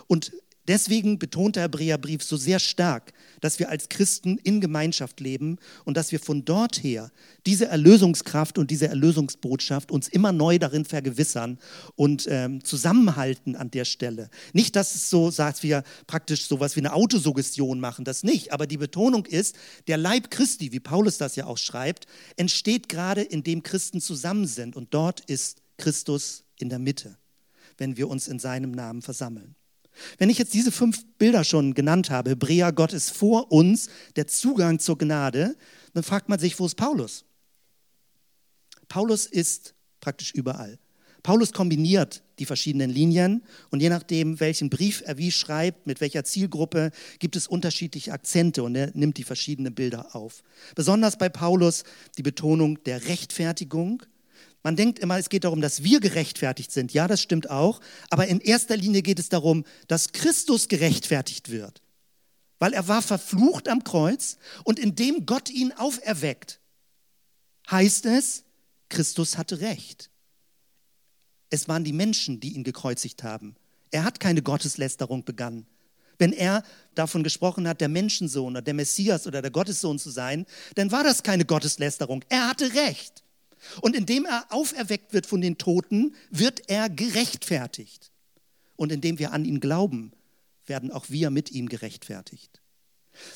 Und 0.07 0.31
Deswegen 0.67 1.17
betont 1.17 1.55
der 1.55 1.63
Hebräerbrief 1.63 2.21
so 2.21 2.37
sehr 2.37 2.59
stark, 2.59 3.13
dass 3.39 3.57
wir 3.57 3.69
als 3.69 3.89
Christen 3.89 4.37
in 4.37 4.61
Gemeinschaft 4.61 5.19
leben 5.19 5.57
und 5.85 5.97
dass 5.97 6.11
wir 6.11 6.19
von 6.19 6.45
dort 6.45 6.83
her 6.83 7.11
diese 7.47 7.65
Erlösungskraft 7.65 8.59
und 8.59 8.69
diese 8.69 8.87
Erlösungsbotschaft 8.87 9.91
uns 9.91 10.07
immer 10.07 10.31
neu 10.31 10.59
darin 10.59 10.85
vergewissern 10.85 11.57
und 11.95 12.27
ähm, 12.29 12.63
zusammenhalten 12.63 13.55
an 13.55 13.71
der 13.71 13.85
Stelle. 13.85 14.29
Nicht, 14.53 14.75
dass 14.75 14.93
es 14.93 15.09
so, 15.09 15.31
sagt 15.31 15.63
wir 15.63 15.83
praktisch 16.05 16.45
so 16.45 16.59
was 16.59 16.75
wie 16.75 16.81
eine 16.81 16.93
Autosuggestion 16.93 17.79
machen, 17.79 18.05
das 18.05 18.21
nicht. 18.21 18.53
Aber 18.53 18.67
die 18.67 18.77
Betonung 18.77 19.25
ist, 19.25 19.55
der 19.87 19.97
Leib 19.97 20.29
Christi, 20.29 20.71
wie 20.71 20.79
Paulus 20.79 21.17
das 21.17 21.35
ja 21.35 21.47
auch 21.47 21.57
schreibt, 21.57 22.05
entsteht 22.35 22.87
gerade, 22.87 23.21
indem 23.23 23.63
Christen 23.63 23.99
zusammen 23.99 24.45
sind 24.45 24.75
und 24.75 24.93
dort 24.93 25.21
ist 25.21 25.63
Christus 25.77 26.43
in 26.59 26.69
der 26.69 26.79
Mitte, 26.79 27.17
wenn 27.77 27.97
wir 27.97 28.07
uns 28.07 28.27
in 28.27 28.37
seinem 28.37 28.71
Namen 28.71 29.01
versammeln. 29.01 29.55
Wenn 30.17 30.29
ich 30.29 30.37
jetzt 30.37 30.53
diese 30.53 30.71
fünf 30.71 31.05
Bilder 31.17 31.43
schon 31.43 31.73
genannt 31.73 32.09
habe, 32.09 32.31
Hebräer, 32.31 32.71
Gott 32.71 32.93
ist 32.93 33.11
vor 33.11 33.51
uns, 33.51 33.89
der 34.15 34.27
Zugang 34.27 34.79
zur 34.79 34.97
Gnade, 34.97 35.55
dann 35.93 36.03
fragt 36.03 36.29
man 36.29 36.39
sich, 36.39 36.59
wo 36.59 36.65
ist 36.65 36.75
Paulus? 36.75 37.25
Paulus 38.87 39.25
ist 39.25 39.73
praktisch 39.99 40.31
überall. 40.31 40.79
Paulus 41.23 41.53
kombiniert 41.53 42.23
die 42.39 42.45
verschiedenen 42.45 42.89
Linien 42.89 43.43
und 43.69 43.79
je 43.79 43.89
nachdem, 43.89 44.39
welchen 44.39 44.71
Brief 44.71 45.03
er 45.05 45.17
wie 45.19 45.31
schreibt, 45.31 45.85
mit 45.85 46.01
welcher 46.01 46.23
Zielgruppe, 46.23 46.91
gibt 47.19 47.35
es 47.35 47.47
unterschiedliche 47.47 48.11
Akzente 48.11 48.63
und 48.63 48.75
er 48.75 48.91
nimmt 48.95 49.17
die 49.17 49.23
verschiedenen 49.23 49.75
Bilder 49.75 50.15
auf. 50.15 50.41
Besonders 50.75 51.17
bei 51.17 51.29
Paulus 51.29 51.83
die 52.17 52.23
Betonung 52.23 52.83
der 52.85 53.05
Rechtfertigung, 53.05 54.01
man 54.63 54.75
denkt 54.75 54.99
immer, 54.99 55.17
es 55.17 55.29
geht 55.29 55.43
darum, 55.43 55.61
dass 55.61 55.83
wir 55.83 55.99
gerechtfertigt 55.99 56.71
sind. 56.71 56.93
Ja, 56.93 57.07
das 57.07 57.21
stimmt 57.21 57.49
auch. 57.49 57.81
Aber 58.09 58.27
in 58.27 58.39
erster 58.39 58.77
Linie 58.77 59.01
geht 59.01 59.19
es 59.19 59.29
darum, 59.29 59.65
dass 59.87 60.11
Christus 60.11 60.67
gerechtfertigt 60.67 61.49
wird. 61.49 61.81
Weil 62.59 62.73
er 62.73 62.87
war 62.87 63.01
verflucht 63.01 63.67
am 63.67 63.83
Kreuz 63.83 64.37
und 64.63 64.77
indem 64.77 65.25
Gott 65.25 65.49
ihn 65.49 65.71
auferweckt, 65.71 66.59
heißt 67.71 68.05
es, 68.05 68.43
Christus 68.89 69.37
hatte 69.37 69.61
Recht. 69.61 70.11
Es 71.49 71.67
waren 71.67 71.83
die 71.83 71.93
Menschen, 71.93 72.39
die 72.39 72.53
ihn 72.53 72.63
gekreuzigt 72.63 73.23
haben. 73.23 73.55
Er 73.89 74.03
hat 74.03 74.19
keine 74.19 74.43
Gotteslästerung 74.43 75.25
begangen. 75.25 75.65
Wenn 76.19 76.33
er 76.33 76.63
davon 76.93 77.23
gesprochen 77.23 77.67
hat, 77.67 77.81
der 77.81 77.89
Menschensohn 77.89 78.53
oder 78.53 78.61
der 78.61 78.75
Messias 78.75 79.25
oder 79.25 79.41
der 79.41 79.49
Gottessohn 79.49 79.97
zu 79.97 80.11
sein, 80.11 80.45
dann 80.75 80.91
war 80.91 81.03
das 81.03 81.23
keine 81.23 81.45
Gotteslästerung. 81.45 82.23
Er 82.29 82.47
hatte 82.47 82.73
Recht. 82.75 83.20
Und 83.81 83.95
indem 83.95 84.25
er 84.25 84.45
auferweckt 84.49 85.13
wird 85.13 85.25
von 85.25 85.41
den 85.41 85.57
Toten, 85.57 86.15
wird 86.29 86.69
er 86.69 86.89
gerechtfertigt. 86.89 88.11
Und 88.75 88.91
indem 88.91 89.19
wir 89.19 89.31
an 89.33 89.45
ihn 89.45 89.59
glauben, 89.59 90.11
werden 90.65 90.91
auch 90.91 91.09
wir 91.09 91.29
mit 91.29 91.51
ihm 91.51 91.69
gerechtfertigt. 91.69 92.61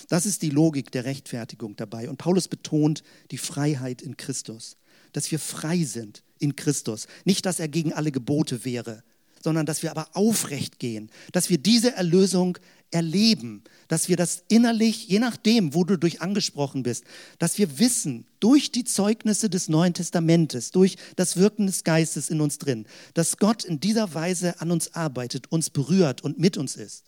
Das 0.07 0.25
ist 0.25 0.41
die 0.41 0.49
Logik 0.49 0.91
der 0.91 1.05
Rechtfertigung 1.05 1.75
dabei. 1.75 2.09
Und 2.09 2.17
Paulus 2.17 2.47
betont 2.47 3.03
die 3.31 3.37
Freiheit 3.37 4.01
in 4.01 4.17
Christus, 4.17 4.77
dass 5.11 5.29
wir 5.31 5.39
frei 5.39 5.83
sind 5.83 6.23
in 6.39 6.55
Christus. 6.55 7.07
Nicht, 7.25 7.45
dass 7.45 7.59
er 7.59 7.67
gegen 7.67 7.93
alle 7.93 8.11
Gebote 8.11 8.65
wäre, 8.65 9.03
sondern 9.45 9.67
dass 9.67 9.83
wir 9.83 9.91
aber 9.91 10.07
aufrecht 10.13 10.79
gehen, 10.79 11.11
dass 11.31 11.51
wir 11.51 11.59
diese 11.59 11.93
Erlösung 11.93 12.57
erleben, 12.89 13.63
dass 13.87 14.09
wir 14.09 14.17
das 14.17 14.43
innerlich, 14.47 15.07
je 15.07 15.19
nachdem, 15.19 15.75
wo 15.75 15.83
du 15.83 15.97
durch 15.97 16.19
angesprochen 16.19 16.81
bist, 16.81 17.03
dass 17.37 17.59
wir 17.59 17.77
wissen, 17.77 18.25
durch 18.39 18.71
die 18.71 18.85
Zeugnisse 18.85 19.47
des 19.47 19.69
Neuen 19.69 19.93
Testamentes, 19.93 20.71
durch 20.71 20.95
das 21.15 21.37
Wirken 21.37 21.67
des 21.67 21.83
Geistes 21.83 22.31
in 22.31 22.41
uns 22.41 22.57
drin, 22.57 22.87
dass 23.13 23.37
Gott 23.37 23.63
in 23.63 23.79
dieser 23.79 24.15
Weise 24.15 24.59
an 24.61 24.71
uns 24.71 24.95
arbeitet, 24.95 25.51
uns 25.51 25.69
berührt 25.69 26.23
und 26.23 26.39
mit 26.39 26.57
uns 26.57 26.75
ist. 26.75 27.03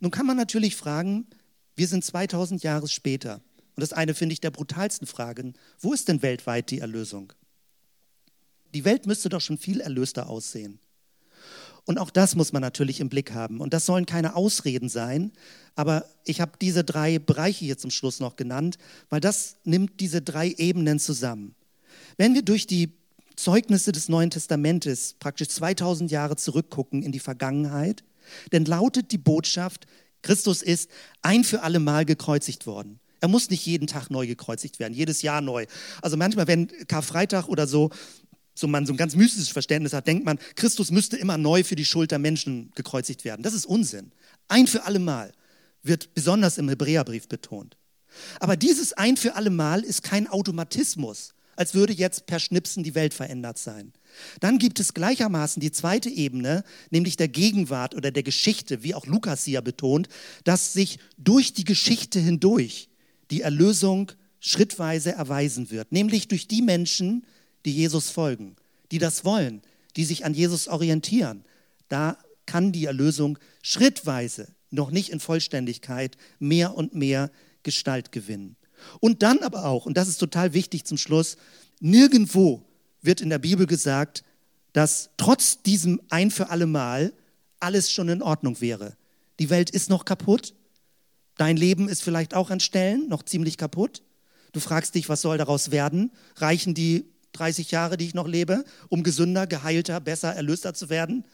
Nun 0.00 0.10
kann 0.10 0.26
man 0.26 0.38
natürlich 0.38 0.76
fragen, 0.76 1.26
wir 1.76 1.88
sind 1.88 2.06
2000 2.06 2.62
Jahre 2.62 2.88
später. 2.88 3.42
Und 3.76 3.82
das 3.82 3.92
eine 3.92 4.14
finde 4.14 4.32
ich 4.32 4.40
der 4.40 4.50
brutalsten 4.50 5.06
Fragen, 5.06 5.52
wo 5.78 5.92
ist 5.92 6.08
denn 6.08 6.22
weltweit 6.22 6.70
die 6.70 6.78
Erlösung? 6.78 7.34
Die 8.72 8.86
Welt 8.86 9.06
müsste 9.06 9.28
doch 9.28 9.40
schon 9.42 9.58
viel 9.58 9.80
erlöster 9.80 10.30
aussehen. 10.30 10.78
Und 11.84 11.98
auch 11.98 12.10
das 12.10 12.36
muss 12.36 12.52
man 12.52 12.62
natürlich 12.62 13.00
im 13.00 13.08
Blick 13.08 13.32
haben. 13.32 13.60
Und 13.60 13.74
das 13.74 13.86
sollen 13.86 14.06
keine 14.06 14.36
Ausreden 14.36 14.88
sein. 14.88 15.32
Aber 15.74 16.04
ich 16.24 16.40
habe 16.40 16.52
diese 16.60 16.84
drei 16.84 17.18
Bereiche 17.18 17.64
hier 17.64 17.78
zum 17.78 17.90
Schluss 17.90 18.20
noch 18.20 18.36
genannt, 18.36 18.78
weil 19.10 19.20
das 19.20 19.56
nimmt 19.64 20.00
diese 20.00 20.22
drei 20.22 20.50
Ebenen 20.50 20.98
zusammen. 20.98 21.54
Wenn 22.16 22.34
wir 22.34 22.42
durch 22.42 22.66
die 22.66 22.92
Zeugnisse 23.36 23.90
des 23.90 24.08
Neuen 24.08 24.30
Testamentes 24.30 25.14
praktisch 25.18 25.48
2000 25.48 26.10
Jahre 26.10 26.36
zurückgucken 26.36 27.02
in 27.02 27.12
die 27.12 27.18
Vergangenheit, 27.18 28.04
dann 28.50 28.64
lautet 28.64 29.10
die 29.10 29.18
Botschaft, 29.18 29.86
Christus 30.22 30.62
ist 30.62 30.88
ein 31.22 31.42
für 31.42 31.62
alle 31.62 31.80
Mal 31.80 32.04
gekreuzigt 32.04 32.66
worden. 32.66 33.00
Er 33.20 33.28
muss 33.28 33.50
nicht 33.50 33.64
jeden 33.66 33.86
Tag 33.86 34.10
neu 34.10 34.26
gekreuzigt 34.26 34.78
werden, 34.80 34.94
jedes 34.94 35.22
Jahr 35.22 35.40
neu. 35.40 35.66
Also 36.00 36.16
manchmal, 36.16 36.48
wenn 36.48 36.68
Karfreitag 36.88 37.48
oder 37.48 37.66
so 37.66 37.90
so 38.54 38.66
man 38.66 38.86
so 38.86 38.92
ein 38.92 38.96
ganz 38.96 39.16
mystisches 39.16 39.48
Verständnis 39.48 39.92
hat, 39.92 40.06
denkt 40.06 40.24
man, 40.24 40.38
Christus 40.54 40.90
müsste 40.90 41.16
immer 41.16 41.38
neu 41.38 41.64
für 41.64 41.76
die 41.76 41.84
Schuld 41.84 42.10
der 42.10 42.18
Menschen 42.18 42.70
gekreuzigt 42.74 43.24
werden. 43.24 43.42
Das 43.42 43.54
ist 43.54 43.66
Unsinn. 43.66 44.12
Ein 44.48 44.66
für 44.66 44.84
alle 44.84 44.98
Mal 44.98 45.32
wird 45.82 46.14
besonders 46.14 46.58
im 46.58 46.68
Hebräerbrief 46.68 47.28
betont. 47.28 47.76
Aber 48.40 48.56
dieses 48.56 48.92
ein 48.92 49.16
für 49.16 49.34
alle 49.34 49.50
Mal 49.50 49.80
ist 49.80 50.02
kein 50.02 50.28
Automatismus, 50.28 51.34
als 51.56 51.74
würde 51.74 51.92
jetzt 51.92 52.26
per 52.26 52.38
Schnipsen 52.38 52.82
die 52.82 52.94
Welt 52.94 53.14
verändert 53.14 53.58
sein. 53.58 53.92
Dann 54.40 54.58
gibt 54.58 54.80
es 54.80 54.94
gleichermaßen 54.94 55.60
die 55.60 55.72
zweite 55.72 56.10
Ebene, 56.10 56.64
nämlich 56.90 57.16
der 57.16 57.28
Gegenwart 57.28 57.94
oder 57.94 58.10
der 58.10 58.22
Geschichte, 58.22 58.82
wie 58.82 58.94
auch 58.94 59.06
Lukas 59.06 59.46
ja 59.46 59.60
betont, 59.60 60.08
dass 60.44 60.72
sich 60.72 60.98
durch 61.18 61.52
die 61.52 61.64
Geschichte 61.64 62.20
hindurch 62.20 62.90
die 63.30 63.40
Erlösung 63.40 64.12
schrittweise 64.40 65.12
erweisen 65.12 65.70
wird, 65.70 65.92
nämlich 65.92 66.28
durch 66.28 66.48
die 66.48 66.62
Menschen, 66.62 67.24
die 67.64 67.72
Jesus 67.72 68.10
folgen, 68.10 68.56
die 68.90 68.98
das 68.98 69.24
wollen, 69.24 69.62
die 69.96 70.04
sich 70.04 70.24
an 70.24 70.34
Jesus 70.34 70.68
orientieren. 70.68 71.44
Da 71.88 72.18
kann 72.46 72.72
die 72.72 72.86
Erlösung 72.86 73.38
schrittweise, 73.62 74.48
noch 74.70 74.90
nicht 74.90 75.10
in 75.10 75.20
Vollständigkeit, 75.20 76.16
mehr 76.38 76.76
und 76.76 76.94
mehr 76.94 77.30
Gestalt 77.62 78.12
gewinnen. 78.12 78.56
Und 79.00 79.22
dann 79.22 79.38
aber 79.38 79.64
auch, 79.66 79.86
und 79.86 79.96
das 79.96 80.08
ist 80.08 80.18
total 80.18 80.54
wichtig 80.54 80.84
zum 80.84 80.98
Schluss, 80.98 81.36
nirgendwo 81.80 82.64
wird 83.00 83.20
in 83.20 83.30
der 83.30 83.38
Bibel 83.38 83.66
gesagt, 83.66 84.24
dass 84.72 85.10
trotz 85.16 85.62
diesem 85.62 86.00
ein 86.08 86.30
für 86.30 86.50
alle 86.50 86.66
Mal 86.66 87.12
alles 87.60 87.92
schon 87.92 88.08
in 88.08 88.22
Ordnung 88.22 88.60
wäre. 88.60 88.96
Die 89.38 89.50
Welt 89.50 89.70
ist 89.70 89.90
noch 89.90 90.04
kaputt. 90.04 90.54
Dein 91.36 91.56
Leben 91.56 91.88
ist 91.88 92.02
vielleicht 92.02 92.34
auch 92.34 92.50
an 92.50 92.60
Stellen 92.60 93.08
noch 93.08 93.22
ziemlich 93.22 93.56
kaputt. 93.56 94.02
Du 94.52 94.60
fragst 94.60 94.94
dich, 94.94 95.08
was 95.08 95.22
soll 95.22 95.38
daraus 95.38 95.70
werden? 95.70 96.12
Reichen 96.36 96.74
die 96.74 97.06
30 97.32 97.70
Jahre, 97.70 97.96
die 97.96 98.06
ich 98.06 98.14
noch 98.14 98.28
lebe, 98.28 98.64
um 98.88 99.02
gesünder, 99.02 99.46
geheilter, 99.46 100.00
besser, 100.00 100.34
erlöster 100.34 100.74
zu 100.74 100.90
werden? 100.90 101.24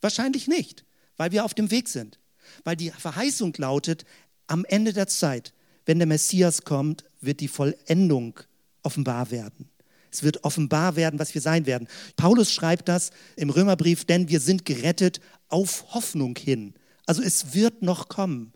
Wahrscheinlich 0.00 0.48
nicht, 0.48 0.84
weil 1.16 1.32
wir 1.32 1.44
auf 1.44 1.54
dem 1.54 1.70
Weg 1.70 1.88
sind. 1.88 2.18
Weil 2.64 2.76
die 2.76 2.90
Verheißung 2.90 3.54
lautet, 3.56 4.04
am 4.46 4.64
Ende 4.64 4.92
der 4.92 5.06
Zeit, 5.06 5.54
wenn 5.86 5.98
der 5.98 6.06
Messias 6.06 6.62
kommt, 6.62 7.04
wird 7.20 7.40
die 7.40 7.48
Vollendung 7.48 8.40
offenbar 8.82 9.30
werden. 9.30 9.68
Es 10.10 10.22
wird 10.22 10.44
offenbar 10.44 10.96
werden, 10.96 11.18
was 11.18 11.34
wir 11.34 11.40
sein 11.40 11.64
werden. 11.64 11.88
Paulus 12.16 12.52
schreibt 12.52 12.88
das 12.88 13.10
im 13.36 13.48
Römerbrief, 13.48 14.04
denn 14.04 14.28
wir 14.28 14.40
sind 14.40 14.66
gerettet 14.66 15.20
auf 15.48 15.94
Hoffnung 15.94 16.36
hin. 16.36 16.74
Also 17.06 17.22
es 17.22 17.54
wird 17.54 17.82
noch 17.82 18.08
kommen, 18.08 18.52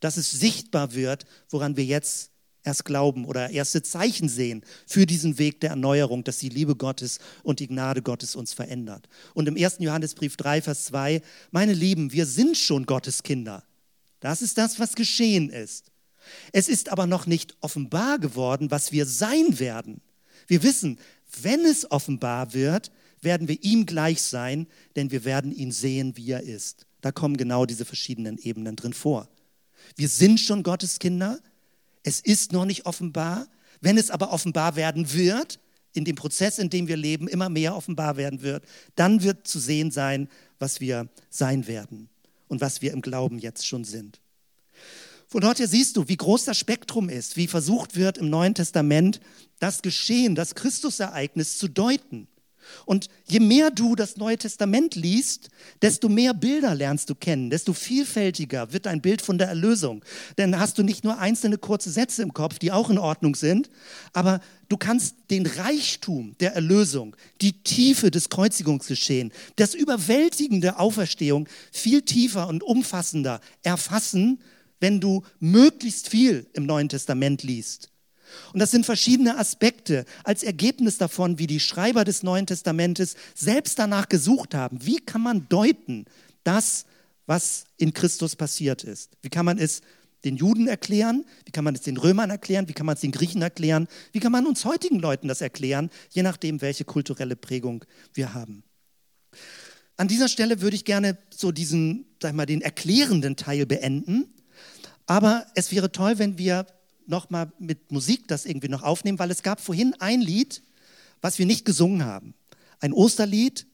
dass 0.00 0.16
es 0.16 0.30
sichtbar 0.30 0.94
wird, 0.94 1.26
woran 1.50 1.76
wir 1.76 1.84
jetzt 1.84 2.30
erst 2.66 2.84
glauben 2.84 3.24
oder 3.24 3.50
erste 3.50 3.82
Zeichen 3.82 4.28
sehen 4.28 4.62
für 4.86 5.06
diesen 5.06 5.38
Weg 5.38 5.60
der 5.60 5.70
Erneuerung, 5.70 6.24
dass 6.24 6.38
die 6.38 6.48
Liebe 6.48 6.76
Gottes 6.76 7.20
und 7.42 7.60
die 7.60 7.68
Gnade 7.68 8.02
Gottes 8.02 8.36
uns 8.36 8.52
verändert. 8.52 9.08
Und 9.34 9.48
im 9.48 9.56
1. 9.56 9.76
Johannesbrief 9.78 10.36
3, 10.36 10.62
Vers 10.62 10.86
2, 10.86 11.22
meine 11.50 11.72
Lieben, 11.72 12.12
wir 12.12 12.26
sind 12.26 12.58
schon 12.58 12.84
Gottes 12.84 13.22
Kinder. 13.22 13.62
Das 14.20 14.42
ist 14.42 14.58
das, 14.58 14.78
was 14.80 14.94
geschehen 14.94 15.50
ist. 15.50 15.92
Es 16.52 16.68
ist 16.68 16.90
aber 16.90 17.06
noch 17.06 17.26
nicht 17.26 17.56
offenbar 17.60 18.18
geworden, 18.18 18.70
was 18.70 18.90
wir 18.90 19.06
sein 19.06 19.58
werden. 19.58 20.00
Wir 20.48 20.62
wissen, 20.62 20.98
wenn 21.40 21.64
es 21.64 21.90
offenbar 21.90 22.52
wird, 22.52 22.90
werden 23.20 23.48
wir 23.48 23.62
ihm 23.62 23.86
gleich 23.86 24.22
sein, 24.22 24.66
denn 24.96 25.10
wir 25.10 25.24
werden 25.24 25.52
ihn 25.52 25.72
sehen, 25.72 26.16
wie 26.16 26.30
er 26.30 26.42
ist. 26.42 26.86
Da 27.00 27.12
kommen 27.12 27.36
genau 27.36 27.66
diese 27.66 27.84
verschiedenen 27.84 28.38
Ebenen 28.38 28.74
drin 28.74 28.92
vor. 28.92 29.28
Wir 29.94 30.08
sind 30.08 30.40
schon 30.40 30.62
Gottes 30.62 30.98
Kinder. 30.98 31.38
Es 32.06 32.20
ist 32.20 32.52
noch 32.52 32.64
nicht 32.66 32.86
offenbar. 32.86 33.48
Wenn 33.80 33.98
es 33.98 34.12
aber 34.12 34.32
offenbar 34.32 34.76
werden 34.76 35.12
wird, 35.12 35.58
in 35.92 36.04
dem 36.04 36.14
Prozess, 36.14 36.58
in 36.60 36.70
dem 36.70 36.86
wir 36.86 36.96
leben, 36.96 37.26
immer 37.26 37.48
mehr 37.48 37.74
offenbar 37.74 38.16
werden 38.16 38.42
wird, 38.42 38.64
dann 38.94 39.24
wird 39.24 39.48
zu 39.48 39.58
sehen 39.58 39.90
sein, 39.90 40.28
was 40.60 40.80
wir 40.80 41.08
sein 41.30 41.66
werden 41.66 42.08
und 42.46 42.60
was 42.60 42.80
wir 42.80 42.92
im 42.92 43.02
Glauben 43.02 43.40
jetzt 43.40 43.66
schon 43.66 43.82
sind. 43.82 44.20
Von 45.26 45.40
dort 45.40 45.58
her 45.58 45.66
siehst 45.66 45.96
du, 45.96 46.06
wie 46.06 46.16
groß 46.16 46.44
das 46.44 46.56
Spektrum 46.56 47.08
ist, 47.08 47.36
wie 47.36 47.48
versucht 47.48 47.96
wird 47.96 48.18
im 48.18 48.30
Neuen 48.30 48.54
Testament 48.54 49.18
das 49.58 49.82
Geschehen, 49.82 50.36
das 50.36 50.54
Christusereignis 50.54 51.58
zu 51.58 51.66
deuten. 51.66 52.28
Und 52.84 53.08
je 53.26 53.40
mehr 53.40 53.70
du 53.70 53.94
das 53.94 54.16
Neue 54.16 54.38
Testament 54.38 54.94
liest, 54.94 55.48
desto 55.82 56.08
mehr 56.08 56.34
Bilder 56.34 56.74
lernst 56.74 57.10
du 57.10 57.14
kennen, 57.14 57.50
desto 57.50 57.72
vielfältiger 57.72 58.72
wird 58.72 58.86
dein 58.86 59.00
Bild 59.00 59.22
von 59.22 59.38
der 59.38 59.48
Erlösung. 59.48 60.04
Denn 60.38 60.58
hast 60.58 60.78
du 60.78 60.82
nicht 60.82 61.04
nur 61.04 61.18
einzelne 61.18 61.58
kurze 61.58 61.90
Sätze 61.90 62.22
im 62.22 62.32
Kopf, 62.32 62.58
die 62.58 62.72
auch 62.72 62.90
in 62.90 62.98
Ordnung 62.98 63.34
sind, 63.34 63.70
aber 64.12 64.40
du 64.68 64.76
kannst 64.76 65.16
den 65.30 65.46
Reichtum 65.46 66.36
der 66.40 66.54
Erlösung, 66.54 67.16
die 67.40 67.62
Tiefe 67.62 68.10
des 68.10 68.28
Kreuzigungsgeschehen, 68.28 69.32
das 69.56 69.74
überwältigende 69.74 70.78
Auferstehung 70.78 71.48
viel 71.72 72.02
tiefer 72.02 72.48
und 72.48 72.62
umfassender 72.62 73.40
erfassen 73.62 74.38
wenn 74.80 75.00
du 75.00 75.22
möglichst 75.40 76.08
viel 76.08 76.46
im 76.52 76.66
Neuen 76.66 76.88
Testament 76.88 77.42
liest. 77.42 77.90
Und 78.52 78.60
das 78.60 78.70
sind 78.70 78.86
verschiedene 78.86 79.38
Aspekte 79.38 80.04
als 80.24 80.42
Ergebnis 80.42 80.98
davon, 80.98 81.38
wie 81.38 81.46
die 81.46 81.60
Schreiber 81.60 82.04
des 82.04 82.22
Neuen 82.22 82.46
Testamentes 82.46 83.16
selbst 83.34 83.78
danach 83.78 84.08
gesucht 84.08 84.54
haben. 84.54 84.78
Wie 84.82 84.98
kann 84.98 85.22
man 85.22 85.48
deuten, 85.48 86.06
das, 86.44 86.86
was 87.26 87.64
in 87.76 87.92
Christus 87.92 88.36
passiert 88.36 88.84
ist? 88.84 89.16
Wie 89.22 89.28
kann 89.28 89.44
man 89.44 89.58
es 89.58 89.82
den 90.24 90.36
Juden 90.36 90.68
erklären? 90.68 91.24
Wie 91.44 91.50
kann 91.50 91.64
man 91.64 91.74
es 91.74 91.82
den 91.82 91.96
Römern 91.96 92.30
erklären? 92.30 92.68
Wie 92.68 92.72
kann 92.72 92.86
man 92.86 92.94
es 92.94 93.00
den 93.00 93.12
Griechen 93.12 93.42
erklären? 93.42 93.88
Wie 94.12 94.20
kann 94.20 94.32
man 94.32 94.46
uns 94.46 94.64
heutigen 94.64 94.98
Leuten 94.98 95.28
das 95.28 95.40
erklären, 95.40 95.90
je 96.10 96.22
nachdem, 96.22 96.60
welche 96.60 96.84
kulturelle 96.84 97.36
Prägung 97.36 97.84
wir 98.14 98.34
haben? 98.34 98.62
An 99.96 100.08
dieser 100.08 100.28
Stelle 100.28 100.60
würde 100.60 100.76
ich 100.76 100.84
gerne 100.84 101.18
so 101.34 101.52
diesen, 101.52 102.06
sag 102.20 102.34
mal, 102.34 102.46
den 102.46 102.60
erklärenden 102.60 103.36
Teil 103.36 103.66
beenden 103.66 104.32
aber 105.06 105.46
es 105.54 105.70
wäre 105.72 105.92
toll, 105.92 106.18
wenn 106.18 106.36
wir 106.36 106.66
nochmal 107.08 107.52
mit 107.58 107.92
Musik 107.92 108.28
das 108.28 108.46
irgendwie 108.46 108.68
noch 108.68 108.82
aufnehmen, 108.82 109.18
weil 109.18 109.30
es 109.30 109.42
gab 109.42 109.60
vorhin 109.60 109.94
ein 109.98 110.20
Lied, 110.20 110.62
was 111.20 111.38
wir 111.38 111.46
nicht 111.46 111.64
gesungen 111.64 112.04
haben. 112.04 112.34
Ein 112.80 112.92
Osterlied. 112.92 113.66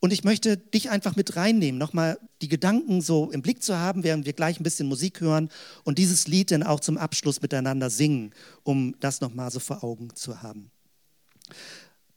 Und 0.00 0.12
ich 0.12 0.24
möchte 0.24 0.56
dich 0.56 0.90
einfach 0.90 1.14
mit 1.14 1.36
reinnehmen, 1.36 1.78
nochmal 1.78 2.18
die 2.42 2.48
Gedanken 2.48 3.02
so 3.02 3.30
im 3.30 3.42
Blick 3.42 3.62
zu 3.62 3.78
haben, 3.78 4.02
während 4.02 4.26
wir 4.26 4.32
gleich 4.32 4.58
ein 4.58 4.64
bisschen 4.64 4.88
Musik 4.88 5.20
hören 5.20 5.48
und 5.84 5.98
dieses 5.98 6.26
Lied 6.26 6.50
dann 6.50 6.62
auch 6.62 6.80
zum 6.80 6.96
Abschluss 6.96 7.40
miteinander 7.40 7.90
singen, 7.90 8.32
um 8.62 8.94
das 9.00 9.20
nochmal 9.20 9.50
so 9.50 9.60
vor 9.60 9.84
Augen 9.84 10.08
zu 10.14 10.42
haben. 10.42 10.70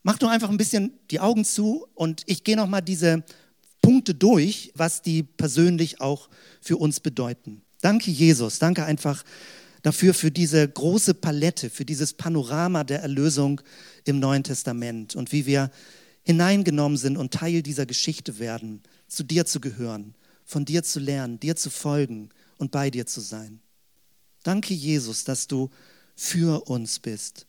Mach 0.01 0.17
doch 0.17 0.29
einfach 0.29 0.49
ein 0.49 0.57
bisschen 0.57 0.93
die 1.11 1.19
Augen 1.19 1.45
zu 1.45 1.87
und 1.93 2.23
ich 2.25 2.43
gehe 2.43 2.55
nochmal 2.55 2.81
diese 2.81 3.23
Punkte 3.81 4.15
durch, 4.15 4.71
was 4.75 5.01
die 5.01 5.23
persönlich 5.23 6.01
auch 6.01 6.29
für 6.61 6.77
uns 6.77 6.99
bedeuten. 6.99 7.61
Danke, 7.81 8.11
Jesus. 8.11 8.59
Danke 8.59 8.85
einfach 8.85 9.23
dafür, 9.83 10.15
für 10.15 10.31
diese 10.31 10.67
große 10.67 11.13
Palette, 11.13 11.69
für 11.69 11.85
dieses 11.85 12.13
Panorama 12.13 12.83
der 12.83 13.01
Erlösung 13.01 13.61
im 14.05 14.19
Neuen 14.19 14.43
Testament 14.43 15.15
und 15.15 15.31
wie 15.31 15.45
wir 15.45 15.69
hineingenommen 16.23 16.97
sind 16.97 17.17
und 17.17 17.33
Teil 17.33 17.61
dieser 17.61 17.85
Geschichte 17.85 18.39
werden, 18.39 18.81
zu 19.07 19.23
dir 19.23 19.45
zu 19.45 19.59
gehören, 19.59 20.15
von 20.45 20.65
dir 20.65 20.83
zu 20.83 20.99
lernen, 20.99 21.39
dir 21.39 21.55
zu 21.55 21.69
folgen 21.69 22.29
und 22.57 22.71
bei 22.71 22.89
dir 22.89 23.05
zu 23.05 23.21
sein. 23.21 23.59
Danke, 24.41 24.73
Jesus, 24.73 25.25
dass 25.25 25.47
du 25.47 25.69
für 26.15 26.67
uns 26.69 26.99
bist, 26.99 27.45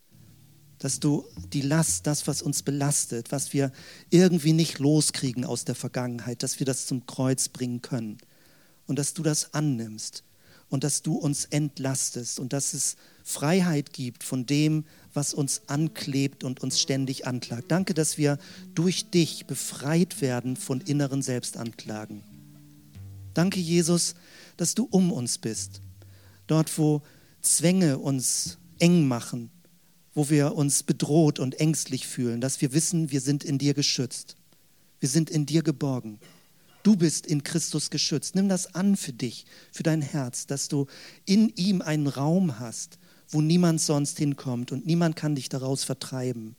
dass 0.78 0.98
du 0.98 1.24
die 1.52 1.60
Last, 1.60 2.06
das, 2.06 2.26
was 2.26 2.42
uns 2.42 2.62
belastet, 2.62 3.30
was 3.30 3.52
wir 3.52 3.70
irgendwie 4.10 4.52
nicht 4.52 4.80
loskriegen 4.80 5.44
aus 5.44 5.64
der 5.64 5.76
Vergangenheit, 5.76 6.42
dass 6.42 6.58
wir 6.58 6.66
das 6.66 6.86
zum 6.86 7.06
Kreuz 7.06 7.48
bringen 7.48 7.80
können 7.80 8.18
und 8.86 8.98
dass 8.98 9.14
du 9.14 9.22
das 9.22 9.54
annimmst 9.54 10.24
und 10.68 10.84
dass 10.84 11.02
du 11.02 11.14
uns 11.14 11.44
entlastest 11.44 12.38
und 12.38 12.52
dass 12.52 12.74
es 12.74 12.96
Freiheit 13.22 13.92
gibt 13.92 14.22
von 14.22 14.46
dem, 14.46 14.84
was 15.12 15.32
uns 15.34 15.62
anklebt 15.66 16.44
und 16.44 16.62
uns 16.62 16.80
ständig 16.80 17.26
anklagt. 17.26 17.64
Danke, 17.68 17.94
dass 17.94 18.18
wir 18.18 18.38
durch 18.74 19.10
dich 19.10 19.46
befreit 19.46 20.20
werden 20.20 20.56
von 20.56 20.80
inneren 20.80 21.22
Selbstanklagen. 21.22 22.22
Danke, 23.32 23.60
Jesus, 23.60 24.14
dass 24.56 24.74
du 24.74 24.86
um 24.90 25.12
uns 25.12 25.38
bist. 25.38 25.80
Dort, 26.46 26.76
wo 26.78 27.02
Zwänge 27.40 27.98
uns 27.98 28.58
eng 28.78 29.06
machen, 29.06 29.50
wo 30.14 30.30
wir 30.30 30.54
uns 30.54 30.82
bedroht 30.82 31.38
und 31.38 31.60
ängstlich 31.60 32.06
fühlen, 32.06 32.40
dass 32.40 32.60
wir 32.60 32.72
wissen, 32.72 33.10
wir 33.10 33.20
sind 33.20 33.44
in 33.44 33.58
dir 33.58 33.74
geschützt. 33.74 34.36
Wir 35.00 35.08
sind 35.08 35.30
in 35.30 35.44
dir 35.46 35.62
geborgen. 35.62 36.18
Du 36.84 36.96
bist 36.96 37.26
in 37.26 37.42
Christus 37.42 37.90
geschützt. 37.90 38.34
Nimm 38.36 38.48
das 38.48 38.74
an 38.74 38.96
für 38.96 39.14
dich, 39.14 39.46
für 39.72 39.82
dein 39.82 40.02
Herz, 40.02 40.46
dass 40.46 40.68
du 40.68 40.86
in 41.24 41.48
ihm 41.56 41.80
einen 41.80 42.06
Raum 42.06 42.60
hast, 42.60 42.98
wo 43.28 43.40
niemand 43.40 43.80
sonst 43.80 44.18
hinkommt 44.18 44.70
und 44.70 44.86
niemand 44.86 45.16
kann 45.16 45.34
dich 45.34 45.48
daraus 45.48 45.82
vertreiben. 45.82 46.56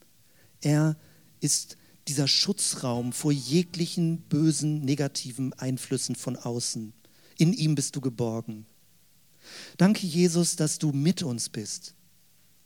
Er 0.61 0.97
ist 1.41 1.77
dieser 2.07 2.27
Schutzraum 2.27 3.13
vor 3.13 3.31
jeglichen 3.31 4.17
bösen, 4.17 4.81
negativen 4.81 5.53
Einflüssen 5.53 6.15
von 6.15 6.35
außen. 6.35 6.93
In 7.37 7.53
ihm 7.53 7.75
bist 7.75 7.95
du 7.95 8.01
geborgen. 8.01 8.65
Danke, 9.77 10.07
Jesus, 10.07 10.55
dass 10.55 10.79
du 10.79 10.91
mit 10.91 11.21
uns 11.21 11.49
bist. 11.49 11.93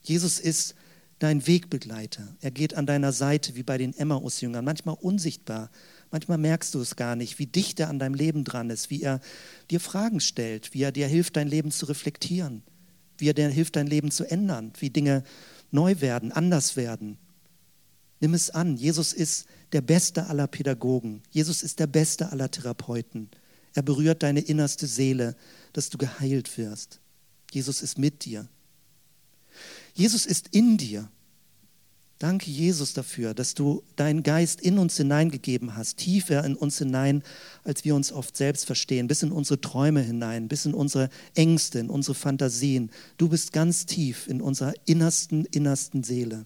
Jesus 0.01 0.39
ist 0.39 0.75
dein 1.19 1.45
Wegbegleiter. 1.45 2.37
Er 2.39 2.51
geht 2.51 2.75
an 2.75 2.85
deiner 2.85 3.11
Seite 3.11 3.55
wie 3.55 3.63
bei 3.63 3.77
den 3.77 3.93
Emmaus-Jüngern, 3.93 4.63
manchmal 4.63 4.95
unsichtbar, 4.95 5.69
Manchmal 6.11 6.37
merkst 6.39 6.73
du 6.73 6.81
es 6.81 6.95
gar 6.95 7.15
nicht, 7.15 7.37
wie 7.37 7.45
dicht 7.45 7.79
er 7.79 7.89
an 7.89 7.99
deinem 7.99 8.15
Leben 8.15 8.43
dran 8.43 8.69
ist, 8.69 8.89
wie 8.89 9.01
er 9.03 9.19
dir 9.69 9.79
Fragen 9.79 10.19
stellt, 10.19 10.73
wie 10.73 10.81
er 10.81 10.91
dir 10.91 11.07
hilft, 11.07 11.35
dein 11.35 11.47
Leben 11.47 11.71
zu 11.71 11.85
reflektieren, 11.85 12.63
wie 13.17 13.29
er 13.29 13.33
dir 13.33 13.49
hilft, 13.49 13.75
dein 13.75 13.87
Leben 13.87 14.09
zu 14.09 14.29
ändern, 14.29 14.73
wie 14.79 14.89
Dinge 14.89 15.23
neu 15.71 16.01
werden, 16.01 16.31
anders 16.31 16.75
werden. 16.75 17.17
Nimm 18.19 18.33
es 18.33 18.49
an. 18.49 18.75
Jesus 18.75 19.13
ist 19.13 19.45
der 19.71 19.81
beste 19.81 20.27
aller 20.27 20.47
Pädagogen. 20.47 21.21
Jesus 21.29 21.63
ist 21.63 21.79
der 21.79 21.87
beste 21.87 22.31
aller 22.31 22.51
Therapeuten. 22.51 23.29
Er 23.73 23.83
berührt 23.83 24.23
deine 24.23 24.41
innerste 24.41 24.87
Seele, 24.87 25.35
dass 25.73 25.89
du 25.89 25.97
geheilt 25.97 26.57
wirst. 26.57 26.99
Jesus 27.51 27.81
ist 27.81 27.97
mit 27.97 28.25
dir. 28.25 28.47
Jesus 29.93 30.25
ist 30.25 30.49
in 30.49 30.77
dir. 30.77 31.09
Danke, 32.19 32.51
Jesus, 32.51 32.93
dafür, 32.93 33.33
dass 33.33 33.53
du 33.53 33.81
deinen 33.95 34.23
Geist 34.23 34.59
in 34.59 34.77
uns 34.77 34.97
hineingegeben 34.97 35.77
hast, 35.77 35.99
tiefer 35.99 36.43
in 36.43 36.55
uns 36.57 36.77
hinein, 36.77 37.23
als 37.63 37.85
wir 37.85 37.95
uns 37.95 38.11
oft 38.11 38.35
selbst 38.35 38.65
verstehen, 38.65 39.07
bis 39.07 39.23
in 39.23 39.31
unsere 39.31 39.61
Träume 39.61 40.01
hinein, 40.01 40.49
bis 40.49 40.65
in 40.65 40.73
unsere 40.73 41.09
Ängste, 41.33 41.79
in 41.79 41.89
unsere 41.89 42.15
Fantasien. 42.15 42.91
Du 43.17 43.29
bist 43.29 43.53
ganz 43.53 43.85
tief 43.85 44.27
in 44.27 44.41
unserer 44.41 44.73
innersten, 44.85 45.45
innersten 45.45 46.03
Seele. 46.03 46.45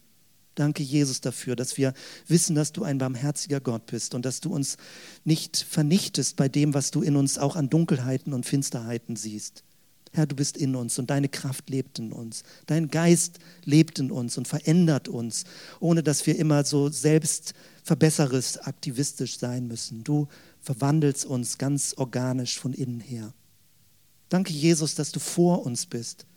Danke, 0.54 0.84
Jesus, 0.84 1.22
dafür, 1.22 1.56
dass 1.56 1.76
wir 1.76 1.96
wissen, 2.28 2.56
dass 2.56 2.72
du 2.72 2.84
ein 2.84 3.00
barmherziger 3.00 3.60
Gott 3.60 3.88
bist 3.88 4.14
und 4.14 4.26
dass 4.26 4.42
du 4.42 4.54
uns 4.54 4.78
nicht 5.24 5.58
vernichtest 5.58 6.36
bei 6.36 6.50
dem, 6.50 6.76
was 6.76 6.92
du 6.92 7.02
in 7.02 7.16
uns 7.16 7.40
auch 7.40 7.56
an 7.56 7.72
Dunkelheiten 7.72 8.34
und 8.34 8.46
Finsterheiten 8.46 9.16
siehst. 9.16 9.64
Herr, 10.14 10.28
du 10.28 10.36
bist 10.36 10.58
in 10.58 10.76
uns 10.76 11.00
und 11.00 11.10
deine 11.10 11.28
Kraft 11.28 11.70
lebt 11.70 11.98
in 11.98 12.12
uns. 12.12 12.44
Dein 12.68 12.90
Geist 12.90 13.40
lebt 13.66 13.98
in 13.98 14.12
uns 14.12 14.38
und 14.38 14.48
verändert 14.48 15.08
uns, 15.08 15.44
ohne 15.80 16.04
dass 16.04 16.26
wir 16.28 16.38
immer 16.38 16.64
so 16.64 16.90
selbstverbesseres, 16.90 18.60
aktivistisch 18.60 19.40
sein 19.40 19.68
müssen. 19.68 20.04
Du 20.04 20.28
verwandelst 20.62 21.26
uns 21.26 21.58
ganz 21.58 21.96
organisch 21.98 22.60
von 22.60 22.74
innen 22.74 23.00
her. 23.00 23.34
Danke, 24.30 24.54
Jesus, 24.54 24.96
dass 24.96 25.12
du 25.12 25.20
vor 25.20 25.66
uns 25.66 25.86
bist 25.88 26.28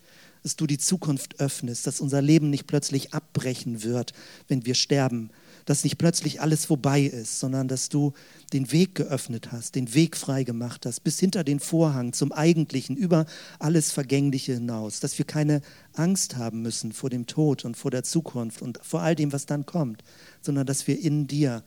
dass 0.46 0.54
du 0.54 0.68
die 0.68 0.78
Zukunft 0.78 1.40
öffnest, 1.40 1.88
dass 1.88 1.98
unser 1.98 2.22
Leben 2.22 2.50
nicht 2.50 2.68
plötzlich 2.68 3.12
abbrechen 3.12 3.82
wird, 3.82 4.12
wenn 4.46 4.64
wir 4.64 4.76
sterben, 4.76 5.30
dass 5.66 5.84
nicht 5.84 5.98
plötzlich 5.98 6.40
alles 6.40 6.64
vorbei 6.64 7.02
ist, 7.02 7.40
sondern 7.40 7.68
dass 7.68 7.90
du 7.90 8.12
den 8.52 8.72
Weg 8.72 8.94
geöffnet 8.94 9.52
hast, 9.52 9.74
den 9.74 9.92
Weg 9.92 10.16
frei 10.16 10.44
gemacht 10.44 10.86
hast, 10.86 11.00
bis 11.00 11.18
hinter 11.18 11.44
den 11.44 11.60
Vorhang 11.60 12.12
zum 12.12 12.32
Eigentlichen, 12.32 12.96
über 12.96 13.26
alles 13.58 13.90
Vergängliche 13.90 14.54
hinaus, 14.54 15.00
dass 15.00 15.18
wir 15.18 15.26
keine 15.26 15.60
Angst 15.92 16.36
haben 16.36 16.62
müssen 16.62 16.92
vor 16.92 17.10
dem 17.10 17.26
Tod 17.26 17.64
und 17.64 17.76
vor 17.76 17.90
der 17.90 18.04
Zukunft 18.04 18.62
und 18.62 18.78
vor 18.82 19.02
all 19.02 19.16
dem, 19.16 19.32
was 19.32 19.44
dann 19.44 19.66
kommt, 19.66 20.02
sondern 20.40 20.66
dass 20.66 20.86
wir 20.86 20.98
in 20.98 21.26
dir 21.26 21.64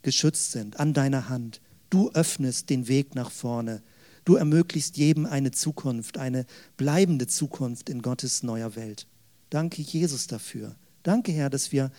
geschützt 0.00 0.52
sind, 0.52 0.80
an 0.80 0.94
deiner 0.94 1.28
Hand. 1.28 1.60
Du 1.90 2.10
öffnest 2.12 2.70
den 2.70 2.88
Weg 2.88 3.14
nach 3.14 3.30
vorne. 3.30 3.82
Du 4.24 4.36
ermöglichst 4.36 4.96
jedem 4.96 5.26
eine 5.26 5.50
Zukunft, 5.50 6.16
eine 6.16 6.46
bleibende 6.78 7.26
Zukunft 7.26 7.90
in 7.90 8.00
Gottes 8.00 8.42
neuer 8.42 8.76
Welt. 8.76 9.06
Danke, 9.50 9.82
Jesus, 9.82 10.26
dafür. 10.26 10.74
Danke, 11.02 11.32
Herr, 11.32 11.50
dass 11.50 11.72
wir 11.72 11.90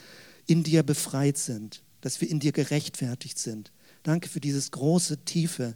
in 0.46 0.64
dir 0.64 0.84
befreit 0.84 1.38
sind, 1.38 1.84
dass 2.02 2.22
wir 2.22 2.30
in 2.30 2.40
dir 2.40 2.52
gerechtfertigt 2.52 3.40
sind. 3.40 3.72
Danke 4.04 4.30
für 4.30 4.40
dieses 4.40 4.72
große, 4.72 5.24
tiefe, 5.26 5.76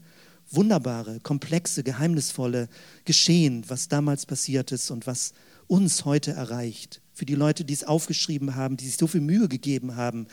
wunderbare, 0.50 1.20
komplexe, 1.22 1.84
geheimnisvolle 1.84 2.68
Geschehen, 3.06 3.64
was 3.68 3.88
damals 3.88 4.26
passiert 4.26 4.72
ist 4.72 4.92
und 4.92 5.08
was 5.08 5.34
uns 5.68 6.06
heute 6.06 6.32
erreicht. 6.32 7.02
Für 7.14 7.26
die 7.26 7.36
Leute, 7.36 7.66
die 7.66 7.74
es 7.74 7.84
aufgeschrieben 7.84 8.56
haben, 8.56 8.78
die 8.78 8.86
sich 8.86 8.98
so 8.98 9.08
viel 9.08 9.22
Mühe 9.22 9.48
gegeben 9.48 9.96
haben, 9.96 10.28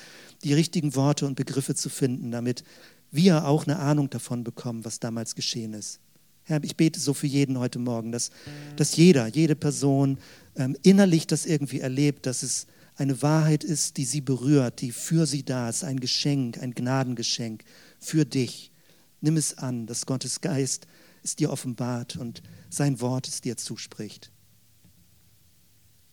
die 0.44 0.54
richtigen 0.54 0.94
Worte 0.94 1.26
und 1.26 1.34
Begriffe 1.34 1.74
zu 1.74 1.88
finden, 1.88 2.30
damit 2.30 2.62
wir 3.10 3.46
auch 3.46 3.66
eine 3.66 3.78
Ahnung 3.78 4.10
davon 4.10 4.44
bekommen, 4.44 4.84
was 4.84 5.00
damals 5.00 5.34
geschehen 5.34 5.72
ist. 5.72 6.00
Herr, 6.42 6.62
ich 6.62 6.76
bete 6.76 7.00
so 7.00 7.14
für 7.14 7.26
jeden 7.26 7.58
heute 7.58 7.78
Morgen, 7.78 8.12
dass, 8.12 8.30
dass 8.76 8.96
jeder, 8.96 9.26
jede 9.28 9.56
Person 9.56 10.18
ähm, 10.56 10.76
innerlich 10.82 11.26
das 11.26 11.46
irgendwie 11.46 11.80
erlebt, 11.80 12.26
dass 12.26 12.42
es 12.42 12.66
eine 12.96 13.22
Wahrheit 13.22 13.64
ist, 13.64 13.96
die 13.96 14.04
sie 14.04 14.20
berührt, 14.20 14.80
die 14.80 14.92
für 14.92 15.26
sie 15.26 15.44
da 15.44 15.68
ist, 15.68 15.84
ein 15.84 16.00
Geschenk, 16.00 16.58
ein 16.58 16.74
Gnadengeschenk 16.74 17.64
für 17.98 18.24
dich. 18.24 18.72
Nimm 19.20 19.36
es 19.36 19.58
an, 19.58 19.86
dass 19.86 20.06
Gottes 20.06 20.40
Geist 20.40 20.86
es 21.22 21.36
dir 21.36 21.50
offenbart 21.50 22.16
und 22.16 22.42
sein 22.70 23.00
Wort 23.00 23.26
es 23.26 23.40
dir 23.40 23.56
zuspricht. 23.56 24.30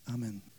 Amen. 0.05 0.50